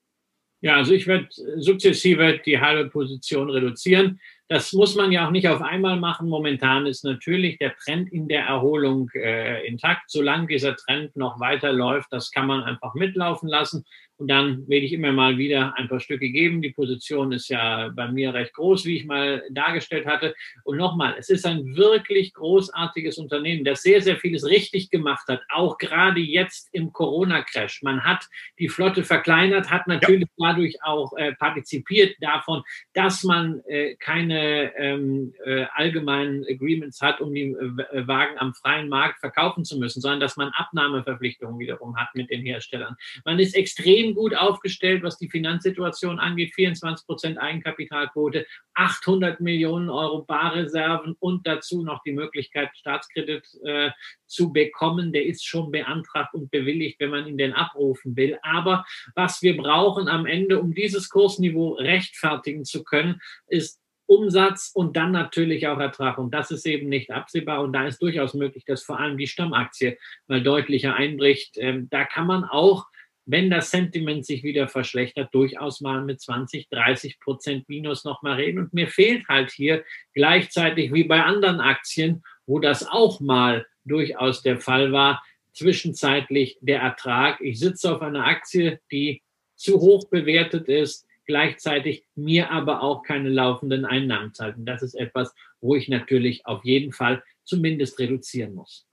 Ja, 0.61 0.77
also 0.77 0.93
ich 0.93 1.07
werde 1.07 1.29
sukzessive 1.59 2.41
die 2.45 2.61
halbe 2.61 2.91
Position 2.91 3.49
reduzieren. 3.49 4.21
Das 4.49 4.73
muss 4.73 4.97
man 4.97 5.13
ja 5.13 5.27
auch 5.27 5.31
nicht 5.31 5.47
auf 5.47 5.61
einmal 5.61 6.01
machen. 6.01 6.29
Momentan 6.29 6.87
ist 6.87 7.05
natürlich 7.05 7.59
der 7.59 7.77
Trend 7.77 8.11
in 8.11 8.27
der 8.27 8.45
Erholung 8.45 9.09
äh, 9.15 9.65
intakt. 9.67 10.11
Solange 10.11 10.49
dieser 10.49 10.75
Trend 10.75 11.15
noch 11.15 11.39
weiterläuft, 11.39 12.09
das 12.11 12.33
kann 12.33 12.47
man 12.47 12.65
einfach 12.65 12.95
mitlaufen 12.95 13.49
lassen. 13.49 13.85
Und 14.19 14.29
dann 14.29 14.67
werde 14.69 14.85
ich 14.85 14.93
immer 14.93 15.13
mal 15.13 15.39
wieder 15.39 15.75
ein 15.77 15.89
paar 15.89 16.01
Stücke 16.01 16.29
geben. 16.29 16.61
Die 16.61 16.73
Position 16.73 17.31
ist 17.31 17.49
ja 17.49 17.89
bei 17.95 18.11
mir 18.11 18.35
recht 18.35 18.53
groß, 18.53 18.85
wie 18.85 18.97
ich 18.97 19.07
mal 19.07 19.45
dargestellt 19.51 20.07
hatte. 20.07 20.35
Und 20.65 20.77
nochmal, 20.77 21.15
es 21.19 21.31
ist 21.31 21.47
ein 21.47 21.77
wirklich 21.77 22.35
großartiges 22.35 23.19
Unternehmen, 23.19 23.65
das 23.65 23.83
sehr, 23.83 24.03
sehr 24.03 24.17
vieles 24.17 24.45
richtig 24.45 24.91
gemacht 24.91 25.29
hat. 25.29 25.43
Auch 25.51 25.79
gerade 25.79 26.19
jetzt 26.19 26.69
im 26.73 26.93
Corona-Crash. 26.93 27.83
Man 27.83 28.03
hat 28.05 28.27
die 28.59 28.69
Flotte 28.69 29.05
verkleinert, 29.05 29.71
hat 29.71 29.87
natürlich 29.87 30.29
ja. 30.37 30.49
dadurch 30.51 30.83
auch 30.83 31.17
äh, 31.17 31.35
partizipiert 31.35 32.17
davon, 32.21 32.65
dass 32.95 33.23
man 33.23 33.61
äh, 33.69 33.95
keine 34.01 34.77
ähm, 34.77 35.33
äh, 35.45 35.67
allgemeinen 35.75 36.45
Agreements 36.49 37.01
hat, 37.01 37.21
um 37.21 37.33
die 37.33 37.53
äh, 37.53 38.07
Wagen 38.09 38.37
am 38.39 38.53
freien 38.55 38.89
Markt 38.89 39.21
verkaufen 39.21 39.65
zu 39.65 39.79
müssen, 39.79 40.01
sondern 40.01 40.19
dass 40.19 40.37
man 40.37 40.51
Abnahmeverpflichtungen 40.55 41.61
wiederum 41.61 41.97
hat 41.97 42.09
mit 42.15 42.31
den 42.31 42.43
Herstellern. 42.43 42.97
Man 43.25 43.39
ist 43.39 43.55
extrem 43.55 44.08
extrem 44.09 44.15
gut 44.15 44.35
aufgestellt, 44.35 45.03
was 45.03 45.19
die 45.19 45.29
Finanzsituation 45.29 46.19
angeht. 46.19 46.55
24 46.55 47.07
Prozent 47.07 47.39
Eigenkapitalquote, 47.39 48.47
800 48.75 49.41
Millionen 49.41 49.91
Euro 49.91 50.23
Barreserven 50.23 51.17
und 51.19 51.47
dazu 51.47 51.83
noch 51.83 52.03
die 52.03 52.13
Möglichkeit, 52.13 52.71
Staatskredit 52.75 53.45
äh, 53.65 53.91
zu 54.27 54.53
bekommen. 54.53 55.13
Der 55.13 55.27
ist 55.27 55.47
schon 55.47 55.71
beantragt 55.71 56.35
und 56.35 56.51
bewilligt, 56.51 57.01
wenn 57.01 57.11
man 57.11 57.27
ihn 57.27 57.39
denn 57.39 57.53
abrufen 57.53 58.17
will. 58.17 58.39
Aber 58.43 58.85
was 59.15 59.43
wir 59.43 59.57
brauchen 59.57 60.09
am 60.09 60.27
Ende, 60.27 60.61
um 60.61 60.75
dieses 60.75 61.09
Kursniveau 61.09 61.75
rechtfertigen 61.75 62.65
zu 62.65 62.85
können, 62.85 63.21
ist 63.47 63.81
Umsatz 64.07 64.71
und 64.75 64.97
dann 64.97 65.13
natürlich 65.13 65.67
auch 65.67 65.79
Ertrag. 65.79 66.17
Und 66.17 66.33
das 66.33 66.51
ist 66.51 66.67
eben 66.67 66.89
nicht 66.89 67.11
absehbar. 67.11 67.61
Und 67.61 67.75
da 67.75 67.87
ist 67.87 68.01
durchaus 68.01 68.33
möglich, 68.33 68.65
dass 68.65 68.83
vor 68.83 68.99
allem 68.99 69.19
die 69.19 69.27
Stammaktie 69.27 69.99
mal 70.29 70.43
deutlicher 70.43 70.95
einbricht. 70.95 71.59
Ähm, 71.59 71.89
da 71.91 72.05
kann 72.07 72.27
man 72.27 72.45
auch 72.45 72.87
wenn 73.31 73.51
das 73.51 73.71
Sentiment 73.71 74.25
sich 74.25 74.43
wieder 74.43 74.69
verschlechtert, 74.69 75.35
durchaus 75.35 75.83
mal 75.83 76.03
mit 76.03 76.19
20, 76.19 76.71
30 76.71 77.21
Prozent 77.21 77.69
Minus 77.69 78.05
nochmal 78.05 78.37
reden. 78.37 78.59
Und 78.59 78.73
mir 78.73 78.89
fehlt 78.89 79.29
halt 79.29 79.51
hier 79.51 79.85
gleichzeitig 80.15 80.95
wie 80.95 81.05
bei 81.05 81.23
anderen 81.23 81.61
Aktien, 81.61 82.23
wo 82.47 82.59
das 82.59 82.89
auch 82.89 83.21
mal 83.21 83.67
durchaus 83.85 84.41
der 84.41 84.59
Fall 84.59 84.93
war, 84.93 85.23
zwischenzeitlich 85.53 86.57
der 86.63 86.81
Ertrag. 86.81 87.39
Ich 87.43 87.59
sitze 87.59 87.95
auf 87.95 88.01
einer 88.01 88.25
Aktie, 88.25 88.81
die 88.91 89.21
zu 89.57 89.79
hoch 89.79 90.09
bewertet 90.09 90.67
ist, 90.69 91.07
gleichzeitig 91.27 92.05
mir 92.15 92.51
aber 92.51 92.83
auch 92.83 93.03
keine 93.03 93.29
laufenden 93.29 93.85
Einnahmen 93.85 94.33
zahlt. 94.33 94.57
Und 94.57 94.65
das 94.65 94.83
ist 94.83 94.95
etwas, 94.95 95.35
wo 95.61 95.75
ich 95.75 95.89
natürlich 95.89 96.47
auf 96.47 96.65
jeden 96.65 96.93
Fall 96.93 97.23
zumindest 97.45 97.99
reduzieren 97.99 98.55
muss. 98.55 98.87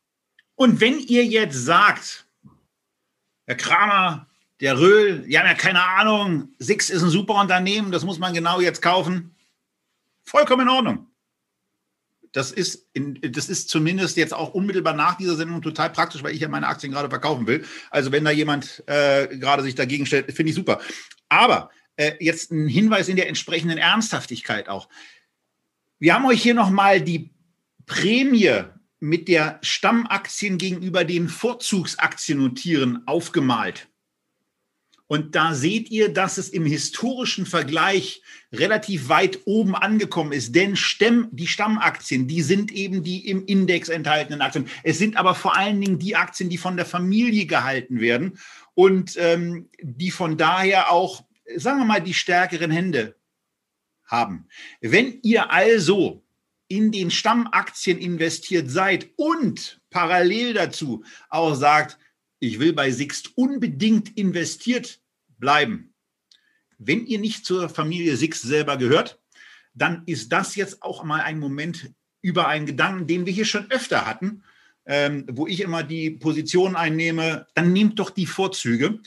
Und 0.56 0.82
wenn 0.82 1.00
ihr 1.00 1.24
jetzt 1.24 1.64
sagt, 1.64 2.25
Herr 3.46 3.56
Kramer, 3.56 4.28
der 4.60 4.80
Röhl, 4.80 5.24
die 5.28 5.38
haben 5.38 5.48
ja 5.48 5.54
keine 5.54 5.84
Ahnung, 5.84 6.50
Six 6.60 6.90
ist 6.90 7.04
ein 7.04 7.10
super 7.10 7.36
Unternehmen, 7.36 7.92
das 7.92 8.04
muss 8.04 8.20
man 8.20 8.34
genau 8.34 8.62
jetzt 8.62 8.82
kaufen. 8.82 9.36
Vollkommen 10.24 10.64
in 10.64 10.70
Ordnung. 10.70 11.08
Das 12.32 12.52
ist, 12.52 12.90
in, 12.94 13.20
das 13.22 13.48
ist 13.48 13.70
zumindest 13.70 14.18
jetzt 14.18 14.34
auch 14.34 14.54
unmittelbar 14.54 14.94
nach 14.94 15.16
dieser 15.16 15.36
Sendung 15.36 15.62
total 15.62 15.90
praktisch, 15.90 16.22
weil 16.22 16.34
ich 16.34 16.42
ja 16.42 16.50
meine 16.50 16.68
Aktien 16.68 16.92
gerade 16.92 17.10
verkaufen 17.10 17.48
will. 17.48 17.66
Also 17.92 18.12
wenn 18.12 18.26
da 18.26 18.32
jemand 18.32 18.84
äh, 18.88 19.28
gerade 19.38 19.64
sich 19.64 19.76
dagegen 19.76 20.06
stellt, 20.06 20.34
finde 20.34 20.50
ich 20.50 20.56
super. 20.56 20.82
Aber 21.30 21.70
äh, 21.96 22.14
jetzt 22.20 22.52
ein 22.52 22.68
Hinweis 22.68 23.08
in 23.08 23.16
der 23.16 23.30
entsprechenden 23.30 23.78
Ernsthaftigkeit 23.78 24.68
auch. 24.68 24.90
Wir 25.98 26.14
haben 26.14 26.26
euch 26.26 26.42
hier 26.42 26.54
nochmal 26.54 27.00
die 27.00 27.34
Prämie 27.86 28.66
mit 29.06 29.28
der 29.28 29.60
Stammaktien 29.62 30.58
gegenüber 30.58 31.04
den 31.04 31.30
Vorzugsaktien 31.30 32.40
notieren 32.40 33.04
aufgemalt. 33.06 33.88
Und 35.08 35.36
da 35.36 35.54
seht 35.54 35.92
ihr, 35.92 36.12
dass 36.12 36.40
es 36.40 36.50
im 36.50 36.66
historischen 36.66 37.46
Vergleich 37.46 38.24
relativ 38.52 39.08
weit 39.08 39.42
oben 39.46 39.76
angekommen 39.76 40.32
ist. 40.32 40.56
Denn 40.56 40.76
Stamm, 40.76 41.30
die 41.32 41.46
Stammaktien, 41.46 42.28
die 42.28 42.42
sind 42.42 42.72
eben 42.72 43.04
die 43.04 43.30
im 43.30 43.46
Index 43.46 43.90
enthaltenen 43.90 44.42
Aktien. 44.42 44.68
Es 44.84 44.98
sind 44.98 45.18
aber 45.18 45.36
vor 45.36 45.56
allen 45.56 45.80
Dingen 45.80 46.00
die 46.00 46.16
Aktien, 46.16 46.50
die 46.50 46.58
von 46.58 46.76
der 46.76 46.88
Familie 46.88 47.46
gehalten 47.46 48.00
werden 48.00 48.40
und 48.74 49.16
ähm, 49.18 49.70
die 49.80 50.10
von 50.10 50.38
daher 50.38 50.92
auch, 50.92 51.24
sagen 51.56 51.78
wir 51.78 51.86
mal, 51.86 52.02
die 52.02 52.16
stärkeren 52.16 52.72
Hände 52.72 53.16
haben. 54.06 54.48
Wenn 54.82 55.20
ihr 55.22 55.52
also 55.52 56.25
in 56.68 56.92
den 56.92 57.12
Stammaktien 57.12 57.98
investiert 57.98 58.70
seid 58.70 59.10
und 59.18 59.80
parallel 59.90 60.54
dazu 60.54 61.04
auch 61.30 61.56
sagt, 61.56 61.98
ich 62.40 62.60
will 62.60 62.74
bei 62.74 62.92
Sixt 62.92 63.38
unbedingt 63.38 64.18
investiert 64.18 65.00
bleiben. 65.38 65.94
Wenn 66.78 67.06
ihr 67.06 67.20
nicht 67.20 67.46
zur 67.46 67.70
Familie 67.70 68.18
Sixt 68.18 68.44
selber 68.44 68.78
gehört, 68.78 69.20
dann 69.74 70.04
ist 70.06 70.32
das 70.32 70.56
jetzt 70.56 70.82
auch 70.82 71.04
mal 71.04 71.22
ein 71.22 71.40
Moment 71.40 71.92
über 72.22 72.48
einen 72.48 72.66
Gedanken, 72.66 73.08
den 73.08 73.26
wir 73.26 73.34
hier 73.34 73.46
schon 73.46 73.70
öfter 73.70 74.06
hatten, 74.06 74.44
ähm, 74.86 75.26
wo 75.32 75.48
ich 75.48 75.62
immer 75.62 75.84
die 75.84 76.12
Position 76.12 76.76
einnehme, 76.76 77.48
dann 77.54 77.74
nehmt 77.74 78.00
doch 78.00 78.10
die 78.10 78.26
Vorzüge. 78.26 79.00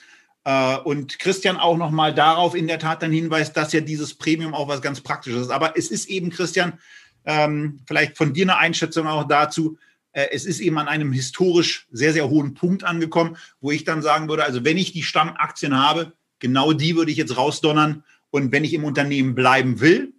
Äh, 0.45 0.77
und 0.79 1.19
Christian 1.19 1.57
auch 1.57 1.77
nochmal 1.77 2.15
darauf 2.15 2.55
in 2.55 2.67
der 2.67 2.79
Tat 2.79 3.03
dann 3.03 3.13
hinweist, 3.13 3.57
dass 3.57 3.73
ja 3.73 3.81
dieses 3.81 4.15
Premium 4.15 4.55
auch 4.55 4.69
was 4.69 4.83
ganz 4.83 5.01
Praktisches 5.01 5.43
ist. 5.43 5.51
Aber 5.51 5.77
es 5.77 5.91
ist 5.91 6.09
eben, 6.09 6.31
Christian, 6.31 6.79
ähm, 7.25 7.81
vielleicht 7.87 8.17
von 8.17 8.33
dir 8.33 8.45
eine 8.45 8.59
Einschätzung 8.59 9.07
auch 9.07 9.25
dazu. 9.25 9.79
Äh, 10.13 10.29
es 10.33 10.45
ist 10.47 10.61
eben 10.61 10.79
an 10.79 10.89
einem 10.89 11.13
historisch 11.13 11.87
sehr, 11.91 12.13
sehr 12.13 12.29
hohen 12.29 12.55
Punkt 12.55 12.85
angekommen, 12.85 13.37
wo 13.61 13.71
ich 13.71 13.85
dann 13.85 14.03
sagen 14.03 14.29
würde, 14.29 14.45
also 14.45 14.65
wenn 14.65 14.79
ich 14.79 14.93
die 14.93 15.03
Stammaktien 15.03 15.77
habe, 15.77 16.13
genau 16.39 16.73
die 16.73 16.97
würde 16.97 17.11
ich 17.11 17.17
jetzt 17.19 17.37
rausdonnern. 17.37 18.05
Und 18.31 18.53
wenn 18.53 18.65
ich 18.65 18.75
im 18.75 18.85
Unternehmen 18.85 19.35
bleiben 19.35 19.81
will, 19.81 20.13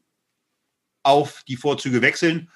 auf 1.03 1.43
die 1.47 1.57
Vorzüge 1.57 2.01
wechseln 2.01 2.49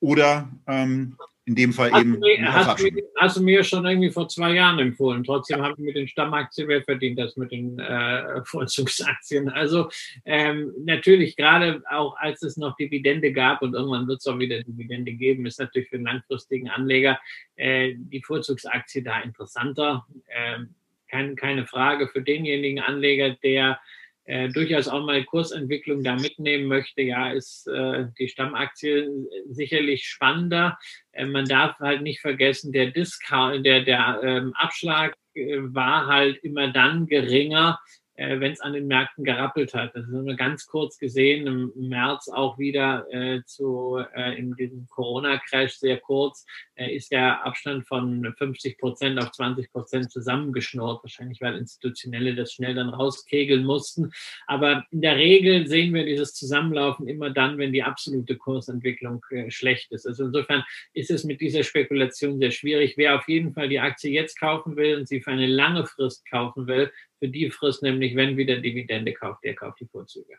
oder 0.00 0.50
ähm, 0.66 1.16
in 1.44 1.56
dem 1.56 1.72
Fall 1.72 1.90
hast 1.90 2.00
eben. 2.00 2.12
Du 2.14 2.20
mir, 2.20 2.52
hast, 2.52 2.80
du, 2.80 2.88
hast, 3.16 3.36
du 3.36 3.42
mir 3.42 3.64
schon 3.64 3.84
irgendwie 3.84 4.10
vor 4.10 4.28
zwei 4.28 4.54
Jahren 4.54 4.78
empfohlen. 4.78 5.24
Trotzdem 5.24 5.58
ja. 5.58 5.64
haben 5.64 5.76
wir 5.76 5.86
mit 5.86 5.96
den 5.96 6.06
Stammaktien 6.06 6.68
mehr 6.68 6.82
verdient 6.82 7.18
als 7.20 7.36
mit 7.36 7.50
den 7.50 7.78
äh, 7.80 8.42
Vorzugsaktien. 8.44 9.48
Also 9.48 9.88
ähm, 10.24 10.72
natürlich, 10.84 11.36
gerade 11.36 11.82
auch 11.90 12.16
als 12.16 12.42
es 12.42 12.56
noch 12.56 12.76
Dividende 12.76 13.32
gab 13.32 13.62
und 13.62 13.74
irgendwann 13.74 14.06
wird 14.06 14.20
es 14.20 14.26
auch 14.26 14.38
wieder 14.38 14.62
Dividende 14.62 15.12
geben, 15.12 15.46
ist 15.46 15.58
natürlich 15.58 15.88
für 15.88 15.96
den 15.96 16.06
langfristigen 16.06 16.68
Anleger 16.70 17.18
äh, 17.56 17.94
die 17.96 18.22
Vorzugsaktie 18.22 19.02
da 19.02 19.20
interessanter. 19.20 20.06
Ähm, 20.30 20.74
kein, 21.08 21.36
keine 21.36 21.66
Frage 21.66 22.08
für 22.08 22.22
denjenigen 22.22 22.80
Anleger, 22.80 23.36
der 23.42 23.80
äh, 24.24 24.48
durchaus 24.48 24.88
auch 24.88 25.04
mal 25.04 25.24
Kursentwicklung 25.24 26.02
da 26.02 26.16
mitnehmen 26.16 26.66
möchte, 26.66 27.02
ja, 27.02 27.32
ist 27.32 27.66
äh, 27.66 28.06
die 28.18 28.28
Stammaktie 28.28 29.08
sicherlich 29.48 30.06
spannender. 30.06 30.78
Äh, 31.12 31.26
man 31.26 31.46
darf 31.46 31.78
halt 31.80 32.02
nicht 32.02 32.20
vergessen, 32.20 32.72
der 32.72 32.90
Discount, 32.92 33.66
der, 33.66 33.82
der 33.82 34.20
ähm, 34.22 34.52
Abschlag 34.54 35.16
äh, 35.34 35.58
war 35.60 36.06
halt 36.06 36.38
immer 36.44 36.72
dann 36.72 37.06
geringer, 37.06 37.80
äh, 38.14 38.40
wenn 38.40 38.52
es 38.52 38.60
an 38.60 38.72
den 38.72 38.86
Märkten 38.86 39.24
gerappelt 39.24 39.74
hat. 39.74 39.94
Das 39.94 40.04
haben 40.06 40.26
wir 40.26 40.36
ganz 40.36 40.66
kurz 40.66 40.98
gesehen, 40.98 41.46
im 41.46 41.88
März 41.88 42.28
auch 42.28 42.58
wieder 42.58 43.06
äh, 43.10 43.42
zu, 43.44 44.02
äh, 44.14 44.38
in 44.38 44.54
diesem 44.54 44.86
Corona-Crash 44.88 45.74
sehr 45.74 45.98
kurz, 45.98 46.44
äh, 46.74 46.94
ist 46.94 47.12
der 47.12 47.44
Abstand 47.44 47.86
von 47.86 48.34
50 48.36 48.78
Prozent 48.78 49.18
auf 49.18 49.32
20 49.32 49.72
Prozent 49.72 50.10
zusammengeschnurrt. 50.10 51.02
Wahrscheinlich, 51.02 51.40
weil 51.40 51.56
Institutionelle 51.56 52.34
das 52.34 52.52
schnell 52.52 52.74
dann 52.74 52.90
rauskegeln 52.90 53.64
mussten. 53.64 54.10
Aber 54.46 54.84
in 54.90 55.00
der 55.00 55.16
Regel 55.16 55.66
sehen 55.66 55.94
wir 55.94 56.04
dieses 56.04 56.34
Zusammenlaufen 56.34 57.08
immer 57.08 57.30
dann, 57.30 57.58
wenn 57.58 57.72
die 57.72 57.82
absolute 57.82 58.36
Kursentwicklung 58.36 59.24
äh, 59.30 59.50
schlecht 59.50 59.90
ist. 59.92 60.06
Also 60.06 60.26
insofern 60.26 60.64
ist 60.92 61.10
es 61.10 61.24
mit 61.24 61.40
dieser 61.40 61.62
Spekulation 61.62 62.38
sehr 62.38 62.50
schwierig. 62.50 62.94
Wer 62.96 63.16
auf 63.16 63.28
jeden 63.28 63.52
Fall 63.54 63.68
die 63.68 63.80
Aktie 63.80 64.10
jetzt 64.10 64.38
kaufen 64.38 64.76
will 64.76 64.96
und 64.96 65.08
sie 65.08 65.20
für 65.20 65.30
eine 65.30 65.46
lange 65.46 65.86
Frist 65.86 66.28
kaufen 66.28 66.66
will, 66.66 66.90
für 67.22 67.28
die 67.28 67.52
Frist, 67.52 67.84
nämlich 67.84 68.16
wenn 68.16 68.36
wieder 68.36 68.58
Dividende 68.58 69.14
kauft, 69.14 69.44
der 69.44 69.54
kauft 69.54 69.78
die 69.78 69.86
Vorzüge. 69.86 70.34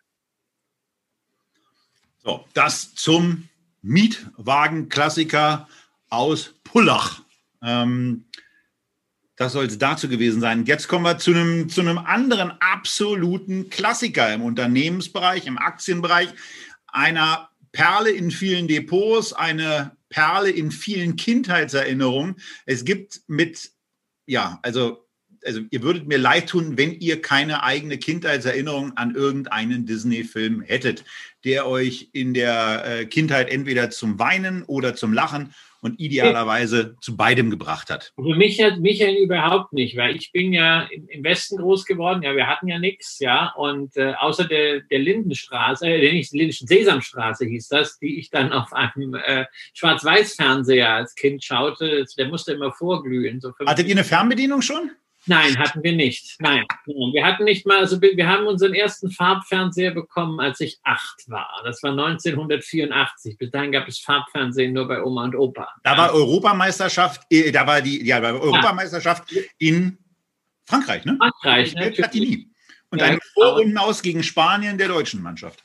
So, 2.17 2.45
das 2.53 2.93
zum 2.93 3.47
Mietwagen-Klassiker 3.81 5.69
aus 6.09 6.55
Pullach. 6.65 7.21
Ähm, 7.61 8.25
das 9.37 9.53
soll 9.53 9.65
es 9.65 9.77
dazu 9.77 10.09
gewesen 10.09 10.41
sein. 10.41 10.65
Jetzt 10.65 10.89
kommen 10.89 11.05
wir 11.05 11.17
zu 11.19 11.31
einem, 11.31 11.69
zu 11.69 11.79
einem 11.79 11.99
anderen 11.99 12.51
absoluten 12.59 13.69
Klassiker 13.69 14.33
im 14.33 14.41
Unternehmensbereich, 14.41 15.47
im 15.47 15.57
Aktienbereich, 15.57 16.33
einer 16.87 17.49
Perle 17.71 18.11
in 18.11 18.29
vielen 18.29 18.67
Depots, 18.67 19.31
eine 19.31 19.95
Perle 20.09 20.49
in 20.49 20.69
vielen 20.69 21.15
Kindheitserinnerungen. 21.15 22.35
Es 22.65 22.83
gibt 22.83 23.21
mit, 23.27 23.71
ja, 24.25 24.59
also 24.63 25.03
also 25.45 25.61
ihr 25.69 25.81
würdet 25.81 26.07
mir 26.07 26.17
leid 26.17 26.49
tun, 26.49 26.77
wenn 26.77 26.93
ihr 26.99 27.21
keine 27.21 27.63
eigene 27.63 27.97
Kindheitserinnerung 27.97 28.97
an 28.97 29.15
irgendeinen 29.15 29.85
Disney-Film 29.85 30.61
hättet, 30.61 31.03
der 31.43 31.67
euch 31.67 32.09
in 32.13 32.33
der 32.33 32.83
äh, 32.85 33.05
Kindheit 33.05 33.49
entweder 33.49 33.89
zum 33.89 34.19
Weinen 34.19 34.63
oder 34.63 34.95
zum 34.95 35.13
Lachen 35.13 35.53
und 35.83 35.99
idealerweise 35.99 36.95
zu 37.01 37.17
beidem 37.17 37.49
gebracht 37.49 37.89
hat. 37.89 38.13
Für 38.15 38.35
mich 38.35 38.61
hat 38.63 38.79
Michael 38.79 39.17
überhaupt 39.17 39.73
nicht, 39.73 39.97
weil 39.97 40.15
ich 40.15 40.31
bin 40.31 40.53
ja 40.53 40.87
im 41.09 41.23
Westen 41.25 41.57
groß 41.57 41.83
geworden, 41.85 42.23
ja, 42.23 42.35
wir 42.35 42.47
hatten 42.47 42.69
ja 42.69 42.79
nichts, 42.79 43.19
ja, 43.19 43.53
und 43.57 43.97
äh, 43.97 44.13
außer 44.13 44.45
der, 44.45 44.79
der 44.79 44.99
Lindenstraße, 44.99 45.87
äh, 45.87 46.13
nicht 46.13 46.31
Linden, 46.31 46.53
Sesamstraße 46.53 47.45
hieß 47.45 47.67
das, 47.67 47.99
die 47.99 48.17
ich 48.17 48.29
dann 48.29 48.53
auf 48.53 48.71
einem 48.71 49.15
äh, 49.15 49.45
Schwarz-Weiß-Fernseher 49.73 50.89
als 50.89 51.15
Kind 51.15 51.43
schaute, 51.43 52.05
der 52.17 52.27
musste 52.29 52.53
immer 52.53 52.71
vorglühen. 52.71 53.41
So 53.41 53.51
Hattet 53.65 53.87
ihr 53.87 53.95
eine 53.95 54.05
Fernbedienung 54.05 54.61
schon? 54.61 54.91
Nein, 55.25 55.57
hatten 55.57 55.83
wir 55.83 55.93
nicht. 55.93 56.35
Nein, 56.39 56.65
wir 56.85 57.25
hatten 57.25 57.45
nicht 57.45 57.65
mal, 57.65 57.79
also 57.79 58.01
wir 58.01 58.27
haben 58.27 58.45
unseren 58.45 58.73
ersten 58.73 59.09
Farbfernseher 59.09 59.91
bekommen, 59.91 60.39
als 60.39 60.59
ich 60.59 60.79
acht 60.83 61.29
war. 61.29 61.61
Das 61.63 61.81
war 61.81 61.91
1984. 61.91 63.37
Bis 63.37 63.51
dahin 63.51 63.71
gab 63.71 63.87
es 63.87 63.99
Farbfernsehen 63.99 64.73
nur 64.73 64.87
bei 64.87 65.01
Oma 65.01 65.23
und 65.25 65.35
Opa. 65.35 65.69
Da 65.83 65.97
war 65.97 66.13
Europameisterschaft, 66.13 67.21
äh, 67.29 67.51
da 67.51 67.65
war 67.65 67.81
die, 67.81 68.05
ja, 68.05 68.21
war 68.21 68.33
Europameisterschaft 68.33 69.31
ja. 69.31 69.41
in 69.59 69.97
Frankreich, 70.65 71.05
ne? 71.05 71.17
Frankreich, 71.17 71.73
ne? 71.75 71.91
Platini. 71.91 72.49
Und 72.89 72.99
ja, 72.99 73.07
eine. 73.07 73.19
Vorrunden 73.33 73.77
aus 73.77 74.01
gegen 74.01 74.23
Spanien 74.23 74.77
der 74.77 74.89
deutschen 74.89 75.21
Mannschaft. 75.21 75.63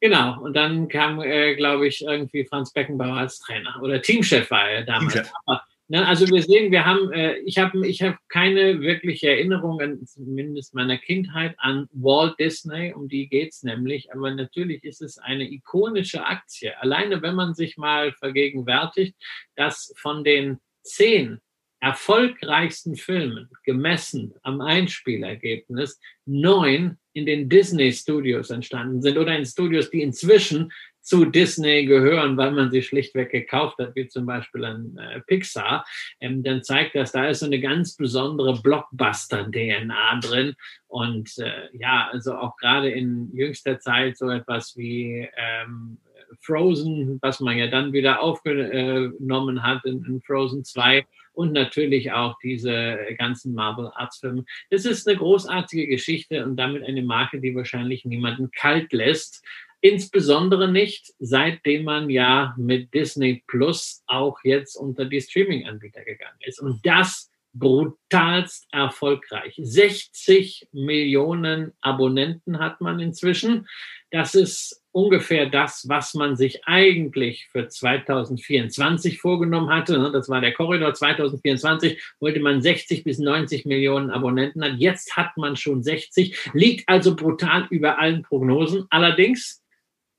Genau, 0.00 0.40
und 0.40 0.54
dann 0.54 0.88
kam, 0.88 1.20
äh, 1.20 1.54
glaube 1.56 1.86
ich, 1.86 2.00
irgendwie 2.02 2.46
Franz 2.46 2.72
Beckenbauer 2.72 3.18
als 3.18 3.38
Trainer 3.40 3.78
oder 3.82 4.00
Teamchef 4.00 4.50
war 4.50 4.70
er 4.70 4.84
damals. 4.84 5.12
Teamchef. 5.12 5.32
Aber 5.44 5.62
Ne, 5.90 6.06
also 6.06 6.24
wir 6.28 6.40
sehen, 6.40 6.70
wir 6.70 6.86
haben, 6.86 7.12
äh, 7.12 7.38
ich 7.38 7.58
habe 7.58 7.84
ich 7.84 8.00
hab 8.00 8.16
keine 8.28 8.80
wirkliche 8.80 9.30
Erinnerung, 9.30 9.80
an, 9.80 10.06
zumindest 10.06 10.72
meiner 10.72 10.98
Kindheit, 10.98 11.56
an 11.58 11.88
Walt 11.90 12.38
Disney, 12.38 12.94
um 12.94 13.08
die 13.08 13.28
geht's 13.28 13.64
nämlich. 13.64 14.12
Aber 14.12 14.32
natürlich 14.32 14.84
ist 14.84 15.02
es 15.02 15.18
eine 15.18 15.50
ikonische 15.50 16.24
Aktie. 16.24 16.80
Alleine 16.80 17.22
wenn 17.22 17.34
man 17.34 17.54
sich 17.54 17.76
mal 17.76 18.12
vergegenwärtigt, 18.12 19.16
dass 19.56 19.92
von 19.96 20.22
den 20.22 20.58
zehn 20.84 21.40
erfolgreichsten 21.80 22.94
Filmen 22.94 23.48
gemessen 23.64 24.34
am 24.42 24.60
Einspielergebnis 24.60 25.98
neun 26.24 26.98
in 27.14 27.26
den 27.26 27.48
Disney 27.48 27.90
Studios 27.90 28.50
entstanden 28.50 29.02
sind 29.02 29.18
oder 29.18 29.36
in 29.36 29.44
Studios, 29.44 29.90
die 29.90 30.02
inzwischen 30.02 30.70
zu 31.02 31.24
Disney 31.24 31.86
gehören, 31.86 32.36
weil 32.36 32.52
man 32.52 32.70
sie 32.70 32.82
schlichtweg 32.82 33.30
gekauft 33.30 33.78
hat, 33.78 33.94
wie 33.94 34.08
zum 34.08 34.26
Beispiel 34.26 34.64
an 34.64 34.96
äh, 34.98 35.20
Pixar, 35.20 35.84
ähm, 36.20 36.42
dann 36.42 36.62
zeigt 36.62 36.94
das, 36.94 37.12
da 37.12 37.28
ist 37.28 37.40
so 37.40 37.46
eine 37.46 37.60
ganz 37.60 37.96
besondere 37.96 38.60
Blockbuster-DNA 38.60 40.20
drin. 40.20 40.54
Und 40.88 41.36
äh, 41.38 41.68
ja, 41.72 42.08
also 42.12 42.34
auch 42.34 42.56
gerade 42.56 42.90
in 42.90 43.30
jüngster 43.34 43.78
Zeit 43.78 44.18
so 44.18 44.28
etwas 44.28 44.76
wie 44.76 45.28
ähm, 45.36 45.98
Frozen, 46.40 47.18
was 47.22 47.40
man 47.40 47.58
ja 47.58 47.66
dann 47.66 47.92
wieder 47.92 48.20
aufgenommen 48.20 49.62
hat 49.62 49.84
in, 49.84 50.04
in 50.04 50.20
Frozen 50.20 50.64
2 50.64 51.04
und 51.32 51.52
natürlich 51.52 52.12
auch 52.12 52.36
diese 52.42 52.98
ganzen 53.18 53.54
Marvel 53.54 53.90
Arts 53.94 54.18
Filme. 54.18 54.44
Das 54.70 54.84
ist 54.84 55.08
eine 55.08 55.16
großartige 55.16 55.86
Geschichte 55.86 56.44
und 56.44 56.56
damit 56.56 56.84
eine 56.84 57.02
Marke, 57.02 57.40
die 57.40 57.54
wahrscheinlich 57.54 58.04
niemanden 58.04 58.50
kalt 58.50 58.92
lässt. 58.92 59.44
Insbesondere 59.82 60.70
nicht, 60.70 61.12
seitdem 61.18 61.84
man 61.84 62.10
ja 62.10 62.54
mit 62.58 62.92
Disney 62.92 63.42
Plus 63.46 64.02
auch 64.06 64.38
jetzt 64.44 64.76
unter 64.76 65.06
die 65.06 65.20
Streaming-Anbieter 65.20 66.04
gegangen 66.04 66.38
ist. 66.40 66.60
Und 66.60 66.84
das 66.84 67.30
brutalst 67.52 68.66
erfolgreich. 68.70 69.54
60 69.60 70.68
Millionen 70.72 71.72
Abonnenten 71.80 72.58
hat 72.58 72.80
man 72.80 73.00
inzwischen. 73.00 73.66
Das 74.10 74.34
ist 74.34 74.82
ungefähr 74.92 75.46
das, 75.46 75.88
was 75.88 76.14
man 76.14 76.36
sich 76.36 76.64
eigentlich 76.66 77.48
für 77.50 77.68
2024 77.68 79.18
vorgenommen 79.18 79.70
hatte. 79.70 80.10
Das 80.12 80.28
war 80.28 80.40
der 80.40 80.52
Korridor 80.52 80.94
2024, 80.94 82.00
wollte 82.20 82.40
man 82.40 82.60
60 82.60 83.04
bis 83.04 83.18
90 83.18 83.66
Millionen 83.66 84.10
Abonnenten 84.10 84.64
hat. 84.64 84.74
Jetzt 84.78 85.16
hat 85.16 85.36
man 85.36 85.56
schon 85.56 85.82
60, 85.82 86.50
liegt 86.52 86.88
also 86.88 87.16
brutal 87.16 87.66
über 87.70 87.98
allen 87.98 88.22
Prognosen. 88.22 88.86
Allerdings 88.90 89.62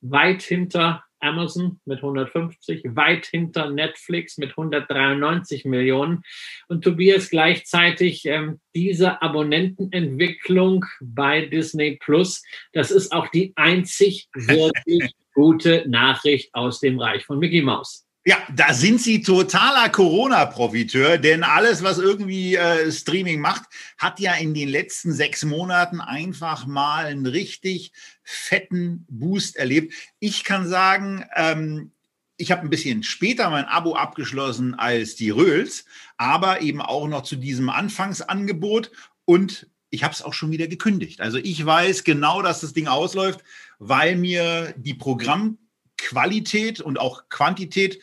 weit 0.02 0.42
hinter 0.42 1.04
Amazon 1.22 1.80
mit 1.86 2.00
150, 2.00 2.84
weit 2.96 3.28
hinter 3.28 3.70
Netflix 3.70 4.38
mit 4.38 4.52
193 4.52 5.66
Millionen. 5.66 6.24
Und 6.68 6.84
Tobias 6.84 7.30
gleichzeitig 7.30 8.26
ähm, 8.26 8.60
diese 8.76 9.22
Abonnentenentwicklung 9.22 10.86
bei 11.00 11.46
Disney 11.46 11.98
Plus, 12.02 12.44
das 12.74 12.92
ist 12.92 13.12
auch 13.12 13.28
die 13.28 13.54
einzig 13.56 14.28
wirklich 14.34 15.14
gute 15.34 15.86
Nachricht 15.88 16.54
aus 16.54 16.80
dem 16.80 17.00
Reich 17.00 17.26
von 17.26 17.40
Mickey 17.40 17.62
Mouse. 17.62 18.06
Ja, 18.24 18.38
da 18.56 18.72
sind 18.76 19.02
sie 19.02 19.24
totaler 19.24 19.90
Corona-Profiteur, 19.90 21.18
denn 21.18 21.44
alles, 21.44 21.82
was 21.82 21.98
irgendwie 21.98 22.56
äh, 22.56 22.92
Streaming 22.92 23.40
macht, 23.40 23.64
hat 23.98 24.20
ja 24.20 24.36
in 24.36 24.54
den 24.54 24.70
letzten 24.70 25.12
sechs 25.12 25.44
Monaten 25.44 26.00
einfach 26.00 26.68
mal 26.68 27.08
einen 27.08 27.26
richtig 27.26 27.94
fetten 28.24 29.08
Boost 29.10 29.56
erlebt. 29.56 29.96
Ich 30.20 30.44
kann 30.44 30.68
sagen, 30.68 31.26
ähm, 31.36 31.94
ich 32.38 32.52
habe 32.52 32.62
ein 32.62 32.70
bisschen 32.70 33.02
später 33.02 33.50
mein 33.50 33.66
Abo 33.66 33.96
abgeschlossen 33.96 34.76
als 34.76 35.16
die 35.16 35.32
Röhls, 35.32 35.86
aber 36.18 36.62
eben 36.62 36.82
auch 36.82 37.08
noch 37.08 37.24
zu 37.24 37.36
diesem 37.36 37.72
Anfangsangebot 37.72 38.92
und 39.26 39.68
ich 39.90 40.04
habe 40.04 40.14
es 40.14 40.22
auch 40.22 40.34
schon 40.34 40.52
wieder 40.52 40.68
gekündigt. 40.68 41.22
Also 41.22 41.40
ich 41.40 41.66
weiß 41.66 42.04
genau, 42.04 42.44
dass 42.44 42.62
das 42.62 42.74
Ding 42.74 42.88
ausläuft, 42.88 43.44
weil 43.80 44.16
mir 44.16 44.76
die 44.78 44.94
Programm 44.94 45.58
Qualität 46.02 46.82
und 46.82 47.00
auch 47.00 47.30
Quantität 47.30 48.02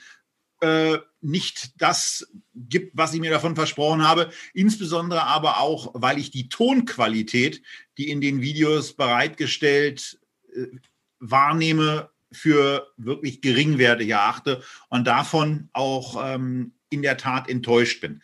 äh, 0.61 0.99
nicht 1.20 1.80
das 1.80 2.28
gibt, 2.55 2.96
was 2.96 3.12
ich 3.12 3.20
mir 3.20 3.30
davon 3.30 3.57
versprochen 3.57 4.07
habe. 4.07 4.30
Insbesondere 4.55 5.24
aber 5.24 5.61
auch, 5.61 5.90
weil 5.94 6.18
ich 6.18 6.30
die 6.30 6.49
Tonqualität, 6.49 7.62
die 7.96 8.11
in 8.11 8.20
den 8.20 8.40
Videos 8.40 8.94
bereitgestellt 8.94 10.18
äh, 10.55 10.66
wahrnehme, 11.18 12.11
für 12.30 12.92
wirklich 12.99 13.40
geringwertig 13.40 14.11
erachte 14.11 14.62
und 14.90 15.07
davon 15.07 15.70
auch 15.72 16.22
ähm, 16.22 16.74
in 16.90 17.01
der 17.01 17.16
Tat 17.16 17.49
enttäuscht 17.49 18.03
bin. 18.03 18.22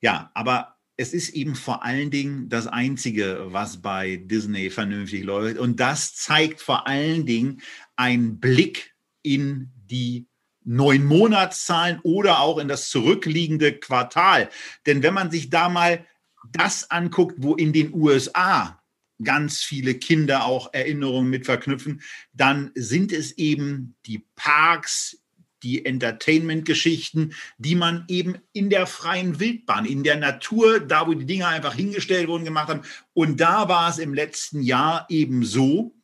Ja, 0.00 0.32
aber 0.34 0.73
es 0.96 1.12
ist 1.12 1.30
eben 1.30 1.56
vor 1.56 1.84
allen 1.84 2.10
Dingen 2.10 2.48
das 2.48 2.66
Einzige, 2.66 3.46
was 3.48 3.82
bei 3.82 4.16
Disney 4.16 4.70
vernünftig 4.70 5.24
läuft. 5.24 5.58
Und 5.58 5.80
das 5.80 6.14
zeigt 6.14 6.60
vor 6.60 6.86
allen 6.86 7.26
Dingen 7.26 7.62
einen 7.96 8.38
Blick 8.38 8.94
in 9.22 9.72
die 9.90 10.28
neun 10.64 11.04
Monatszahlen 11.04 12.00
oder 12.02 12.40
auch 12.40 12.58
in 12.58 12.68
das 12.68 12.88
zurückliegende 12.90 13.72
Quartal. 13.78 14.48
Denn 14.86 15.02
wenn 15.02 15.14
man 15.14 15.30
sich 15.30 15.50
da 15.50 15.68
mal 15.68 16.06
das 16.52 16.90
anguckt, 16.90 17.36
wo 17.38 17.54
in 17.54 17.72
den 17.72 17.92
USA 17.92 18.80
ganz 19.22 19.62
viele 19.62 19.94
Kinder 19.94 20.44
auch 20.44 20.72
Erinnerungen 20.72 21.30
mit 21.30 21.44
verknüpfen, 21.44 22.02
dann 22.32 22.70
sind 22.74 23.12
es 23.12 23.32
eben 23.32 23.96
die 24.06 24.26
Parks, 24.36 25.23
die 25.64 25.84
Entertainment-Geschichten, 25.84 27.34
die 27.58 27.74
man 27.74 28.04
eben 28.08 28.36
in 28.52 28.70
der 28.70 28.86
freien 28.86 29.40
Wildbahn, 29.40 29.86
in 29.86 30.04
der 30.04 30.16
Natur, 30.16 30.80
da 30.80 31.06
wo 31.06 31.14
die 31.14 31.26
Dinger 31.26 31.48
einfach 31.48 31.74
hingestellt 31.74 32.28
wurden, 32.28 32.44
gemacht 32.44 32.68
haben. 32.68 32.82
Und 33.14 33.40
da 33.40 33.68
war 33.68 33.88
es 33.90 33.98
im 33.98 34.14
letzten 34.14 34.62
Jahr 34.62 35.06
eben 35.08 35.44
so, 35.44 35.96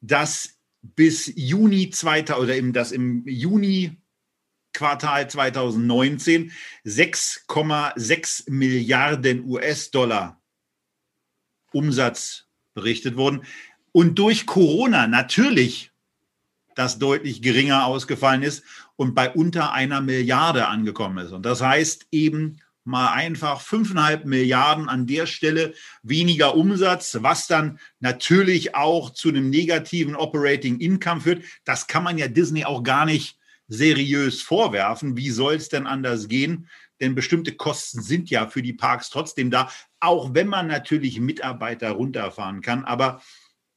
dass 0.00 0.58
bis 0.82 1.32
Juni 1.36 1.90
2000 1.90 2.42
oder 2.42 2.56
eben 2.56 2.72
das 2.72 2.92
im 2.92 3.26
Juni 3.26 3.96
Quartal 4.72 5.28
2019 5.28 6.52
6,6 6.84 8.50
Milliarden 8.50 9.44
US-Dollar 9.44 10.40
Umsatz 11.72 12.46
berichtet 12.74 13.16
wurden. 13.16 13.44
Und 13.92 14.18
durch 14.18 14.46
Corona 14.46 15.06
natürlich 15.06 15.89
das 16.80 16.98
deutlich 16.98 17.42
geringer 17.42 17.84
ausgefallen 17.84 18.42
ist 18.42 18.64
und 18.96 19.14
bei 19.14 19.30
unter 19.30 19.74
einer 19.74 20.00
Milliarde 20.00 20.66
angekommen 20.66 21.18
ist. 21.18 21.32
Und 21.32 21.44
das 21.44 21.60
heißt 21.60 22.06
eben 22.10 22.62
mal 22.84 23.12
einfach 23.12 23.60
fünfeinhalb 23.60 24.24
Milliarden 24.24 24.88
an 24.88 25.06
der 25.06 25.26
Stelle 25.26 25.74
weniger 26.02 26.56
Umsatz, 26.56 27.18
was 27.20 27.46
dann 27.46 27.78
natürlich 27.98 28.74
auch 28.74 29.10
zu 29.10 29.28
einem 29.28 29.50
negativen 29.50 30.16
Operating 30.16 30.80
Income 30.80 31.20
führt. 31.20 31.44
Das 31.66 31.86
kann 31.86 32.02
man 32.02 32.16
ja 32.16 32.28
Disney 32.28 32.64
auch 32.64 32.82
gar 32.82 33.04
nicht 33.04 33.36
seriös 33.68 34.40
vorwerfen. 34.40 35.18
Wie 35.18 35.30
soll 35.30 35.56
es 35.56 35.68
denn 35.68 35.86
anders 35.86 36.28
gehen? 36.28 36.66
Denn 36.98 37.14
bestimmte 37.14 37.54
Kosten 37.54 38.00
sind 38.00 38.30
ja 38.30 38.46
für 38.46 38.62
die 38.62 38.72
Parks 38.72 39.10
trotzdem 39.10 39.50
da, 39.50 39.70
auch 40.00 40.32
wenn 40.32 40.48
man 40.48 40.66
natürlich 40.66 41.20
Mitarbeiter 41.20 41.90
runterfahren 41.90 42.62
kann. 42.62 42.86
Aber 42.86 43.20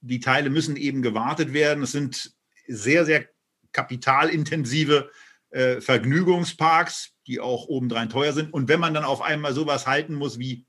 die 0.00 0.20
Teile 0.20 0.48
müssen 0.48 0.76
eben 0.76 1.02
gewartet 1.02 1.52
werden. 1.52 1.84
Es 1.84 1.92
sind 1.92 2.34
sehr, 2.66 3.04
sehr 3.04 3.28
kapitalintensive 3.72 5.10
äh, 5.50 5.80
Vergnügungsparks, 5.80 7.12
die 7.26 7.40
auch 7.40 7.66
obendrein 7.68 8.08
teuer 8.08 8.32
sind. 8.32 8.52
Und 8.52 8.68
wenn 8.68 8.80
man 8.80 8.94
dann 8.94 9.04
auf 9.04 9.22
einmal 9.22 9.52
sowas 9.54 9.86
halten 9.86 10.14
muss 10.14 10.38
wie 10.38 10.66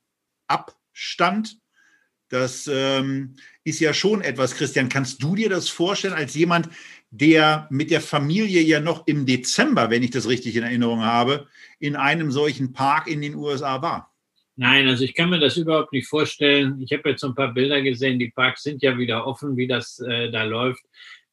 Abstand, 0.47 1.57
das 2.29 2.69
ähm, 2.71 3.35
ist 3.63 3.79
ja 3.79 3.93
schon 3.93 4.21
etwas, 4.21 4.55
Christian. 4.55 4.89
Kannst 4.89 5.21
du 5.21 5.35
dir 5.35 5.49
das 5.49 5.69
vorstellen 5.69 6.13
als 6.13 6.33
jemand, 6.33 6.69
der 7.11 7.67
mit 7.69 7.91
der 7.91 8.01
Familie 8.01 8.61
ja 8.61 8.79
noch 8.79 9.07
im 9.07 9.25
Dezember, 9.25 9.89
wenn 9.89 10.03
ich 10.03 10.11
das 10.11 10.27
richtig 10.27 10.55
in 10.55 10.63
Erinnerung 10.63 11.03
habe, 11.03 11.47
in 11.79 11.95
einem 11.95 12.31
solchen 12.31 12.73
Park 12.73 13.07
in 13.07 13.21
den 13.21 13.35
USA 13.35 13.81
war. 13.81 14.11
Nein, 14.57 14.87
also 14.87 15.03
ich 15.03 15.13
kann 15.13 15.29
mir 15.29 15.39
das 15.39 15.57
überhaupt 15.57 15.91
nicht 15.91 16.07
vorstellen. 16.07 16.81
Ich 16.81 16.91
habe 16.93 17.09
jetzt 17.09 17.21
so 17.21 17.27
ein 17.27 17.35
paar 17.35 17.53
Bilder 17.53 17.81
gesehen, 17.81 18.19
die 18.19 18.31
Parks 18.31 18.63
sind 18.63 18.81
ja 18.81 18.97
wieder 18.97 19.27
offen, 19.27 19.57
wie 19.57 19.67
das 19.67 19.99
äh, 19.99 20.31
da 20.31 20.43
läuft. 20.43 20.83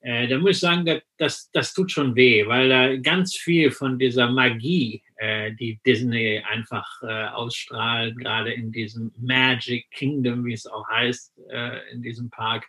Äh, 0.02 0.26
da 0.26 0.38
muss 0.38 0.52
ich 0.52 0.58
sagen, 0.58 1.00
das, 1.16 1.50
das, 1.52 1.72
tut 1.74 1.92
schon 1.92 2.16
weh, 2.16 2.44
weil 2.46 2.68
da 2.68 2.96
ganz 2.96 3.36
viel 3.36 3.70
von 3.70 4.00
dieser 4.00 4.28
Magie, 4.30 5.00
äh, 5.16 5.52
die 5.52 5.78
Disney 5.86 6.42
einfach 6.50 7.02
äh, 7.02 7.26
ausstrahlt, 7.28 8.18
gerade 8.18 8.52
in 8.52 8.72
diesem 8.72 9.12
Magic 9.16 9.88
Kingdom, 9.92 10.44
wie 10.44 10.54
es 10.54 10.66
auch 10.66 10.88
heißt, 10.88 11.32
äh, 11.50 11.92
in 11.92 12.02
diesem 12.02 12.30
Park, 12.30 12.68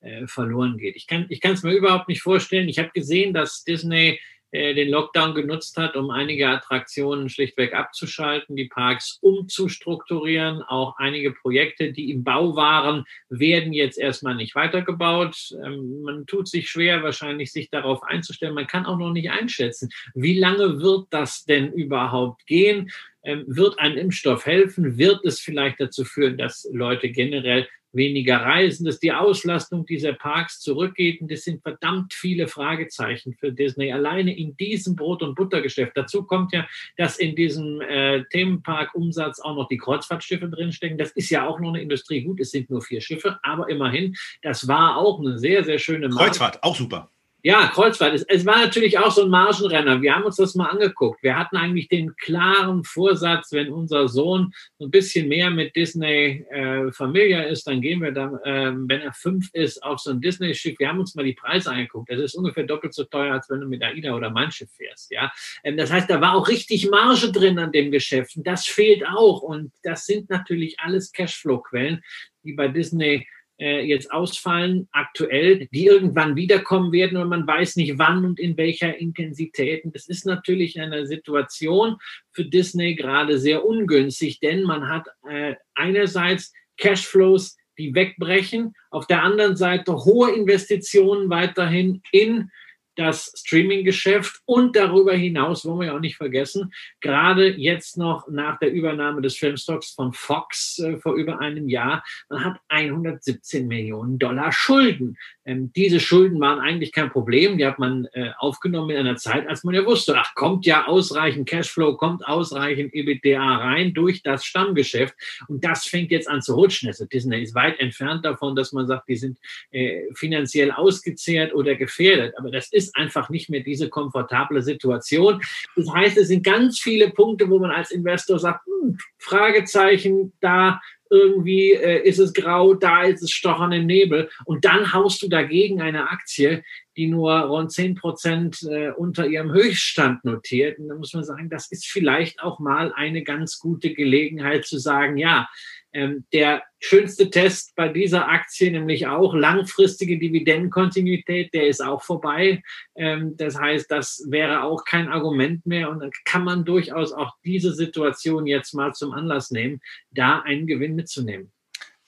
äh, 0.00 0.26
verloren 0.26 0.76
geht. 0.76 0.96
Ich 0.96 1.06
kann 1.06 1.28
es 1.30 1.62
mir 1.62 1.72
überhaupt 1.72 2.08
nicht 2.08 2.22
vorstellen. 2.22 2.68
Ich 2.68 2.80
habe 2.80 2.90
gesehen, 2.92 3.32
dass 3.32 3.62
Disney 3.62 4.18
den 4.52 4.90
Lockdown 4.90 5.34
genutzt 5.34 5.76
hat, 5.78 5.96
um 5.96 6.10
einige 6.10 6.48
Attraktionen 6.48 7.28
schlichtweg 7.28 7.74
abzuschalten, 7.74 8.54
die 8.54 8.68
Parks 8.68 9.18
umzustrukturieren. 9.22 10.62
Auch 10.62 10.96
einige 10.98 11.32
Projekte, 11.32 11.92
die 11.92 12.10
im 12.10 12.22
Bau 12.22 12.54
waren, 12.54 13.04
werden 13.30 13.72
jetzt 13.72 13.98
erstmal 13.98 14.34
nicht 14.34 14.54
weitergebaut. 14.54 15.54
Ähm, 15.64 16.02
man 16.02 16.26
tut 16.26 16.48
sich 16.48 16.68
schwer, 16.68 17.02
wahrscheinlich 17.02 17.50
sich 17.50 17.70
darauf 17.70 18.02
einzustellen. 18.02 18.54
Man 18.54 18.66
kann 18.66 18.86
auch 18.86 18.98
noch 18.98 19.12
nicht 19.12 19.30
einschätzen, 19.30 19.90
wie 20.14 20.38
lange 20.38 20.80
wird 20.80 21.06
das 21.10 21.44
denn 21.44 21.72
überhaupt 21.72 22.46
gehen? 22.46 22.90
Ähm, 23.24 23.44
wird 23.46 23.78
ein 23.78 23.96
Impfstoff 23.96 24.46
helfen? 24.46 24.98
Wird 24.98 25.24
es 25.24 25.40
vielleicht 25.40 25.80
dazu 25.80 26.04
führen, 26.04 26.36
dass 26.36 26.68
Leute 26.72 27.08
generell 27.08 27.68
weniger 27.92 28.38
Reisen, 28.38 28.84
dass 28.84 28.98
die 28.98 29.12
Auslastung 29.12 29.86
dieser 29.86 30.12
Parks 30.12 30.60
zurückgeht. 30.60 31.20
Und 31.20 31.30
das 31.30 31.42
sind 31.42 31.62
verdammt 31.62 32.14
viele 32.14 32.48
Fragezeichen 32.48 33.34
für 33.34 33.52
Disney. 33.52 33.92
Alleine 33.92 34.36
in 34.36 34.56
diesem 34.56 34.96
Brot- 34.96 35.22
und 35.22 35.34
Buttergeschäft. 35.34 35.92
Dazu 35.94 36.24
kommt 36.24 36.52
ja, 36.52 36.66
dass 36.96 37.18
in 37.18 37.36
diesem 37.36 37.80
äh, 37.80 38.24
Themenpark-Umsatz 38.30 39.40
auch 39.40 39.56
noch 39.56 39.68
die 39.68 39.78
Kreuzfahrtschiffe 39.78 40.48
drinstecken. 40.48 40.98
Das 40.98 41.12
ist 41.12 41.30
ja 41.30 41.46
auch 41.46 41.60
noch 41.60 41.70
eine 41.70 41.82
Industrie. 41.82 42.22
Gut, 42.22 42.40
es 42.40 42.50
sind 42.50 42.70
nur 42.70 42.82
vier 42.82 43.00
Schiffe, 43.00 43.38
aber 43.42 43.68
immerhin, 43.68 44.14
das 44.42 44.68
war 44.68 44.96
auch 44.96 45.20
eine 45.20 45.38
sehr, 45.38 45.64
sehr 45.64 45.78
schöne 45.78 46.08
Marke. 46.08 46.24
Kreuzfahrt, 46.24 46.62
auch 46.62 46.76
super. 46.76 47.10
Ja, 47.44 47.66
Kreuzfahrt. 47.66 48.14
Es, 48.14 48.22
es, 48.22 48.46
war 48.46 48.60
natürlich 48.60 49.00
auch 49.00 49.10
so 49.10 49.24
ein 49.24 49.28
Margenrenner. 49.28 50.00
Wir 50.00 50.14
haben 50.14 50.22
uns 50.22 50.36
das 50.36 50.54
mal 50.54 50.68
angeguckt. 50.68 51.24
Wir 51.24 51.36
hatten 51.36 51.56
eigentlich 51.56 51.88
den 51.88 52.14
klaren 52.14 52.84
Vorsatz, 52.84 53.50
wenn 53.50 53.72
unser 53.72 54.06
Sohn 54.06 54.52
so 54.78 54.84
ein 54.84 54.92
bisschen 54.92 55.28
mehr 55.28 55.50
mit 55.50 55.74
Disney 55.74 56.46
äh, 56.50 56.92
Familie 56.92 57.48
ist, 57.48 57.66
dann 57.66 57.80
gehen 57.80 58.00
wir 58.00 58.12
dann, 58.12 58.36
äh, 58.44 58.72
wenn 58.88 59.00
er 59.00 59.12
fünf 59.12 59.48
ist, 59.54 59.82
auf 59.82 59.98
so 59.98 60.10
ein 60.10 60.20
Disney-Schiff. 60.20 60.78
Wir 60.78 60.88
haben 60.88 61.00
uns 61.00 61.16
mal 61.16 61.24
die 61.24 61.32
Preise 61.32 61.72
angeguckt. 61.72 62.12
Das 62.12 62.20
ist 62.20 62.36
ungefähr 62.36 62.62
doppelt 62.62 62.94
so 62.94 63.02
teuer, 63.02 63.32
als 63.32 63.50
wenn 63.50 63.60
du 63.60 63.66
mit 63.66 63.82
AIDA 63.82 64.14
oder 64.14 64.30
Mein 64.30 64.52
Schiff 64.52 64.70
fährst. 64.76 65.10
Ja, 65.10 65.32
ähm, 65.64 65.76
das 65.76 65.90
heißt, 65.90 66.08
da 66.08 66.20
war 66.20 66.36
auch 66.36 66.46
richtig 66.46 66.88
Marge 66.90 67.32
drin 67.32 67.58
an 67.58 67.72
dem 67.72 67.90
Geschäft. 67.90 68.36
Und 68.36 68.46
das 68.46 68.66
fehlt 68.66 69.04
auch. 69.04 69.42
Und 69.42 69.72
das 69.82 70.06
sind 70.06 70.30
natürlich 70.30 70.78
alles 70.78 71.10
Cashflow-Quellen, 71.10 72.04
die 72.44 72.52
bei 72.52 72.68
Disney 72.68 73.26
äh, 73.62 73.84
jetzt 73.84 74.10
ausfallen, 74.10 74.88
aktuell, 74.90 75.68
die 75.72 75.86
irgendwann 75.86 76.34
wiederkommen 76.34 76.90
werden 76.90 77.16
und 77.16 77.28
man 77.28 77.46
weiß 77.46 77.76
nicht 77.76 77.96
wann 77.96 78.24
und 78.24 78.40
in 78.40 78.56
welcher 78.56 78.98
Intensität. 78.98 79.84
Und 79.84 79.94
das 79.94 80.08
ist 80.08 80.26
natürlich 80.26 80.80
eine 80.80 81.06
Situation 81.06 81.96
für 82.32 82.44
Disney 82.44 82.96
gerade 82.96 83.38
sehr 83.38 83.64
ungünstig, 83.64 84.40
denn 84.40 84.64
man 84.64 84.88
hat 84.88 85.06
äh, 85.30 85.54
einerseits 85.76 86.52
Cashflows, 86.76 87.56
die 87.78 87.94
wegbrechen, 87.94 88.74
auf 88.90 89.06
der 89.06 89.22
anderen 89.22 89.56
Seite 89.56 89.94
hohe 89.94 90.32
Investitionen 90.32 91.30
weiterhin 91.30 92.02
in 92.10 92.50
das 92.96 93.32
Streaming-Geschäft 93.36 94.40
und 94.44 94.76
darüber 94.76 95.14
hinaus, 95.14 95.64
wollen 95.64 95.80
wir 95.80 95.86
ja 95.86 95.96
auch 95.96 96.00
nicht 96.00 96.16
vergessen, 96.16 96.72
gerade 97.00 97.48
jetzt 97.48 97.96
noch 97.96 98.28
nach 98.28 98.58
der 98.58 98.72
Übernahme 98.72 99.22
des 99.22 99.36
Filmstocks 99.36 99.90
von 99.90 100.12
Fox 100.12 100.78
äh, 100.78 100.96
vor 100.98 101.14
über 101.14 101.40
einem 101.40 101.68
Jahr, 101.68 102.04
man 102.28 102.44
hat 102.44 102.60
117 102.68 103.66
Millionen 103.66 104.18
Dollar 104.18 104.52
Schulden. 104.52 105.16
Ähm, 105.44 105.72
diese 105.74 106.00
Schulden 106.00 106.40
waren 106.40 106.60
eigentlich 106.60 106.92
kein 106.92 107.10
Problem, 107.10 107.58
die 107.58 107.66
hat 107.66 107.78
man 107.78 108.06
äh, 108.12 108.30
aufgenommen 108.38 108.90
in 108.90 108.98
einer 108.98 109.16
Zeit, 109.16 109.48
als 109.48 109.64
man 109.64 109.74
ja 109.74 109.84
wusste, 109.84 110.14
ach, 110.16 110.34
kommt 110.34 110.66
ja 110.66 110.86
ausreichend 110.86 111.48
Cashflow, 111.48 111.96
kommt 111.96 112.26
ausreichend 112.26 112.94
EBITDA 112.94 113.56
rein 113.56 113.94
durch 113.94 114.22
das 114.22 114.44
Stammgeschäft 114.44 115.14
und 115.48 115.64
das 115.64 115.86
fängt 115.86 116.10
jetzt 116.10 116.28
an 116.28 116.42
zu 116.42 116.54
rutschen. 116.54 116.88
Also 116.88 117.06
Disney 117.06 117.42
ist 117.42 117.54
weit 117.54 117.80
entfernt 117.80 118.24
davon, 118.24 118.54
dass 118.54 118.72
man 118.72 118.86
sagt, 118.86 119.08
die 119.08 119.16
sind 119.16 119.38
äh, 119.70 120.02
finanziell 120.14 120.70
ausgezehrt 120.70 121.54
oder 121.54 121.74
gefährdet, 121.74 122.34
aber 122.38 122.50
das 122.50 122.72
ist 122.72 122.81
ist 122.82 122.96
einfach 122.96 123.30
nicht 123.30 123.48
mehr 123.50 123.60
diese 123.60 123.88
komfortable 123.88 124.62
Situation. 124.62 125.40
Das 125.76 125.92
heißt, 125.92 126.16
es 126.18 126.28
sind 126.28 126.44
ganz 126.44 126.80
viele 126.80 127.10
Punkte, 127.10 127.48
wo 127.48 127.58
man 127.58 127.70
als 127.70 127.90
Investor 127.90 128.38
sagt, 128.38 128.66
hm, 128.66 128.98
Fragezeichen, 129.18 130.32
da 130.40 130.80
irgendwie 131.12 131.72
äh, 131.72 132.08
ist 132.08 132.18
es 132.18 132.32
grau, 132.32 132.72
da 132.72 133.02
ist 133.02 133.22
es 133.22 133.30
stochern 133.30 133.72
im 133.72 133.86
Nebel. 133.86 134.30
Und 134.46 134.64
dann 134.64 134.94
haust 134.94 135.22
du 135.22 135.28
dagegen 135.28 135.82
eine 135.82 136.08
Aktie, 136.10 136.64
die 136.96 137.06
nur 137.06 137.32
rund 137.32 137.70
10 137.70 137.96
Prozent 137.96 138.62
äh, 138.62 138.90
unter 138.90 139.26
ihrem 139.26 139.52
Höchststand 139.52 140.24
notiert. 140.24 140.78
Und 140.78 140.88
da 140.88 140.94
muss 140.94 141.12
man 141.12 141.22
sagen, 141.22 141.50
das 141.50 141.70
ist 141.70 141.86
vielleicht 141.86 142.42
auch 142.42 142.60
mal 142.60 142.92
eine 142.94 143.22
ganz 143.22 143.58
gute 143.58 143.92
Gelegenheit 143.92 144.64
zu 144.64 144.78
sagen, 144.78 145.18
ja, 145.18 145.48
der 145.94 146.62
schönste 146.80 147.30
Test 147.30 147.74
bei 147.76 147.88
dieser 147.88 148.28
Aktie, 148.28 148.70
nämlich 148.70 149.06
auch 149.06 149.34
langfristige 149.34 150.18
Dividendenkontinuität, 150.18 151.52
der 151.52 151.68
ist 151.68 151.82
auch 151.82 152.02
vorbei. 152.02 152.62
Ähm, 152.96 153.36
das 153.36 153.58
heißt, 153.58 153.90
das 153.90 154.24
wäre 154.28 154.62
auch 154.62 154.84
kein 154.84 155.08
Argument 155.08 155.66
mehr 155.66 155.90
und 155.90 156.00
dann 156.00 156.10
kann 156.24 156.44
man 156.44 156.64
durchaus 156.64 157.12
auch 157.12 157.36
diese 157.44 157.74
Situation 157.74 158.46
jetzt 158.46 158.74
mal 158.74 158.92
zum 158.94 159.12
Anlass 159.12 159.50
nehmen, 159.50 159.80
da 160.10 160.40
einen 160.40 160.66
Gewinn 160.66 160.94
mitzunehmen. 160.94 161.52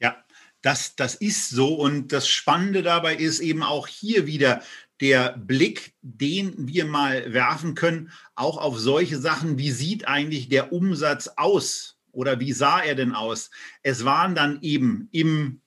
Ja, 0.00 0.16
das, 0.62 0.96
das 0.96 1.14
ist 1.14 1.50
so 1.50 1.74
und 1.74 2.12
das 2.12 2.28
Spannende 2.28 2.82
dabei 2.82 3.14
ist 3.14 3.40
eben 3.40 3.62
auch 3.62 3.86
hier 3.86 4.26
wieder, 4.26 4.62
der 5.00 5.36
Blick, 5.36 5.92
den 6.02 6.68
wir 6.68 6.84
mal 6.84 7.32
werfen 7.32 7.74
können, 7.74 8.12
auch 8.36 8.58
auf 8.58 8.78
solche 8.78 9.18
Sachen, 9.18 9.58
wie 9.58 9.70
sieht 9.70 10.06
eigentlich 10.06 10.48
der 10.48 10.72
Umsatz 10.72 11.28
aus 11.36 11.93
oder 12.14 12.40
wie 12.40 12.52
sah 12.52 12.80
er 12.80 12.94
denn 12.94 13.14
aus? 13.14 13.50
Es 13.82 14.04
waren 14.04 14.34
dann 14.34 14.60
eben 14.62 15.08
im 15.12 15.60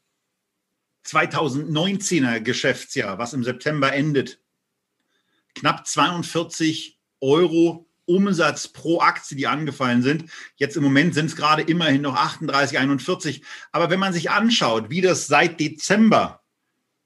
2019er 1.05 2.41
Geschäftsjahr, 2.41 3.17
was 3.17 3.33
im 3.33 3.43
September 3.43 3.93
endet, 3.93 4.41
knapp 5.55 5.87
42 5.87 6.99
Euro 7.21 7.87
Umsatz 8.05 8.69
pro 8.69 9.01
Aktie, 9.01 9.35
die 9.35 9.47
angefallen 9.47 10.01
sind. 10.01 10.29
Jetzt 10.55 10.77
im 10.77 10.83
Moment 10.83 11.13
sind 11.13 11.25
es 11.27 11.35
gerade 11.35 11.61
immerhin 11.61 12.01
noch 12.01 12.15
38, 12.15 12.79
41. 12.79 13.43
Aber 13.71 13.89
wenn 13.89 13.99
man 13.99 14.13
sich 14.13 14.31
anschaut, 14.31 14.89
wie 14.89 15.01
das 15.01 15.27
seit 15.27 15.59
Dezember 15.59 16.41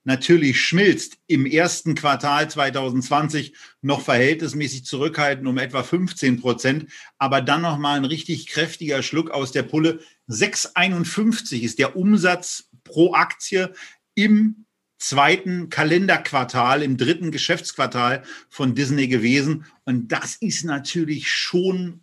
natürlich 0.04 0.60
schmilzt, 0.60 1.18
im 1.26 1.46
ersten 1.46 1.94
Quartal 1.94 2.50
2020 2.50 3.54
noch 3.80 4.02
verhältnismäßig 4.02 4.84
zurückhalten 4.84 5.46
um 5.46 5.58
etwa 5.58 5.82
15 5.82 6.40
Prozent, 6.40 6.90
aber 7.18 7.40
dann 7.40 7.62
nochmal 7.62 7.96
ein 7.96 8.04
richtig 8.04 8.46
kräftiger 8.46 9.02
Schluck 9.02 9.30
aus 9.30 9.52
der 9.52 9.62
Pulle. 9.62 10.00
6,51 10.28 11.60
ist 11.60 11.78
der 11.78 11.96
Umsatz 11.96 12.68
pro 12.84 13.14
Aktie 13.14 13.72
im 14.14 14.66
zweiten 14.98 15.68
Kalenderquartal, 15.68 16.82
im 16.82 16.96
dritten 16.96 17.32
Geschäftsquartal 17.32 18.22
von 18.48 18.74
Disney 18.74 19.08
gewesen. 19.08 19.66
Und 19.84 20.12
das 20.12 20.36
ist 20.36 20.64
natürlich 20.64 21.28
schon 21.28 22.02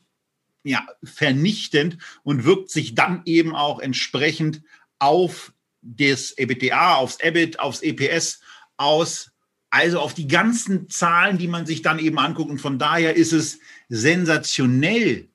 ja, 0.63 0.85
vernichtend 1.03 1.97
und 2.23 2.43
wirkt 2.43 2.69
sich 2.69 2.95
dann 2.95 3.21
eben 3.25 3.55
auch 3.55 3.79
entsprechend 3.79 4.61
auf 4.99 5.53
das 5.81 6.31
EBITDA, 6.37 6.95
aufs 6.95 7.19
EBIT, 7.19 7.59
aufs 7.59 7.81
EPS 7.81 8.41
aus, 8.77 9.31
also 9.69 9.99
auf 9.99 10.13
die 10.13 10.27
ganzen 10.27 10.89
Zahlen, 10.89 11.37
die 11.37 11.47
man 11.47 11.65
sich 11.65 11.81
dann 11.81 11.99
eben 11.99 12.19
anguckt. 12.19 12.49
Und 12.49 12.59
von 12.59 12.79
daher 12.79 13.15
ist 13.15 13.33
es 13.33 13.59
sensationell 13.87 15.27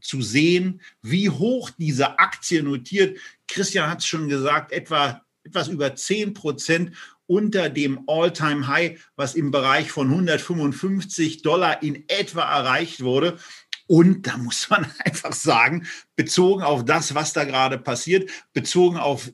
zu 0.00 0.20
sehen, 0.20 0.80
wie 1.02 1.30
hoch 1.30 1.70
diese 1.78 2.18
Aktie 2.18 2.62
notiert. 2.62 3.18
Christian 3.48 3.88
hat 3.90 4.00
es 4.00 4.06
schon 4.06 4.28
gesagt, 4.28 4.72
etwa 4.72 5.22
etwas 5.44 5.68
über 5.68 5.94
10 5.94 6.34
Prozent 6.34 6.96
unter 7.26 7.70
dem 7.70 8.04
All-Time-High, 8.06 9.00
was 9.16 9.34
im 9.34 9.50
Bereich 9.50 9.90
von 9.90 10.10
155 10.10 11.42
Dollar 11.42 11.82
in 11.82 12.04
etwa 12.08 12.42
erreicht 12.42 13.02
wurde. 13.02 13.38
Und 13.86 14.26
da 14.26 14.36
muss 14.36 14.70
man 14.70 14.86
einfach 15.04 15.32
sagen, 15.32 15.86
bezogen 16.16 16.62
auf 16.62 16.84
das, 16.84 17.14
was 17.14 17.32
da 17.32 17.44
gerade 17.44 17.78
passiert, 17.78 18.30
bezogen 18.52 18.96
auf 18.96 19.30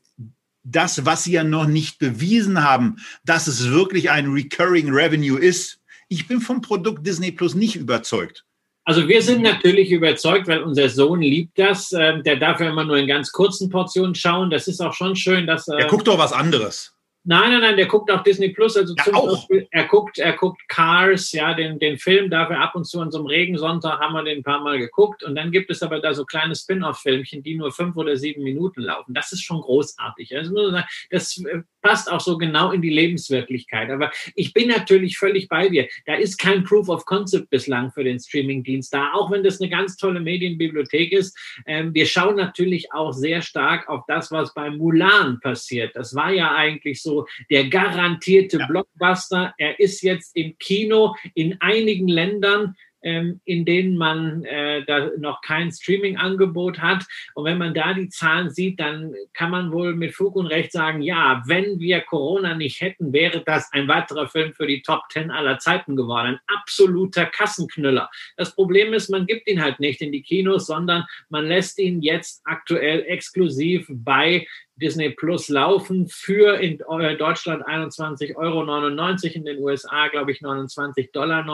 das, 0.62 1.06
was 1.06 1.24
sie 1.24 1.32
ja 1.32 1.44
noch 1.44 1.66
nicht 1.66 1.98
bewiesen 1.98 2.62
haben, 2.62 2.96
dass 3.24 3.46
es 3.46 3.70
wirklich 3.70 4.10
ein 4.10 4.30
Recurring 4.30 4.92
Revenue 4.92 5.38
ist. 5.38 5.80
Ich 6.08 6.28
bin 6.28 6.40
vom 6.40 6.60
Produkt 6.60 7.06
Disney 7.06 7.32
Plus 7.32 7.54
nicht 7.54 7.76
überzeugt. 7.76 8.44
Also 8.84 9.06
wir 9.06 9.22
sind 9.22 9.42
natürlich 9.42 9.90
überzeugt, 9.90 10.48
weil 10.48 10.62
unser 10.62 10.88
Sohn 10.88 11.20
liebt 11.20 11.58
das. 11.58 11.92
Ähm, 11.92 12.22
der 12.24 12.36
darf 12.36 12.60
ja 12.60 12.70
immer 12.70 12.84
nur 12.84 12.96
in 12.96 13.06
ganz 13.06 13.30
kurzen 13.30 13.70
Portionen 13.70 14.14
schauen. 14.14 14.50
Das 14.50 14.68
ist 14.68 14.80
auch 14.80 14.94
schon 14.94 15.16
schön, 15.16 15.46
dass 15.46 15.68
er. 15.68 15.78
Er 15.78 15.86
guckt 15.86 16.08
doch 16.08 16.18
was 16.18 16.32
anderes. 16.32 16.92
Nein, 17.22 17.50
nein, 17.50 17.60
nein, 17.60 17.76
der 17.76 17.86
guckt 17.86 18.10
auch 18.10 18.22
Disney 18.22 18.48
Plus. 18.48 18.76
Also 18.76 18.94
ja, 18.96 19.04
zum 19.04 19.14
auch. 19.14 19.32
Beispiel, 19.32 19.68
er 19.70 19.84
guckt, 19.84 20.18
er 20.18 20.32
guckt 20.32 20.66
Cars, 20.68 21.32
ja, 21.32 21.52
den, 21.52 21.78
den 21.78 21.98
Film 21.98 22.30
darf 22.30 22.48
er 22.48 22.60
ab 22.60 22.74
und 22.74 22.84
zu 22.84 22.98
an 23.00 23.10
so 23.10 23.18
einem 23.18 23.26
Regensonntag 23.26 24.00
haben 24.00 24.14
wir 24.14 24.24
den 24.24 24.38
ein 24.38 24.42
paar 24.42 24.62
Mal 24.62 24.78
geguckt. 24.78 25.22
Und 25.22 25.34
dann 25.34 25.52
gibt 25.52 25.70
es 25.70 25.82
aber 25.82 26.00
da 26.00 26.14
so 26.14 26.24
kleine 26.24 26.54
Spin-off-Filmchen, 26.54 27.42
die 27.42 27.56
nur 27.56 27.72
fünf 27.72 27.96
oder 27.96 28.16
sieben 28.16 28.42
Minuten 28.42 28.80
laufen. 28.80 29.12
Das 29.12 29.32
ist 29.32 29.42
schon 29.42 29.60
großartig. 29.60 30.34
Also 30.34 30.72
das 31.10 31.36
äh, 31.44 31.60
passt 31.80 32.10
auch 32.10 32.20
so 32.20 32.38
genau 32.38 32.72
in 32.72 32.82
die 32.82 32.90
Lebenswirklichkeit. 32.90 33.90
Aber 33.90 34.10
ich 34.34 34.52
bin 34.52 34.68
natürlich 34.68 35.18
völlig 35.18 35.48
bei 35.48 35.68
dir. 35.68 35.88
Da 36.06 36.14
ist 36.14 36.38
kein 36.38 36.64
Proof 36.64 36.88
of 36.88 37.04
Concept 37.04 37.50
bislang 37.50 37.90
für 37.92 38.04
den 38.04 38.18
Streaming-Dienst 38.18 38.92
da, 38.92 39.12
auch 39.12 39.30
wenn 39.30 39.42
das 39.42 39.60
eine 39.60 39.70
ganz 39.70 39.96
tolle 39.96 40.20
Medienbibliothek 40.20 41.12
ist. 41.12 41.36
Ähm, 41.66 41.94
wir 41.94 42.06
schauen 42.06 42.36
natürlich 42.36 42.92
auch 42.92 43.12
sehr 43.12 43.42
stark 43.42 43.88
auf 43.88 44.04
das, 44.06 44.30
was 44.30 44.54
bei 44.54 44.70
Mulan 44.70 45.40
passiert. 45.40 45.96
Das 45.96 46.14
war 46.14 46.32
ja 46.32 46.54
eigentlich 46.54 47.02
so 47.02 47.26
der 47.50 47.68
garantierte 47.68 48.58
ja. 48.58 48.66
Blockbuster. 48.66 49.54
Er 49.58 49.78
ist 49.80 50.02
jetzt 50.02 50.36
im 50.36 50.56
Kino 50.58 51.14
in 51.34 51.60
einigen 51.60 52.08
Ländern 52.08 52.74
ähm, 53.02 53.40
in 53.44 53.64
denen 53.64 53.96
man 53.96 54.44
äh, 54.44 54.84
da 54.84 55.10
noch 55.18 55.40
kein 55.42 55.70
Streaming-Angebot 55.70 56.80
hat. 56.80 57.04
Und 57.34 57.44
wenn 57.44 57.58
man 57.58 57.74
da 57.74 57.94
die 57.94 58.08
Zahlen 58.08 58.50
sieht, 58.50 58.80
dann 58.80 59.14
kann 59.32 59.50
man 59.50 59.72
wohl 59.72 59.94
mit 59.94 60.14
Fug 60.14 60.36
und 60.36 60.46
Recht 60.46 60.72
sagen, 60.72 61.02
ja, 61.02 61.42
wenn 61.46 61.80
wir 61.80 62.00
Corona 62.00 62.54
nicht 62.54 62.80
hätten, 62.80 63.12
wäre 63.12 63.42
das 63.44 63.72
ein 63.72 63.88
weiterer 63.88 64.28
Film 64.28 64.52
für 64.52 64.66
die 64.66 64.82
Top 64.82 65.02
Ten 65.10 65.30
aller 65.30 65.58
Zeiten 65.58 65.96
geworden. 65.96 66.34
Ein 66.34 66.40
absoluter 66.58 67.26
Kassenknüller. 67.26 68.10
Das 68.36 68.54
Problem 68.54 68.92
ist, 68.92 69.08
man 69.08 69.26
gibt 69.26 69.48
ihn 69.48 69.62
halt 69.62 69.80
nicht 69.80 70.00
in 70.00 70.12
die 70.12 70.22
Kinos, 70.22 70.66
sondern 70.66 71.04
man 71.28 71.46
lässt 71.46 71.78
ihn 71.78 72.02
jetzt 72.02 72.42
aktuell 72.44 73.04
exklusiv 73.06 73.86
bei 73.88 74.46
Disney 74.80 75.10
Plus 75.10 75.48
laufen 75.48 76.08
für 76.08 76.58
in 76.58 76.78
Deutschland 76.78 77.66
21,99 77.66 78.36
Euro, 78.36 78.62
in 78.62 79.44
den 79.44 79.58
USA 79.58 80.08
glaube 80.08 80.32
ich 80.32 80.40
29,99 80.40 81.12
Dollar 81.12 81.44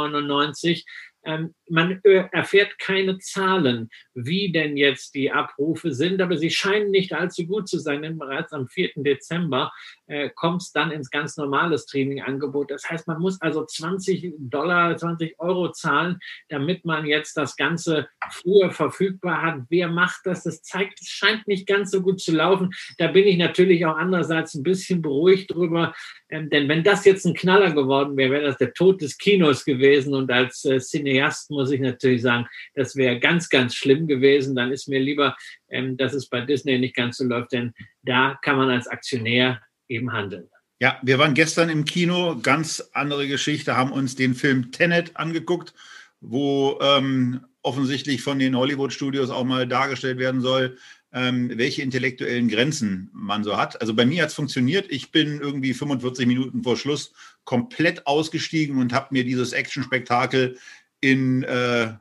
man 1.68 2.01
äh, 2.05 2.24
erfährt 2.33 2.79
keine 2.79 3.18
Zahlen, 3.18 3.91
wie 4.16 4.50
denn 4.50 4.76
jetzt 4.76 5.14
die 5.14 5.30
Abrufe 5.30 5.92
sind, 5.92 6.20
aber 6.20 6.36
sie 6.36 6.50
scheinen 6.50 6.90
nicht 6.90 7.12
allzu 7.12 7.46
gut 7.46 7.68
zu 7.68 7.78
sein, 7.78 8.02
denn 8.02 8.18
bereits 8.18 8.52
am 8.52 8.66
4. 8.66 8.90
Dezember 8.96 9.72
äh, 10.06 10.30
kommt 10.34 10.62
es 10.62 10.72
dann 10.72 10.90
ins 10.90 11.10
ganz 11.10 11.36
normale 11.36 11.78
Streaming-Angebot. 11.78 12.70
Das 12.70 12.88
heißt, 12.88 13.06
man 13.06 13.20
muss 13.20 13.40
also 13.40 13.64
20 13.64 14.34
Dollar, 14.38 14.96
20 14.96 15.38
Euro 15.38 15.70
zahlen, 15.72 16.18
damit 16.48 16.84
man 16.84 17.06
jetzt 17.06 17.36
das 17.36 17.56
Ganze 17.56 18.08
früher 18.30 18.70
verfügbar 18.70 19.42
hat. 19.42 19.60
Wer 19.68 19.88
macht 19.88 20.20
das? 20.24 20.44
Das 20.44 20.62
zeigt, 20.62 21.00
es 21.00 21.08
scheint 21.08 21.46
nicht 21.46 21.66
ganz 21.66 21.90
so 21.90 22.00
gut 22.02 22.20
zu 22.20 22.32
laufen. 22.32 22.70
Da 22.98 23.08
bin 23.08 23.26
ich 23.26 23.36
natürlich 23.36 23.84
auch 23.86 23.96
andererseits 23.96 24.54
ein 24.54 24.62
bisschen 24.62 25.02
beruhigt 25.02 25.54
drüber, 25.54 25.94
ähm, 26.28 26.50
denn 26.50 26.68
wenn 26.68 26.82
das 26.82 27.04
jetzt 27.04 27.24
ein 27.24 27.34
Knaller 27.34 27.72
geworden 27.72 28.16
wäre, 28.16 28.32
wäre 28.32 28.44
das 28.44 28.58
der 28.58 28.72
Tod 28.72 29.00
des 29.00 29.18
Kinos 29.18 29.64
gewesen 29.64 30.14
und 30.14 30.30
als 30.30 30.64
äh, 30.64 30.80
Cineast 30.80 31.50
muss 31.50 31.70
ich 31.70 31.80
natürlich 31.80 32.22
sagen, 32.22 32.46
das 32.74 32.96
wäre 32.96 33.20
ganz, 33.20 33.48
ganz 33.48 33.74
schlimm 33.74 34.05
gewesen. 34.07 34.54
Dann 34.57 34.72
ist 34.72 34.88
mir 34.88 35.00
lieber, 35.00 35.36
ähm, 35.68 35.96
dass 35.96 36.14
es 36.14 36.28
bei 36.28 36.40
Disney 36.40 36.78
nicht 36.78 36.96
ganz 36.96 37.18
so 37.18 37.24
läuft, 37.24 37.52
denn 37.52 37.72
da 38.02 38.38
kann 38.42 38.57
man 38.57 38.70
als 38.70 38.86
Aktionär 38.86 39.61
eben 39.88 40.12
handeln. 40.12 40.48
Ja, 40.78 40.98
wir 41.02 41.18
waren 41.18 41.34
gestern 41.34 41.70
im 41.70 41.86
Kino, 41.86 42.38
ganz 42.42 42.90
andere 42.92 43.26
Geschichte, 43.28 43.76
haben 43.76 43.92
uns 43.92 44.14
den 44.14 44.34
Film 44.34 44.72
Tenet 44.72 45.16
angeguckt, 45.16 45.72
wo 46.20 46.78
ähm, 46.82 47.40
offensichtlich 47.62 48.22
von 48.22 48.38
den 48.38 48.57
Hollywood-Studios 48.57 49.30
auch 49.30 49.44
mal 49.44 49.66
dargestellt 49.66 50.18
werden 50.18 50.42
soll, 50.42 50.76
ähm, 51.12 51.50
welche 51.57 51.80
intellektuellen 51.80 52.48
Grenzen 52.48 53.11
man 53.14 53.42
so 53.42 53.57
hat. 53.57 53.80
Also 53.80 53.94
bei 53.94 54.04
mir 54.04 54.22
hat 54.22 54.28
es 54.28 54.34
funktioniert. 54.34 54.86
Ich 54.90 55.12
bin 55.12 55.40
irgendwie 55.40 55.72
45 55.72 56.26
Minuten 56.26 56.62
vor 56.62 56.76
Schluss 56.76 57.12
komplett 57.44 58.07
ausgestiegen 58.07 58.76
und 58.76 58.92
habe 58.92 59.09
mir 59.11 59.24
dieses 59.24 59.52
Action-Spektakel 59.52 60.59
in 61.00 61.42
äh, 61.44 61.94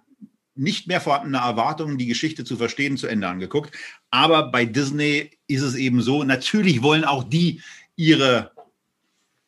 nicht 0.56 0.88
mehr 0.88 1.02
vorhandener 1.02 1.40
Erwartungen, 1.40 1.98
die 1.98 2.08
Geschichte 2.08 2.46
zu 2.46 2.58
verstehen, 2.58 2.98
zu 2.98 3.08
Ende 3.08 3.28
angeguckt. 3.28 3.76
Aber 4.10 4.52
bei 4.52 4.66
Disney 4.66 5.32
ist 5.48 5.62
es 5.62 5.76
eben 5.76 6.02
so, 6.02 6.24
natürlich 6.24 6.82
wollen 6.82 7.04
auch 7.04 7.24
die 7.24 7.62
ihre 7.96 8.52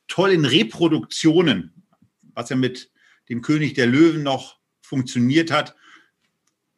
tollen 0.07 0.45
Reproduktionen, 0.45 1.83
was 2.33 2.49
ja 2.49 2.55
mit 2.55 2.91
dem 3.29 3.41
König 3.41 3.73
der 3.73 3.87
Löwen 3.87 4.23
noch 4.23 4.57
funktioniert 4.81 5.51
hat, 5.51 5.75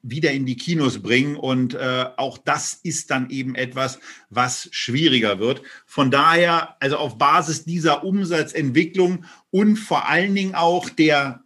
wieder 0.01 0.31
in 0.31 0.45
die 0.45 0.55
Kinos 0.55 1.01
bringen. 1.01 1.35
Und 1.35 1.73
äh, 1.73 2.05
auch 2.17 2.37
das 2.37 2.73
ist 2.73 3.11
dann 3.11 3.29
eben 3.29 3.55
etwas, 3.55 3.99
was 4.29 4.69
schwieriger 4.71 5.39
wird. 5.39 5.61
Von 5.85 6.11
daher, 6.11 6.77
also 6.79 6.97
auf 6.97 7.17
Basis 7.17 7.65
dieser 7.65 8.03
Umsatzentwicklung 8.03 9.25
und 9.51 9.77
vor 9.77 10.07
allen 10.07 10.35
Dingen 10.35 10.55
auch 10.55 10.89
der 10.89 11.43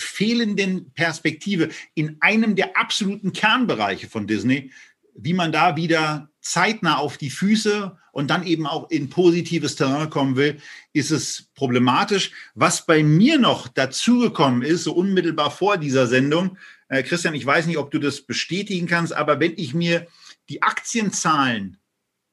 fehlenden 0.00 0.92
Perspektive 0.92 1.70
in 1.94 2.16
einem 2.20 2.56
der 2.56 2.76
absoluten 2.76 3.32
Kernbereiche 3.32 4.08
von 4.08 4.26
Disney, 4.26 4.72
wie 5.14 5.34
man 5.34 5.52
da 5.52 5.76
wieder 5.76 6.30
zeitnah 6.40 6.96
auf 6.96 7.18
die 7.18 7.30
Füße 7.30 7.96
und 8.12 8.28
dann 8.28 8.46
eben 8.46 8.66
auch 8.66 8.90
in 8.90 9.10
positives 9.10 9.76
Terrain 9.76 10.10
kommen 10.10 10.36
will, 10.36 10.60
ist 10.92 11.10
es 11.10 11.50
problematisch. 11.54 12.32
Was 12.54 12.86
bei 12.86 13.02
mir 13.02 13.38
noch 13.38 13.68
dazugekommen 13.68 14.62
ist, 14.62 14.84
so 14.84 14.92
unmittelbar 14.92 15.50
vor 15.50 15.76
dieser 15.76 16.06
Sendung, 16.06 16.56
äh, 16.88 17.02
Christian, 17.02 17.34
ich 17.34 17.46
weiß 17.46 17.66
nicht, 17.66 17.78
ob 17.78 17.90
du 17.90 17.98
das 17.98 18.22
bestätigen 18.22 18.86
kannst, 18.86 19.12
aber 19.12 19.38
wenn 19.40 19.52
ich 19.56 19.74
mir 19.74 20.06
die 20.48 20.62
Aktienzahlen 20.62 21.78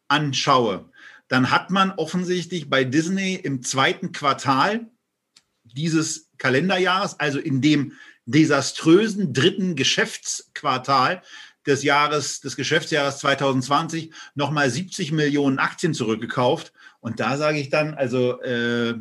anschaue, 0.08 0.90
dann 1.28 1.52
hat 1.52 1.70
man 1.70 1.92
offensichtlich 1.92 2.70
bei 2.70 2.84
Disney 2.84 3.36
im 3.36 3.62
zweiten 3.62 4.14
Quartal 4.14 4.90
dieses 5.64 6.27
Kalenderjahres, 6.38 7.20
also 7.20 7.40
in 7.40 7.62
dem 7.62 7.94
desaströsen 8.26 9.34
dritten 9.34 9.76
Geschäftsquartal 9.76 11.22
des 11.66 11.84
Jahres, 11.84 12.40
des 12.42 12.56
Geschäftsjahres 12.56 13.20
2020, 13.20 14.12
nochmal 14.36 14.70
70 14.70 15.12
Millionen 15.12 15.60
Aktien 15.60 15.94
zurückgekauft. 15.94 16.74
Und 17.00 17.20
da 17.20 17.38
sage 17.38 17.60
ich 17.60 17.70
dann, 17.70 17.94
also 17.94 18.42
äh, 18.42 18.96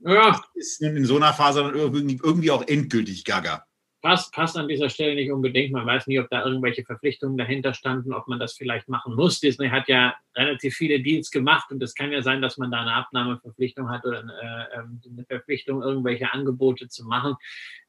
Ja. 0.00 0.42
ist 0.54 0.82
nun 0.82 0.96
in 0.96 1.04
so 1.06 1.16
einer 1.16 1.32
Phase 1.32 1.62
dann 1.62 1.74
irgendwie 1.74 2.50
auch 2.50 2.66
endgültig 2.66 3.24
gaga 3.24 3.66
passt, 4.04 4.34
passt 4.34 4.56
an 4.58 4.68
dieser 4.68 4.90
Stelle 4.90 5.14
nicht 5.14 5.32
unbedingt. 5.32 5.72
Man 5.72 5.86
weiß 5.86 6.06
nie, 6.08 6.20
ob 6.20 6.28
da 6.28 6.44
irgendwelche 6.44 6.84
Verpflichtungen 6.84 7.38
dahinter 7.38 7.72
standen, 7.72 8.12
ob 8.12 8.28
man 8.28 8.38
das 8.38 8.52
vielleicht 8.52 8.86
machen 8.86 9.14
muss. 9.14 9.40
Disney 9.40 9.70
hat 9.70 9.88
ja 9.88 10.14
relativ 10.36 10.76
viele 10.76 11.00
Deals 11.00 11.30
gemacht 11.30 11.70
und 11.72 11.82
es 11.82 11.94
kann 11.94 12.12
ja 12.12 12.20
sein, 12.20 12.42
dass 12.42 12.58
man 12.58 12.70
da 12.70 12.82
eine 12.82 12.92
Abnahmeverpflichtung 12.92 13.88
hat 13.88 14.04
oder 14.04 14.20
eine, 14.20 14.32
äh, 14.32 14.78
ähm, 14.78 15.00
eine 15.10 15.24
Verpflichtung, 15.24 15.82
irgendwelche 15.82 16.30
Angebote 16.30 16.88
zu 16.88 17.06
machen. 17.06 17.34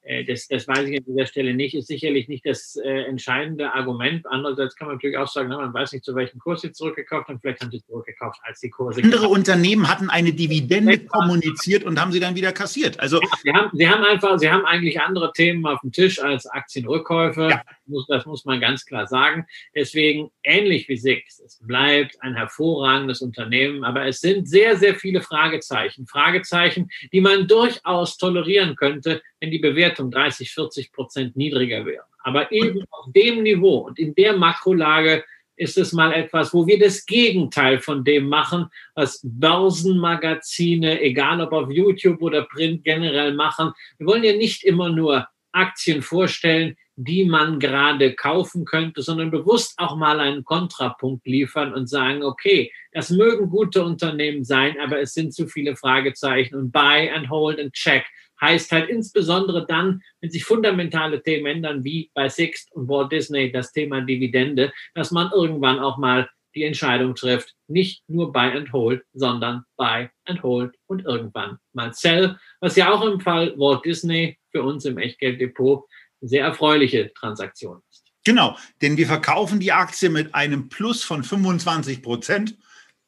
Äh, 0.06 0.24
das, 0.24 0.46
das 0.46 0.68
weiß 0.68 0.86
ich 0.86 0.98
an 0.98 1.04
dieser 1.04 1.26
Stelle 1.26 1.54
nicht, 1.54 1.74
ist 1.74 1.88
sicherlich 1.88 2.28
nicht 2.28 2.46
das 2.46 2.76
äh, 2.76 3.02
entscheidende 3.02 3.72
Argument. 3.72 4.24
Andererseits 4.26 4.76
kann 4.76 4.86
man 4.86 4.96
natürlich 4.96 5.18
auch 5.18 5.26
sagen, 5.28 5.48
na, 5.48 5.58
man 5.58 5.74
weiß 5.74 5.92
nicht, 5.92 6.04
zu 6.04 6.14
welchem 6.14 6.38
Kurs 6.38 6.62
sie 6.62 6.72
zurückgekauft 6.72 7.28
haben. 7.28 7.40
Vielleicht 7.40 7.60
haben 7.60 7.72
sie 7.72 7.82
zurückgekauft, 7.82 8.38
als 8.44 8.60
die 8.60 8.70
Kurse. 8.70 9.02
Andere 9.02 9.28
Unternehmen 9.28 9.88
hatten 9.88 10.08
eine 10.08 10.32
Dividende 10.32 10.98
kommuniziert 11.00 11.84
und 11.84 12.00
haben 12.00 12.12
sie 12.12 12.20
dann 12.20 12.36
wieder 12.36 12.52
kassiert. 12.52 13.00
Also 13.00 13.20
ja, 13.20 13.28
sie, 13.42 13.52
haben, 13.52 13.70
sie 13.72 13.88
haben 13.88 14.04
einfach, 14.04 14.38
sie 14.38 14.50
haben 14.50 14.64
eigentlich 14.64 15.00
andere 15.00 15.32
Themen 15.32 15.66
auf 15.66 15.80
dem 15.80 15.90
Tisch 15.90 16.20
als 16.20 16.46
Aktienrückkäufe. 16.46 17.48
Ja. 17.50 17.62
Das 18.08 18.26
muss 18.26 18.44
man 18.44 18.60
ganz 18.60 18.84
klar 18.84 19.06
sagen. 19.06 19.46
Deswegen 19.74 20.30
ähnlich 20.42 20.88
wie 20.88 20.96
Six. 20.96 21.40
Es 21.40 21.58
bleibt 21.64 22.20
ein 22.20 22.34
hervorragendes 22.34 23.22
Unternehmen, 23.22 23.84
aber 23.84 24.06
es 24.06 24.20
sind 24.20 24.48
sehr, 24.48 24.76
sehr 24.76 24.94
viele 24.94 25.20
Fragezeichen. 25.20 26.06
Fragezeichen, 26.06 26.88
die 27.12 27.20
man 27.20 27.46
durchaus 27.46 28.16
tolerieren 28.18 28.74
könnte, 28.76 29.22
wenn 29.40 29.50
die 29.50 29.58
Bewertung 29.58 29.95
30, 30.04 30.52
40 30.52 30.92
Prozent 30.92 31.36
niedriger 31.36 31.84
wäre. 31.84 32.04
Aber 32.22 32.50
eben 32.52 32.84
auf 32.90 33.06
dem 33.14 33.42
Niveau 33.42 33.78
und 33.78 33.98
in 33.98 34.14
der 34.14 34.36
Makrolage 34.36 35.24
ist 35.56 35.78
es 35.78 35.92
mal 35.92 36.12
etwas, 36.12 36.52
wo 36.52 36.66
wir 36.66 36.78
das 36.78 37.06
Gegenteil 37.06 37.78
von 37.78 38.04
dem 38.04 38.28
machen, 38.28 38.66
was 38.94 39.20
Börsenmagazine, 39.22 41.00
egal 41.00 41.40
ob 41.40 41.52
auf 41.52 41.70
YouTube 41.70 42.20
oder 42.20 42.42
Print 42.42 42.84
generell 42.84 43.32
machen. 43.34 43.72
Wir 43.98 44.06
wollen 44.06 44.24
ja 44.24 44.36
nicht 44.36 44.64
immer 44.64 44.90
nur 44.90 45.26
Aktien 45.52 46.02
vorstellen, 46.02 46.76
die 46.96 47.24
man 47.24 47.60
gerade 47.60 48.14
kaufen 48.14 48.64
könnte, 48.64 49.02
sondern 49.02 49.30
bewusst 49.30 49.74
auch 49.78 49.96
mal 49.96 50.18
einen 50.18 50.44
Kontrapunkt 50.44 51.26
liefern 51.26 51.74
und 51.74 51.88
sagen, 51.88 52.22
okay, 52.22 52.72
das 52.92 53.10
mögen 53.10 53.50
gute 53.50 53.84
Unternehmen 53.84 54.44
sein, 54.44 54.76
aber 54.80 55.00
es 55.00 55.12
sind 55.12 55.34
zu 55.34 55.46
viele 55.46 55.76
Fragezeichen 55.76 56.54
und 56.54 56.72
buy 56.72 57.10
and 57.10 57.28
hold 57.28 57.60
and 57.60 57.72
check 57.74 58.04
heißt 58.40 58.72
halt 58.72 58.88
insbesondere 58.88 59.66
dann, 59.66 60.02
wenn 60.20 60.30
sich 60.30 60.44
fundamentale 60.44 61.22
Themen 61.22 61.46
ändern, 61.46 61.84
wie 61.84 62.10
bei 62.14 62.28
Sixt 62.28 62.72
und 62.72 62.88
Walt 62.88 63.12
Disney 63.12 63.50
das 63.50 63.72
Thema 63.72 64.00
Dividende, 64.00 64.72
dass 64.94 65.10
man 65.10 65.30
irgendwann 65.32 65.78
auch 65.78 65.98
mal 65.98 66.28
die 66.54 66.64
Entscheidung 66.64 67.14
trifft, 67.14 67.54
nicht 67.68 68.02
nur 68.08 68.32
buy 68.32 68.50
and 68.50 68.72
hold, 68.72 69.04
sondern 69.12 69.64
buy 69.76 70.08
and 70.24 70.42
hold 70.42 70.74
und 70.86 71.04
irgendwann 71.04 71.58
mal 71.74 71.92
sell, 71.92 72.38
was 72.60 72.76
ja 72.76 72.92
auch 72.92 73.04
im 73.04 73.20
Fall 73.20 73.54
Walt 73.58 73.84
Disney 73.84 74.38
für 74.50 74.62
uns 74.62 74.84
im 74.86 74.98
Echtgelddepot 74.98 75.84
sehr 76.22 76.44
erfreuliche 76.44 77.12
Transaktion 77.12 77.82
ist. 77.90 78.04
Genau, 78.24 78.56
denn 78.82 78.96
wir 78.96 79.06
verkaufen 79.06 79.60
die 79.60 79.70
Aktie 79.70 80.08
mit 80.08 80.34
einem 80.34 80.68
Plus 80.68 81.04
von 81.04 81.22
25 81.22 82.02
Prozent. 82.02 82.56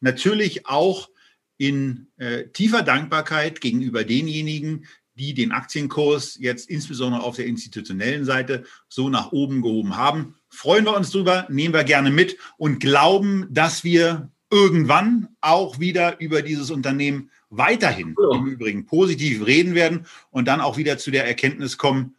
Natürlich 0.00 0.66
auch 0.66 1.08
in 1.56 2.06
äh, 2.18 2.48
tiefer 2.50 2.82
Dankbarkeit 2.82 3.60
gegenüber 3.60 4.04
denjenigen, 4.04 4.86
die 5.18 5.34
den 5.34 5.52
Aktienkurs 5.52 6.38
jetzt 6.40 6.70
insbesondere 6.70 7.22
auf 7.22 7.36
der 7.36 7.46
institutionellen 7.46 8.24
Seite 8.24 8.64
so 8.88 9.10
nach 9.10 9.32
oben 9.32 9.60
gehoben 9.60 9.96
haben. 9.96 10.36
Freuen 10.48 10.84
wir 10.84 10.96
uns 10.96 11.10
drüber, 11.10 11.46
nehmen 11.50 11.74
wir 11.74 11.84
gerne 11.84 12.10
mit 12.10 12.38
und 12.56 12.80
glauben, 12.80 13.46
dass 13.50 13.84
wir 13.84 14.30
irgendwann 14.50 15.28
auch 15.40 15.78
wieder 15.78 16.20
über 16.20 16.40
dieses 16.40 16.70
Unternehmen 16.70 17.30
weiterhin 17.50 18.14
ja. 18.18 18.38
im 18.38 18.46
Übrigen 18.46 18.86
positiv 18.86 19.44
reden 19.44 19.74
werden 19.74 20.06
und 20.30 20.46
dann 20.46 20.60
auch 20.60 20.76
wieder 20.76 20.96
zu 20.96 21.10
der 21.10 21.26
Erkenntnis 21.26 21.76
kommen, 21.76 22.16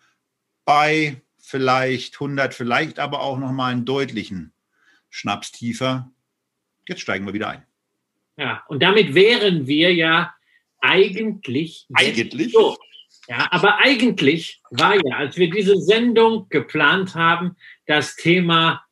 bei 0.66 1.22
vielleicht 1.40 2.16
100, 2.16 2.54
vielleicht 2.54 3.00
aber 3.00 3.22
auch 3.22 3.40
nochmal 3.40 3.72
einen 3.72 3.86
deutlichen 3.86 4.52
Schnaps 5.10 5.52
tiefer. 5.52 6.12
Jetzt 6.88 7.02
steigen 7.02 7.26
wir 7.26 7.34
wieder 7.34 7.50
ein. 7.50 7.64
Ja, 8.38 8.64
und 8.68 8.82
damit 8.82 9.16
wären 9.16 9.66
wir 9.68 9.94
ja 9.94 10.34
eigentlich. 10.80 11.88
Eigentlich? 11.94 12.54
So. 12.54 12.78
Ja, 13.30 13.48
aber 13.52 13.78
eigentlich 13.78 14.60
war 14.72 14.96
ja, 14.96 15.18
als 15.18 15.38
wir 15.38 15.52
diese 15.52 15.80
Sendung 15.80 16.48
geplant 16.50 17.14
haben, 17.14 17.56
das 17.86 18.16
Thema 18.16 18.84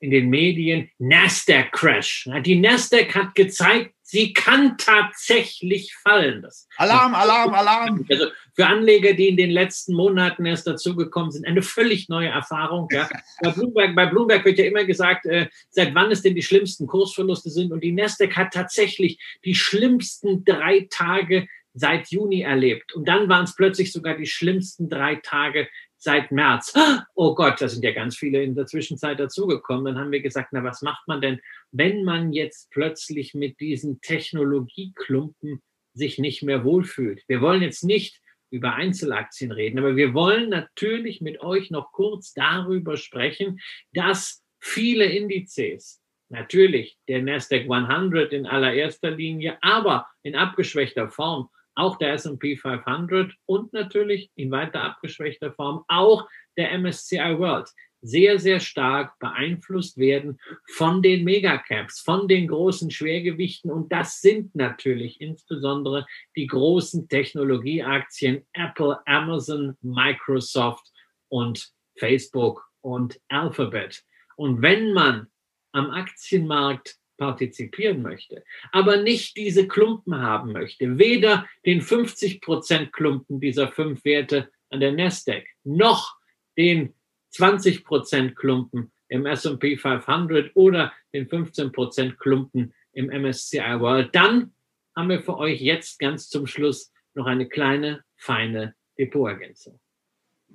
in 0.00 0.10
den 0.10 0.28
Medien 0.28 0.90
Nasdaq 0.98 1.70
Crash. 1.70 2.28
Die 2.44 2.58
Nasdaq 2.58 3.14
hat 3.14 3.36
gezeigt, 3.36 3.94
sie 4.02 4.32
kann 4.32 4.76
tatsächlich 4.76 5.94
fallen. 6.02 6.42
Das 6.42 6.68
Alarm, 6.76 7.14
Alarm, 7.14 7.54
Alarm. 7.54 8.06
Also 8.10 8.26
für 8.54 8.66
Anleger, 8.66 9.14
die 9.14 9.28
in 9.28 9.36
den 9.36 9.50
letzten 9.50 9.94
Monaten 9.94 10.44
erst 10.46 10.66
dazugekommen 10.66 11.30
sind, 11.30 11.46
eine 11.46 11.62
völlig 11.62 12.08
neue 12.08 12.28
Erfahrung. 12.28 12.88
Ja. 12.90 13.08
Bei, 13.40 13.50
Bloomberg, 13.50 13.94
bei 13.94 14.06
Bloomberg 14.06 14.44
wird 14.44 14.58
ja 14.58 14.64
immer 14.64 14.84
gesagt, 14.84 15.26
äh, 15.26 15.48
seit 15.70 15.94
wann 15.94 16.10
es 16.10 16.22
denn 16.22 16.34
die 16.34 16.42
schlimmsten 16.42 16.88
Kursverluste 16.88 17.50
sind. 17.50 17.72
Und 17.72 17.84
die 17.84 17.92
Nasdaq 17.92 18.36
hat 18.36 18.52
tatsächlich 18.52 19.20
die 19.44 19.54
schlimmsten 19.54 20.44
drei 20.44 20.88
Tage 20.90 21.46
seit 21.76 22.10
Juni 22.10 22.40
erlebt. 22.40 22.94
Und 22.94 23.06
dann 23.06 23.28
waren 23.28 23.44
es 23.44 23.54
plötzlich 23.54 23.92
sogar 23.92 24.16
die 24.16 24.26
schlimmsten 24.26 24.88
drei 24.88 25.16
Tage 25.16 25.68
seit 25.98 26.32
März. 26.32 26.74
Oh 27.14 27.34
Gott, 27.34 27.60
da 27.60 27.68
sind 27.68 27.84
ja 27.84 27.92
ganz 27.92 28.16
viele 28.16 28.42
in 28.42 28.54
der 28.54 28.66
Zwischenzeit 28.66 29.20
dazugekommen. 29.20 29.84
Dann 29.84 29.98
haben 29.98 30.12
wir 30.12 30.20
gesagt, 30.20 30.48
na, 30.52 30.64
was 30.64 30.82
macht 30.82 31.06
man 31.06 31.20
denn, 31.20 31.40
wenn 31.72 32.04
man 32.04 32.32
jetzt 32.32 32.70
plötzlich 32.70 33.34
mit 33.34 33.60
diesen 33.60 34.00
Technologieklumpen 34.00 35.62
sich 35.92 36.18
nicht 36.18 36.42
mehr 36.42 36.64
wohlfühlt? 36.64 37.22
Wir 37.28 37.40
wollen 37.40 37.62
jetzt 37.62 37.84
nicht 37.84 38.20
über 38.50 38.74
Einzelaktien 38.74 39.52
reden, 39.52 39.78
aber 39.78 39.96
wir 39.96 40.14
wollen 40.14 40.48
natürlich 40.50 41.20
mit 41.20 41.40
euch 41.40 41.70
noch 41.70 41.92
kurz 41.92 42.32
darüber 42.32 42.96
sprechen, 42.96 43.58
dass 43.92 44.42
viele 44.60 45.04
Indizes, 45.04 46.00
natürlich 46.28 46.96
der 47.08 47.22
Nasdaq 47.22 47.70
100 47.70 48.32
in 48.32 48.46
allererster 48.46 49.10
Linie, 49.10 49.58
aber 49.62 50.06
in 50.22 50.36
abgeschwächter 50.36 51.08
Form 51.08 51.50
auch 51.76 51.96
der 51.98 52.14
S&P 52.14 52.56
500 52.56 53.32
und 53.46 53.72
natürlich 53.72 54.30
in 54.34 54.50
weiter 54.50 54.82
abgeschwächter 54.82 55.52
Form 55.52 55.84
auch 55.88 56.28
der 56.56 56.76
MSCI 56.78 57.38
World 57.38 57.68
sehr, 58.02 58.38
sehr 58.38 58.60
stark 58.60 59.18
beeinflusst 59.18 59.98
werden 59.98 60.38
von 60.74 61.02
den 61.02 61.24
Megacaps, 61.24 62.00
von 62.00 62.28
den 62.28 62.48
großen 62.48 62.90
Schwergewichten. 62.90 63.70
Und 63.70 63.90
das 63.92 64.20
sind 64.20 64.54
natürlich 64.54 65.20
insbesondere 65.20 66.06
die 66.36 66.46
großen 66.46 67.08
Technologieaktien 67.08 68.46
Apple, 68.52 68.98
Amazon, 69.06 69.76
Microsoft 69.80 70.86
und 71.28 71.70
Facebook 71.98 72.64
und 72.80 73.20
Alphabet. 73.28 74.04
Und 74.36 74.62
wenn 74.62 74.92
man 74.92 75.26
am 75.72 75.90
Aktienmarkt 75.90 76.96
partizipieren 77.16 78.02
möchte, 78.02 78.44
aber 78.72 78.98
nicht 78.98 79.36
diese 79.36 79.66
Klumpen 79.68 80.20
haben 80.20 80.52
möchte, 80.52 80.98
weder 80.98 81.46
den 81.64 81.80
50 81.80 82.40
Prozent 82.40 82.92
Klumpen 82.92 83.40
dieser 83.40 83.68
fünf 83.68 84.04
Werte 84.04 84.50
an 84.70 84.80
der 84.80 84.92
Nasdaq, 84.92 85.44
noch 85.64 86.16
den 86.56 86.94
20 87.30 87.84
Prozent 87.84 88.36
Klumpen 88.36 88.92
im 89.08 89.26
S&P 89.26 89.76
500 89.76 90.54
oder 90.54 90.92
den 91.12 91.28
15 91.28 91.72
Prozent 91.72 92.18
Klumpen 92.18 92.74
im 92.92 93.06
MSCI 93.06 93.80
World, 93.80 94.14
dann 94.14 94.52
haben 94.94 95.10
wir 95.10 95.20
für 95.20 95.36
euch 95.36 95.60
jetzt 95.60 95.98
ganz 95.98 96.28
zum 96.28 96.46
Schluss 96.46 96.92
noch 97.14 97.26
eine 97.26 97.48
kleine, 97.48 98.04
feine 98.16 98.74
Depotergänzung. 98.98 99.78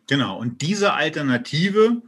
Genau, 0.07 0.39
und 0.39 0.61
diese 0.61 0.93
Alternative 0.93 2.01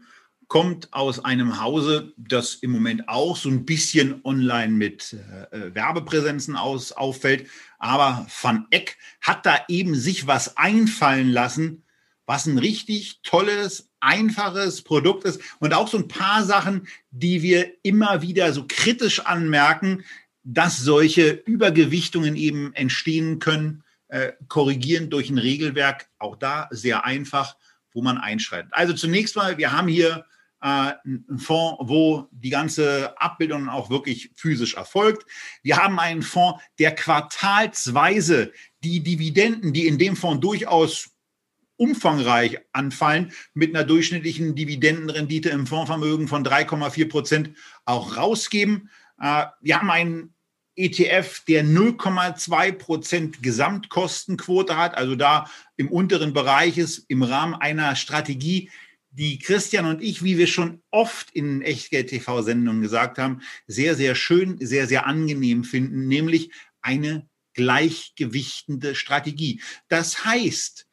kommt 0.53 0.93
aus 0.93 1.25
einem 1.25 1.59
Hause, 1.59 2.13
das 2.15 2.53
im 2.53 2.69
Moment 2.69 3.09
auch 3.09 3.35
so 3.35 3.49
ein 3.49 3.65
bisschen 3.65 4.23
online 4.23 4.71
mit 4.71 5.13
äh, 5.51 5.57
äh, 5.57 5.73
Werbepräsenzen 5.73 6.55
aus, 6.55 6.91
auffällt. 6.91 7.47
Aber 7.79 8.27
Van 8.39 8.67
Eck 8.69 8.99
hat 9.19 9.47
da 9.47 9.61
eben 9.67 9.95
sich 9.95 10.27
was 10.27 10.55
einfallen 10.55 11.31
lassen, 11.31 11.85
was 12.27 12.45
ein 12.45 12.59
richtig 12.59 13.21
tolles, 13.23 13.89
einfaches 13.99 14.83
Produkt 14.83 15.23
ist 15.23 15.41
und 15.57 15.73
auch 15.73 15.87
so 15.87 15.97
ein 15.97 16.07
paar 16.07 16.43
Sachen, 16.43 16.87
die 17.09 17.41
wir 17.41 17.71
immer 17.81 18.21
wieder 18.21 18.53
so 18.53 18.65
kritisch 18.67 19.21
anmerken, 19.21 20.03
dass 20.43 20.77
solche 20.77 21.31
Übergewichtungen 21.31 22.35
eben 22.35 22.75
entstehen 22.75 23.39
können, 23.39 23.83
äh, 24.09 24.33
korrigieren 24.49 25.09
durch 25.09 25.31
ein 25.31 25.39
Regelwerk, 25.39 26.09
auch 26.19 26.35
da 26.35 26.67
sehr 26.69 27.05
einfach, 27.05 27.55
wo 27.91 28.03
man 28.03 28.19
einschreitet. 28.19 28.71
Also 28.71 28.93
zunächst 28.93 29.35
mal, 29.35 29.57
wir 29.57 29.71
haben 29.71 29.87
hier 29.87 30.27
äh, 30.63 30.93
ein 31.05 31.37
Fonds, 31.37 31.77
wo 31.81 32.29
die 32.31 32.49
ganze 32.49 33.13
Abbildung 33.21 33.67
auch 33.67 33.89
wirklich 33.89 34.31
physisch 34.35 34.75
erfolgt. 34.75 35.29
Wir 35.61 35.77
haben 35.77 35.99
einen 35.99 36.23
Fonds, 36.23 36.63
der 36.79 36.95
quartalsweise 36.95 38.53
die 38.83 39.01
Dividenden, 39.01 39.73
die 39.73 39.87
in 39.87 39.97
dem 39.97 40.15
Fonds 40.15 40.39
durchaus 40.39 41.09
umfangreich 41.75 42.59
anfallen, 42.71 43.33
mit 43.53 43.75
einer 43.75 43.83
durchschnittlichen 43.83 44.55
Dividendenrendite 44.55 45.49
im 45.49 45.67
Fondsvermögen 45.67 46.29
von 46.29 46.45
3,4 46.45 47.09
Prozent 47.09 47.51
auch 47.83 48.15
rausgeben. 48.15 48.89
Äh, 49.19 49.47
wir 49.59 49.79
haben 49.79 49.91
einen 49.91 50.33
ETF, 50.75 51.43
der 51.45 51.65
0,2 51.65 52.71
Prozent 52.71 53.43
Gesamtkostenquote 53.43 54.77
hat, 54.77 54.95
also 54.95 55.15
da 55.15 55.49
im 55.75 55.91
unteren 55.91 56.33
Bereich 56.33 56.77
ist, 56.77 56.99
im 57.09 57.21
Rahmen 57.21 57.53
einer 57.53 57.97
Strategie, 57.97 58.71
die 59.13 59.37
Christian 59.37 59.85
und 59.85 60.01
ich, 60.01 60.23
wie 60.23 60.37
wir 60.37 60.47
schon 60.47 60.81
oft 60.89 61.29
in 61.31 61.61
Echtgeld-TV-Sendungen 61.61 62.81
gesagt 62.81 63.19
haben, 63.19 63.41
sehr, 63.67 63.95
sehr 63.95 64.15
schön, 64.15 64.57
sehr, 64.59 64.87
sehr 64.87 65.05
angenehm 65.05 65.63
finden, 65.63 66.07
nämlich 66.07 66.51
eine 66.81 67.27
gleichgewichtende 67.53 68.95
Strategie. 68.95 69.61
Das 69.87 70.25
heißt, 70.25 70.87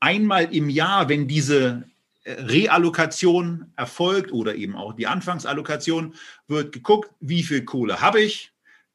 einmal 0.00 0.52
im 0.52 0.68
Jahr, 0.68 1.08
wenn 1.08 1.28
diese 1.28 1.84
äh, 2.24 2.32
Reallokation 2.32 3.72
erfolgt 3.76 4.32
oder 4.32 4.56
eben 4.56 4.74
auch 4.74 4.92
die 4.92 5.06
Anfangsallokation, 5.06 6.16
wird 6.48 6.72
geguckt, 6.72 7.12
wie 7.20 7.44
viel 7.44 7.64
Kohle 7.64 8.00
habe 8.00 8.20
ich. 8.20 8.52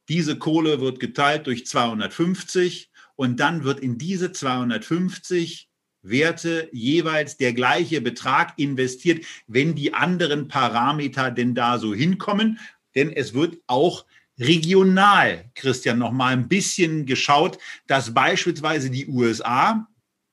Diese 0.09 0.37
Kohle 0.37 0.81
wird 0.81 0.99
geteilt 0.99 1.47
durch 1.47 1.65
250 1.65 2.91
und 3.15 3.39
dann 3.39 3.63
wird 3.63 3.79
in 3.79 3.97
diese 3.97 4.33
250 4.33 5.66
Werte 6.09 6.69
jeweils 6.71 7.37
der 7.37 7.53
gleiche 7.53 8.01
Betrag 8.01 8.53
investiert, 8.57 9.25
wenn 9.47 9.75
die 9.75 9.93
anderen 9.93 10.47
Parameter 10.47 11.31
denn 11.31 11.55
da 11.55 11.77
so 11.79 11.93
hinkommen. 11.93 12.59
Denn 12.95 13.11
es 13.11 13.33
wird 13.33 13.57
auch 13.67 14.05
regional, 14.39 15.45
Christian, 15.55 15.99
noch 15.99 16.11
mal 16.11 16.33
ein 16.33 16.47
bisschen 16.47 17.05
geschaut, 17.05 17.57
dass 17.87 18.13
beispielsweise 18.13 18.89
die 18.89 19.07
USA 19.07 19.87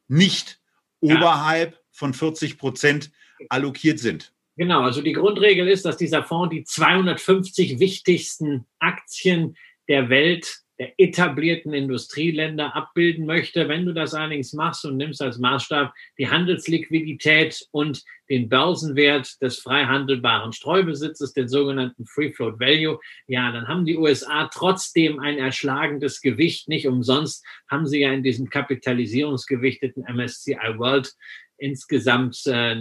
nicht 0.09 0.61
ja. 1.01 1.17
oberhalb 1.17 1.81
von 1.91 2.13
40 2.13 2.59
Prozent 2.59 3.11
allokiert 3.49 3.99
sind. 3.99 4.33
Genau, 4.57 4.83
also 4.83 5.03
die 5.03 5.13
Grundregel 5.13 5.69
ist, 5.69 5.85
dass 5.85 5.97
dieser 5.97 6.23
Fonds 6.23 6.55
die 6.55 6.65
250 6.65 7.81
wichtigsten 7.81 8.67
Aktien 8.79 9.57
der 9.89 10.09
Welt 10.11 10.64
der 10.79 10.93
etablierten 10.99 11.73
Industrieländer 11.73 12.75
abbilden 12.75 13.27
möchte. 13.27 13.69
Wenn 13.69 13.87
du 13.87 13.93
das 13.93 14.15
allerdings 14.15 14.53
machst 14.53 14.85
und 14.85 14.97
nimmst 14.97 15.23
als 15.23 15.39
Maßstab 15.39 15.95
die 16.19 16.29
Handelsliquidität 16.29 17.67
und 17.71 18.03
den 18.29 18.49
Börsenwert 18.49 19.41
des 19.41 19.59
frei 19.59 19.85
handelbaren 19.85 20.53
Streubesitzes, 20.53 21.33
den 21.33 21.49
sogenannten 21.49 22.07
Free 22.07 22.33
Float 22.33 22.59
Value, 22.59 22.99
ja, 23.27 23.53
dann 23.53 23.69
haben 23.69 23.85
die 23.85 23.97
USA 23.97 24.49
trotzdem 24.53 25.21
ein 25.21 25.39
erschlagendes 25.39 26.21
Gewicht. 26.21 26.69
Nicht 26.69 26.89
umsonst 26.89 27.45
haben 27.71 27.87
sie 27.87 28.01
ja 28.01 28.13
in 28.13 28.23
diesem 28.23 28.49
kapitalisierungsgewichteten 28.49 30.05
MSCI 30.09 30.79
World 30.79 31.13
insgesamt 31.57 32.43
äh, 32.47 32.75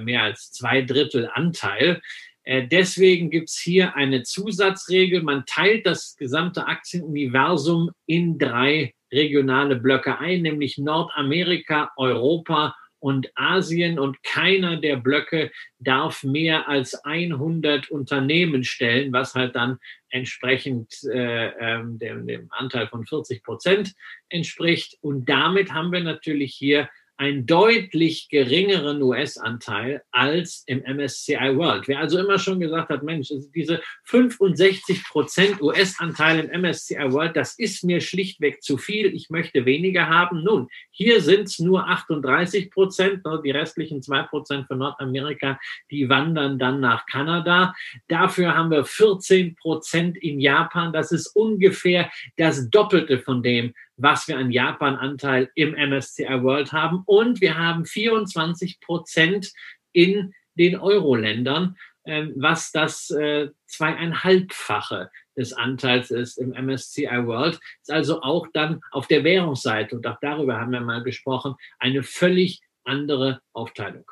mehr 0.00 0.24
als 0.24 0.52
zwei 0.52 0.82
Drittel 0.82 1.30
Anteil. 1.32 2.00
Äh, 2.44 2.66
deswegen 2.66 3.30
gibt 3.30 3.50
es 3.50 3.58
hier 3.58 3.96
eine 3.96 4.22
Zusatzregel. 4.22 5.22
Man 5.22 5.44
teilt 5.46 5.86
das 5.86 6.16
gesamte 6.16 6.66
Aktienuniversum 6.66 7.90
in 8.06 8.38
drei 8.38 8.94
regionale 9.12 9.76
Blöcke 9.76 10.18
ein, 10.18 10.42
nämlich 10.42 10.78
Nordamerika, 10.78 11.90
Europa 11.96 12.74
und 13.00 13.30
Asien. 13.34 13.98
Und 13.98 14.22
keiner 14.22 14.76
der 14.76 14.96
Blöcke 14.96 15.50
darf 15.78 16.22
mehr 16.22 16.68
als 16.68 16.94
100 17.04 17.90
Unternehmen 17.90 18.62
stellen, 18.62 19.12
was 19.12 19.34
halt 19.34 19.56
dann 19.56 19.78
entsprechend 20.10 20.94
äh, 21.12 21.48
ähm, 21.58 21.98
dem, 21.98 22.26
dem 22.26 22.48
Anteil 22.50 22.88
von 22.88 23.06
40 23.06 23.42
Prozent 23.42 23.94
entspricht. 24.28 24.96
Und 25.00 25.28
damit 25.28 25.72
haben 25.72 25.92
wir 25.92 26.00
natürlich 26.00 26.54
hier 26.54 26.88
einen 27.20 27.44
deutlich 27.44 28.30
geringeren 28.30 29.02
US-Anteil 29.02 30.02
als 30.10 30.64
im 30.66 30.78
MSCI 30.78 31.54
World. 31.54 31.86
Wer 31.86 31.98
also 31.98 32.18
immer 32.18 32.38
schon 32.38 32.60
gesagt 32.60 32.88
hat, 32.88 33.02
Mensch, 33.02 33.30
diese 33.54 33.82
65 34.04 35.04
Prozent 35.04 35.60
US-Anteil 35.60 36.40
im 36.40 36.62
MSCI 36.62 37.12
World, 37.12 37.36
das 37.36 37.58
ist 37.58 37.84
mir 37.84 38.00
schlichtweg 38.00 38.62
zu 38.62 38.78
viel. 38.78 39.14
Ich 39.14 39.28
möchte 39.28 39.66
weniger 39.66 40.08
haben. 40.08 40.42
Nun, 40.42 40.68
hier 40.90 41.20
sind 41.20 41.42
es 41.42 41.58
nur 41.58 41.86
38 41.86 42.70
Prozent. 42.70 43.22
Ne, 43.26 43.38
die 43.44 43.50
restlichen 43.50 44.00
zwei 44.00 44.22
Prozent 44.22 44.66
von 44.66 44.78
Nordamerika, 44.78 45.60
die 45.90 46.08
wandern 46.08 46.58
dann 46.58 46.80
nach 46.80 47.04
Kanada. 47.04 47.74
Dafür 48.08 48.56
haben 48.56 48.70
wir 48.70 48.86
14 48.86 49.56
Prozent 49.56 50.16
in 50.16 50.40
Japan. 50.40 50.94
Das 50.94 51.12
ist 51.12 51.26
ungefähr 51.36 52.10
das 52.38 52.70
Doppelte 52.70 53.18
von 53.18 53.42
dem, 53.42 53.74
was 54.02 54.28
wir 54.28 54.38
an 54.38 54.50
Japan-Anteil 54.50 55.50
im 55.54 55.72
MSCI 55.72 56.42
World 56.42 56.72
haben. 56.72 57.02
Und 57.06 57.40
wir 57.40 57.58
haben 57.58 57.84
24 57.84 58.80
Prozent 58.80 59.52
in 59.92 60.34
den 60.54 60.78
Euro-Ländern, 60.78 61.76
ähm, 62.04 62.32
was 62.36 62.72
das 62.72 63.10
äh, 63.10 63.48
zweieinhalbfache 63.66 65.10
des 65.36 65.52
Anteils 65.52 66.10
ist 66.10 66.38
im 66.38 66.50
MSCI 66.50 67.26
World. 67.26 67.60
Ist 67.82 67.92
also 67.92 68.22
auch 68.22 68.46
dann 68.52 68.80
auf 68.90 69.06
der 69.06 69.24
Währungsseite, 69.24 69.96
und 69.96 70.06
auch 70.06 70.18
darüber 70.20 70.58
haben 70.58 70.72
wir 70.72 70.80
mal 70.80 71.02
gesprochen, 71.02 71.54
eine 71.78 72.02
völlig 72.02 72.60
andere 72.84 73.40
Aufteilung. 73.52 74.04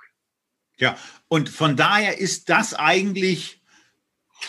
Ja, 0.79 0.97
und 1.27 1.49
von 1.49 1.77
daher 1.77 2.19
ist 2.19 2.49
das 2.51 2.75
eigentlich 2.75 3.58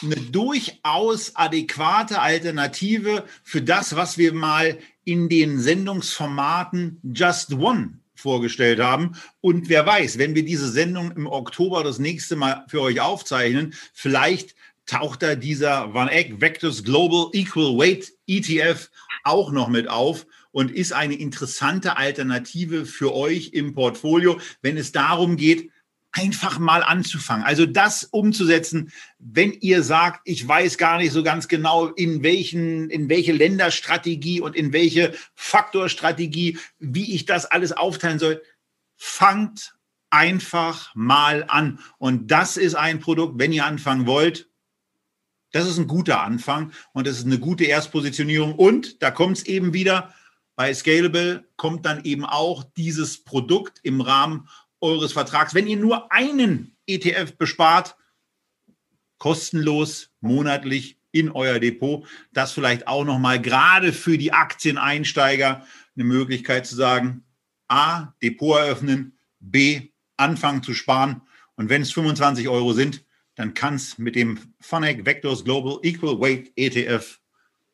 eine 0.01 0.15
durchaus 0.15 1.35
adäquate 1.35 2.21
Alternative 2.21 3.25
für 3.43 3.61
das, 3.61 3.95
was 3.95 4.17
wir 4.17 4.33
mal 4.33 4.77
in 5.03 5.29
den 5.29 5.59
Sendungsformaten 5.59 6.99
Just 7.13 7.53
One 7.53 7.99
vorgestellt 8.15 8.79
haben. 8.79 9.13
Und 9.41 9.69
wer 9.69 9.85
weiß, 9.85 10.17
wenn 10.17 10.35
wir 10.35 10.43
diese 10.43 10.69
Sendung 10.69 11.11
im 11.11 11.27
Oktober 11.27 11.83
das 11.83 11.99
nächste 11.99 12.35
Mal 12.35 12.65
für 12.67 12.81
euch 12.81 13.01
aufzeichnen, 13.01 13.73
vielleicht 13.93 14.55
taucht 14.85 15.23
da 15.23 15.35
dieser 15.35 15.93
Van 15.93 16.07
Eck 16.07 16.41
Vectors 16.41 16.83
Global 16.83 17.29
Equal 17.33 17.77
Weight 17.77 18.11
ETF 18.27 18.89
auch 19.23 19.51
noch 19.51 19.67
mit 19.67 19.87
auf 19.87 20.25
und 20.51 20.71
ist 20.71 20.93
eine 20.93 21.15
interessante 21.15 21.97
Alternative 21.97 22.85
für 22.85 23.13
euch 23.13 23.51
im 23.53 23.73
Portfolio, 23.73 24.39
wenn 24.61 24.77
es 24.77 24.91
darum 24.91 25.37
geht, 25.37 25.71
einfach 26.11 26.59
mal 26.59 26.83
anzufangen. 26.83 27.45
Also 27.45 27.65
das 27.65 28.03
umzusetzen, 28.03 28.91
wenn 29.19 29.53
ihr 29.53 29.83
sagt, 29.83 30.21
ich 30.25 30.47
weiß 30.47 30.77
gar 30.77 30.97
nicht 30.97 31.11
so 31.11 31.23
ganz 31.23 31.47
genau, 31.47 31.87
in 31.87 32.23
welchen, 32.23 32.89
in 32.89 33.09
welche 33.09 33.31
Länderstrategie 33.31 34.41
und 34.41 34.55
in 34.55 34.73
welche 34.73 35.13
Faktorstrategie, 35.35 36.57
wie 36.79 37.13
ich 37.13 37.25
das 37.25 37.45
alles 37.45 37.71
aufteilen 37.73 38.19
soll, 38.19 38.41
fangt 38.95 39.75
einfach 40.09 40.93
mal 40.95 41.45
an. 41.47 41.79
Und 41.99 42.31
das 42.31 42.57
ist 42.57 42.75
ein 42.75 42.99
Produkt, 42.99 43.37
wenn 43.37 43.53
ihr 43.53 43.65
anfangen 43.65 44.07
wollt, 44.07 44.49
das 45.51 45.67
ist 45.67 45.77
ein 45.77 45.87
guter 45.87 46.21
Anfang 46.21 46.71
und 46.93 47.07
das 47.07 47.17
ist 47.17 47.25
eine 47.25 47.39
gute 47.39 47.65
Erstpositionierung. 47.65 48.55
Und 48.55 49.01
da 49.01 49.11
kommt 49.11 49.37
es 49.37 49.45
eben 49.45 49.73
wieder, 49.73 50.13
bei 50.55 50.73
Scalable 50.73 51.47
kommt 51.55 51.85
dann 51.85 52.03
eben 52.03 52.25
auch 52.25 52.63
dieses 52.75 53.23
Produkt 53.23 53.79
im 53.83 54.01
Rahmen 54.01 54.49
eures 54.81 55.13
Vertrags. 55.13 55.53
Wenn 55.53 55.67
ihr 55.67 55.77
nur 55.77 56.11
einen 56.11 56.75
ETF 56.87 57.37
bespart, 57.37 57.95
kostenlos 59.17 60.11
monatlich 60.21 60.99
in 61.11 61.29
euer 61.31 61.59
Depot, 61.59 62.05
das 62.31 62.51
vielleicht 62.51 62.87
auch 62.87 63.03
noch 63.03 63.19
mal 63.19 63.41
gerade 63.41 63.93
für 63.93 64.17
die 64.17 64.31
Aktieneinsteiger 64.31 65.65
eine 65.95 66.03
Möglichkeit 66.03 66.65
zu 66.65 66.75
sagen, 66.75 67.25
A, 67.67 68.13
Depot 68.23 68.57
eröffnen, 68.57 69.17
B, 69.39 69.89
anfangen 70.17 70.63
zu 70.63 70.73
sparen 70.73 71.21
und 71.55 71.69
wenn 71.69 71.81
es 71.81 71.91
25 71.93 72.47
Euro 72.49 72.73
sind, 72.73 73.05
dann 73.35 73.53
kann 73.53 73.75
es 73.75 73.97
mit 73.97 74.15
dem 74.15 74.39
Funec 74.59 75.05
Vectors 75.05 75.43
Global 75.43 75.79
Equal 75.83 76.19
Weight 76.19 76.51
ETF 76.55 77.19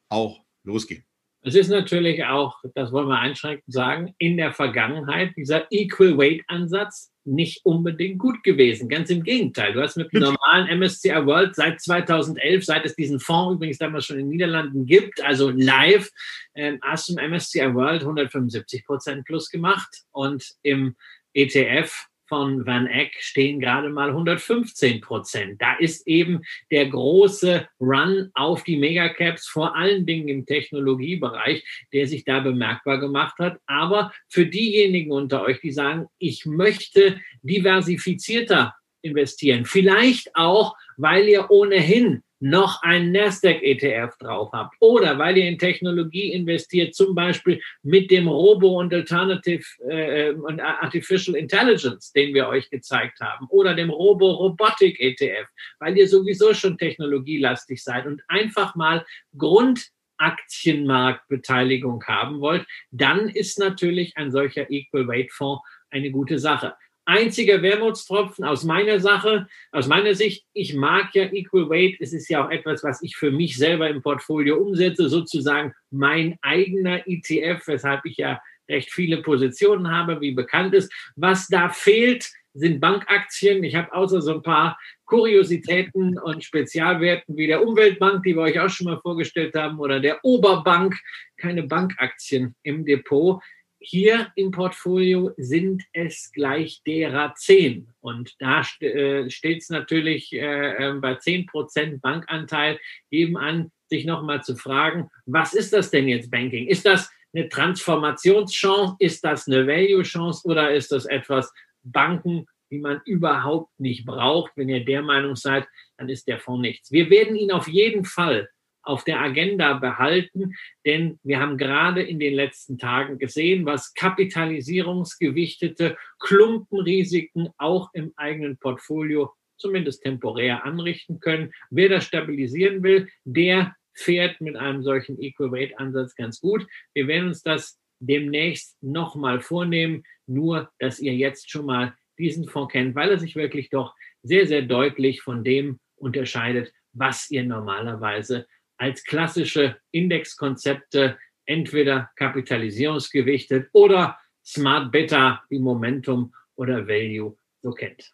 auch 0.09 0.43
losgehen. 0.63 1.04
Es 1.47 1.53
ist 1.53 1.69
natürlich 1.69 2.25
auch, 2.25 2.57
das 2.73 2.91
wollen 2.91 3.07
wir 3.07 3.19
einschränkend 3.19 3.71
sagen, 3.71 4.15
in 4.17 4.35
der 4.35 4.51
Vergangenheit 4.51 5.35
dieser 5.37 5.71
Equal 5.71 6.17
Weight 6.17 6.41
Ansatz 6.47 7.11
nicht 7.23 7.63
unbedingt 7.63 8.17
gut 8.17 8.41
gewesen. 8.41 8.89
Ganz 8.89 9.11
im 9.11 9.21
Gegenteil. 9.21 9.73
Du 9.73 9.81
hast 9.81 9.95
mit 9.95 10.11
dem 10.11 10.21
normalen 10.21 10.79
MSCI 10.79 11.23
World 11.27 11.53
seit 11.53 11.79
2011, 11.79 12.65
seit 12.65 12.83
es 12.83 12.95
diesen 12.95 13.19
Fonds 13.19 13.57
übrigens 13.57 13.77
damals 13.77 14.05
schon 14.05 14.17
in 14.17 14.25
den 14.25 14.29
Niederlanden 14.29 14.87
gibt, 14.87 15.23
also 15.23 15.51
live, 15.51 16.09
äh, 16.55 16.79
hast 16.81 17.09
du 17.09 17.13
im 17.13 17.31
MSCI 17.31 17.75
World 17.75 18.01
175 18.01 18.83
Prozent 18.83 19.23
plus 19.25 19.51
gemacht 19.51 20.03
und 20.13 20.43
im 20.63 20.95
ETF 21.35 22.07
von 22.27 22.65
Van 22.65 22.87
Eck 22.87 23.13
stehen 23.19 23.59
gerade 23.59 23.89
mal 23.89 24.09
115 24.09 25.01
Prozent. 25.01 25.61
Da 25.61 25.75
ist 25.77 26.07
eben 26.07 26.41
der 26.71 26.87
große 26.87 27.67
Run 27.79 28.31
auf 28.33 28.63
die 28.63 28.77
Megacaps, 28.77 29.47
vor 29.47 29.75
allen 29.75 30.05
Dingen 30.05 30.27
im 30.27 30.45
Technologiebereich, 30.45 31.63
der 31.93 32.07
sich 32.07 32.25
da 32.25 32.39
bemerkbar 32.39 32.99
gemacht 32.99 33.37
hat. 33.39 33.59
Aber 33.65 34.11
für 34.29 34.45
diejenigen 34.45 35.11
unter 35.11 35.43
euch, 35.43 35.59
die 35.61 35.71
sagen, 35.71 36.07
ich 36.17 36.45
möchte 36.45 37.19
diversifizierter 37.41 38.73
investieren, 39.01 39.65
vielleicht 39.65 40.35
auch, 40.35 40.75
weil 40.97 41.27
ihr 41.27 41.51
ohnehin 41.51 42.23
noch 42.45 42.83
einen 42.83 43.11
Nasdaq-ETF 43.11 44.17
drauf 44.19 44.51
habt 44.53 44.75
oder 44.79 45.17
weil 45.17 45.35
ihr 45.35 45.47
in 45.47 45.57
Technologie 45.57 46.31
investiert, 46.31 46.93
zum 46.93 47.15
Beispiel 47.15 47.59
mit 47.81 48.11
dem 48.11 48.27
Robo 48.27 48.79
und 48.79 48.93
Alternative 48.93 49.63
äh, 49.89 50.31
und 50.31 50.59
Artificial 50.59 51.35
Intelligence, 51.35 52.11
den 52.11 52.35
wir 52.35 52.47
euch 52.47 52.69
gezeigt 52.69 53.19
haben, 53.19 53.47
oder 53.49 53.73
dem 53.73 53.89
Robo 53.89 54.29
Robotic 54.31 54.99
ETF, 54.99 55.47
weil 55.79 55.97
ihr 55.97 56.07
sowieso 56.07 56.53
schon 56.53 56.77
technologielastig 56.77 57.83
seid 57.83 58.05
und 58.05 58.21
einfach 58.27 58.75
mal 58.75 59.03
Grund 59.35 59.89
Aktienmarktbeteiligung 60.17 62.03
haben 62.05 62.41
wollt, 62.41 62.67
dann 62.91 63.27
ist 63.27 63.57
natürlich 63.57 64.15
ein 64.17 64.31
solcher 64.31 64.69
Equal 64.69 65.07
Weight 65.07 65.31
Fonds 65.31 65.63
eine 65.89 66.11
gute 66.11 66.37
Sache. 66.37 66.75
Einziger 67.05 67.61
Wermutstropfen 67.61 68.43
aus 68.43 68.63
meiner 68.63 68.99
Sache, 68.99 69.47
aus 69.71 69.87
meiner 69.87 70.15
Sicht, 70.15 70.45
ich 70.53 70.73
mag 70.73 71.13
ja 71.13 71.31
Equal 71.31 71.69
Weight. 71.69 71.97
Es 71.99 72.13
ist 72.13 72.29
ja 72.29 72.45
auch 72.45 72.49
etwas, 72.49 72.83
was 72.83 73.01
ich 73.03 73.15
für 73.15 73.31
mich 73.31 73.57
selber 73.57 73.89
im 73.89 74.01
Portfolio 74.01 74.57
umsetze, 74.57 75.07
sozusagen 75.07 75.73
mein 75.91 76.37
eigener 76.41 77.07
ETF, 77.07 77.67
weshalb 77.67 78.05
ich 78.05 78.17
ja 78.17 78.41
recht 78.67 78.91
viele 78.91 79.21
Positionen 79.21 79.91
habe, 79.91 80.19
wie 80.21 80.31
bekannt 80.31 80.73
ist. 80.73 80.91
Was 81.15 81.47
da 81.47 81.69
fehlt, 81.69 82.27
sind 82.55 82.79
Bankaktien. 82.79 83.63
Ich 83.63 83.75
habe 83.75 83.93
außer 83.93 84.21
so 84.21 84.35
ein 84.35 84.41
paar 84.41 84.79
Kuriositäten 85.05 86.17
und 86.17 86.43
Spezialwerten 86.43 87.37
wie 87.37 87.47
der 87.47 87.65
Umweltbank, 87.65 88.23
die 88.23 88.35
wir 88.35 88.43
euch 88.43 88.59
auch 88.59 88.69
schon 88.69 88.85
mal 88.85 88.99
vorgestellt 88.99 89.53
haben, 89.55 89.79
oder 89.79 89.99
der 89.99 90.23
Oberbank, 90.23 90.97
keine 91.37 91.63
Bankaktien 91.63 92.55
im 92.63 92.85
Depot. 92.85 93.41
Hier 93.87 94.31
im 94.35 94.49
Portfolio 94.49 95.31
sind 95.37 95.83
es 95.93 96.31
gleich 96.31 96.81
derer 96.87 97.35
zehn. 97.35 97.93
Und 97.99 98.33
da 98.39 98.63
äh, 98.79 99.29
steht 99.29 99.61
es 99.61 99.69
natürlich 99.69 100.33
äh, 100.33 100.89
äh 100.89 100.93
bei 100.99 101.15
zehn 101.15 101.45
Prozent 101.45 102.01
Bankanteil 102.01 102.79
eben 103.11 103.37
an, 103.37 103.71
sich 103.87 104.05
nochmal 104.05 104.41
zu 104.41 104.55
fragen, 104.55 105.09
was 105.27 105.53
ist 105.53 105.71
das 105.71 105.91
denn 105.91 106.07
jetzt 106.07 106.31
Banking? 106.31 106.67
Ist 106.67 106.87
das 106.87 107.11
eine 107.31 107.47
Transformationschance? 107.47 108.95
Ist 108.97 109.23
das 109.23 109.47
eine 109.47 109.67
Value-Chance 109.67 110.47
oder 110.47 110.73
ist 110.73 110.91
das 110.91 111.05
etwas, 111.05 111.53
Banken, 111.83 112.47
die 112.71 112.79
man 112.79 113.01
überhaupt 113.05 113.79
nicht 113.79 114.05
braucht. 114.05 114.51
Wenn 114.55 114.69
ihr 114.69 114.83
der 114.83 115.03
Meinung 115.03 115.35
seid, 115.35 115.67
dann 115.97 116.09
ist 116.09 116.27
der 116.27 116.39
Fonds 116.39 116.61
nichts. 116.61 116.91
Wir 116.91 117.11
werden 117.11 117.35
ihn 117.35 117.51
auf 117.51 117.67
jeden 117.67 118.03
Fall 118.03 118.49
auf 118.85 119.03
der 119.03 119.21
Agenda 119.21 119.73
behalten, 119.73 120.55
denn 120.85 121.19
wir 121.23 121.39
haben 121.39 121.57
gerade 121.57 122.01
in 122.01 122.19
den 122.19 122.33
letzten 122.33 122.77
Tagen 122.77 123.17
gesehen, 123.17 123.65
was 123.65 123.93
kapitalisierungsgewichtete 123.93 125.97
Klumpenrisiken 126.19 127.49
auch 127.57 127.89
im 127.93 128.13
eigenen 128.15 128.57
Portfolio 128.57 129.33
zumindest 129.57 130.03
temporär 130.03 130.65
anrichten 130.65 131.19
können. 131.19 131.51
Wer 131.69 131.89
das 131.89 132.05
stabilisieren 132.05 132.83
will, 132.83 133.09
der 133.23 133.75
fährt 133.93 134.41
mit 134.41 134.55
einem 134.55 134.83
solchen 134.83 135.21
Equal-Weight-Ansatz 135.21 136.15
ganz 136.15 136.41
gut. 136.41 136.67
Wir 136.93 137.07
werden 137.07 137.29
uns 137.29 137.41
das 137.41 137.79
demnächst 137.99 138.81
nochmal 138.83 139.39
vornehmen, 139.39 140.03
nur 140.27 140.69
dass 140.79 140.99
ihr 140.99 141.15
jetzt 141.15 141.49
schon 141.49 141.65
mal 141.65 141.95
diesen 142.17 142.47
Fonds 142.47 142.71
kennt, 142.71 142.95
weil 142.95 143.09
er 143.09 143.19
sich 143.19 143.35
wirklich 143.35 143.69
doch 143.69 143.93
sehr, 144.21 144.47
sehr 144.47 144.61
deutlich 144.61 145.21
von 145.21 145.43
dem 145.43 145.79
unterscheidet, 145.95 146.73
was 146.93 147.29
ihr 147.29 147.43
normalerweise 147.43 148.47
als 148.77 149.03
klassische 149.03 149.77
Indexkonzepte 149.91 151.17
entweder 151.45 152.11
kapitalisierungsgewichtet 152.15 153.69
oder 153.71 154.19
Smart 154.43 154.91
Beta 154.91 155.43
wie 155.49 155.59
Momentum 155.59 156.33
oder 156.55 156.87
Value 156.87 157.37
so 157.61 157.71
kennt. 157.71 158.11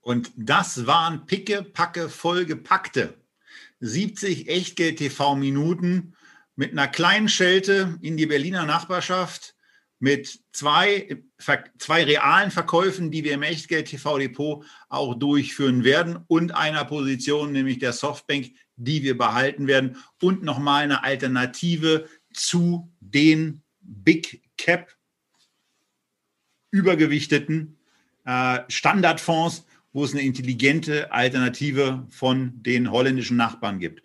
Und 0.00 0.30
das 0.36 0.86
waren 0.86 1.26
picke, 1.26 1.62
packe, 1.62 2.08
vollgepackte 2.08 3.14
70 3.80 4.48
Echtgeld-TV-Minuten 4.48 6.14
mit 6.54 6.70
einer 6.72 6.88
kleinen 6.88 7.28
Schelte 7.28 7.98
in 8.02 8.16
die 8.16 8.26
Berliner 8.26 8.64
Nachbarschaft 8.64 9.55
mit 9.98 10.40
zwei, 10.52 11.22
zwei 11.78 12.04
realen 12.04 12.50
Verkäufen, 12.50 13.10
die 13.10 13.24
wir 13.24 13.32
im 13.32 13.42
Echtgeld 13.42 13.88
TV 13.88 14.18
Depot 14.18 14.64
auch 14.88 15.14
durchführen 15.14 15.84
werden 15.84 16.18
und 16.26 16.54
einer 16.54 16.84
Position, 16.84 17.52
nämlich 17.52 17.78
der 17.78 17.92
Softbank, 17.92 18.50
die 18.76 19.02
wir 19.02 19.16
behalten 19.16 19.66
werden 19.66 19.96
und 20.20 20.42
nochmal 20.42 20.82
eine 20.82 21.02
Alternative 21.02 22.08
zu 22.32 22.92
den 23.00 23.62
Big 23.80 24.42
Cap 24.58 24.94
übergewichteten 26.70 27.78
äh, 28.26 28.60
Standardfonds, 28.68 29.64
wo 29.92 30.04
es 30.04 30.12
eine 30.12 30.22
intelligente 30.22 31.10
Alternative 31.10 32.06
von 32.10 32.62
den 32.62 32.90
holländischen 32.90 33.38
Nachbarn 33.38 33.78
gibt. 33.78 34.02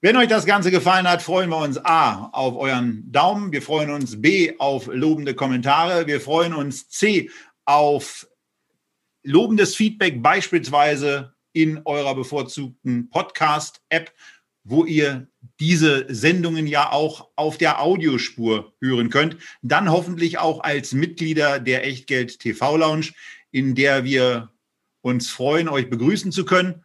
Wenn 0.00 0.16
euch 0.16 0.28
das 0.28 0.46
Ganze 0.46 0.70
gefallen 0.70 1.08
hat, 1.08 1.22
freuen 1.22 1.50
wir 1.50 1.56
uns 1.56 1.76
A 1.76 2.26
auf 2.26 2.54
euren 2.54 3.10
Daumen, 3.10 3.50
wir 3.50 3.62
freuen 3.62 3.90
uns 3.90 4.22
B 4.22 4.54
auf 4.60 4.86
lobende 4.86 5.34
Kommentare, 5.34 6.06
wir 6.06 6.20
freuen 6.20 6.54
uns 6.54 6.88
C 6.88 7.30
auf 7.64 8.28
lobendes 9.24 9.74
Feedback, 9.74 10.22
beispielsweise 10.22 11.34
in 11.52 11.82
eurer 11.84 12.14
bevorzugten 12.14 13.10
Podcast-App, 13.10 14.12
wo 14.62 14.84
ihr 14.84 15.26
diese 15.58 16.06
Sendungen 16.08 16.68
ja 16.68 16.92
auch 16.92 17.30
auf 17.34 17.58
der 17.58 17.82
Audiospur 17.82 18.74
hören 18.80 19.10
könnt. 19.10 19.36
Dann 19.62 19.90
hoffentlich 19.90 20.38
auch 20.38 20.60
als 20.60 20.92
Mitglieder 20.92 21.58
der 21.58 21.84
Echtgeld 21.84 22.38
TV 22.38 22.76
Lounge, 22.76 23.08
in 23.50 23.74
der 23.74 24.04
wir 24.04 24.52
uns 25.00 25.28
freuen, 25.28 25.68
euch 25.68 25.90
begrüßen 25.90 26.30
zu 26.30 26.44
können. 26.44 26.84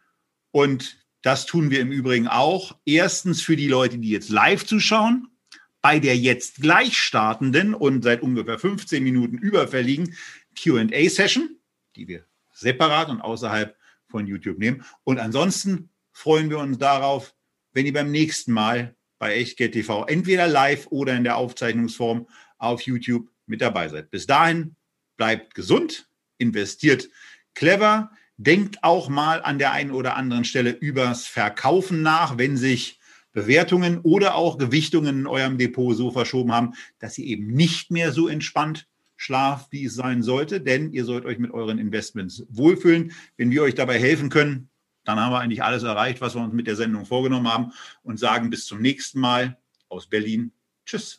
Und 0.50 1.03
das 1.24 1.46
tun 1.46 1.70
wir 1.70 1.80
im 1.80 1.90
Übrigen 1.90 2.28
auch. 2.28 2.76
Erstens 2.84 3.40
für 3.40 3.56
die 3.56 3.66
Leute, 3.66 3.98
die 3.98 4.10
jetzt 4.10 4.28
live 4.28 4.66
zuschauen, 4.66 5.28
bei 5.80 5.98
der 5.98 6.16
jetzt 6.18 6.56
gleich 6.60 6.98
startenden 6.98 7.72
und 7.72 8.04
seit 8.04 8.20
ungefähr 8.22 8.58
15 8.58 9.02
Minuten 9.02 9.38
überfälligen 9.38 10.14
QA-Session, 10.54 11.56
die 11.96 12.08
wir 12.08 12.26
separat 12.52 13.08
und 13.08 13.22
außerhalb 13.22 13.74
von 14.06 14.26
YouTube 14.26 14.58
nehmen. 14.58 14.84
Und 15.02 15.18
ansonsten 15.18 15.88
freuen 16.12 16.50
wir 16.50 16.58
uns 16.58 16.76
darauf, 16.76 17.34
wenn 17.72 17.86
ihr 17.86 17.94
beim 17.94 18.10
nächsten 18.10 18.52
Mal 18.52 18.94
bei 19.18 19.34
Echtgeld 19.34 19.72
TV 19.72 20.04
entweder 20.04 20.46
live 20.46 20.86
oder 20.90 21.16
in 21.16 21.24
der 21.24 21.38
Aufzeichnungsform 21.38 22.28
auf 22.58 22.82
YouTube 22.82 23.30
mit 23.46 23.62
dabei 23.62 23.88
seid. 23.88 24.10
Bis 24.10 24.26
dahin 24.26 24.76
bleibt 25.16 25.54
gesund, 25.54 26.06
investiert 26.36 27.08
clever. 27.54 28.10
Denkt 28.36 28.82
auch 28.82 29.08
mal 29.08 29.42
an 29.42 29.58
der 29.58 29.72
einen 29.72 29.92
oder 29.92 30.16
anderen 30.16 30.44
Stelle 30.44 30.70
übers 30.70 31.26
Verkaufen 31.26 32.02
nach, 32.02 32.36
wenn 32.36 32.56
sich 32.56 32.98
Bewertungen 33.32 33.98
oder 34.00 34.34
auch 34.34 34.58
Gewichtungen 34.58 35.20
in 35.20 35.26
eurem 35.26 35.58
Depot 35.58 35.96
so 35.96 36.10
verschoben 36.10 36.52
haben, 36.52 36.72
dass 36.98 37.18
ihr 37.18 37.26
eben 37.26 37.48
nicht 37.48 37.90
mehr 37.90 38.12
so 38.12 38.28
entspannt 38.28 38.86
schlaft, 39.16 39.72
wie 39.72 39.84
es 39.84 39.94
sein 39.94 40.22
sollte. 40.22 40.60
Denn 40.60 40.92
ihr 40.92 41.04
sollt 41.04 41.24
euch 41.24 41.38
mit 41.38 41.52
euren 41.52 41.78
Investments 41.78 42.44
wohlfühlen. 42.48 43.12
Wenn 43.36 43.50
wir 43.50 43.62
euch 43.62 43.74
dabei 43.74 43.98
helfen 43.98 44.30
können, 44.30 44.70
dann 45.04 45.20
haben 45.20 45.32
wir 45.32 45.40
eigentlich 45.40 45.62
alles 45.62 45.82
erreicht, 45.82 46.20
was 46.20 46.34
wir 46.34 46.42
uns 46.42 46.54
mit 46.54 46.66
der 46.66 46.76
Sendung 46.76 47.04
vorgenommen 47.04 47.52
haben 47.52 47.72
und 48.02 48.18
sagen 48.18 48.50
bis 48.50 48.64
zum 48.64 48.80
nächsten 48.80 49.20
Mal 49.20 49.58
aus 49.88 50.08
Berlin. 50.08 50.52
Tschüss. 50.86 51.16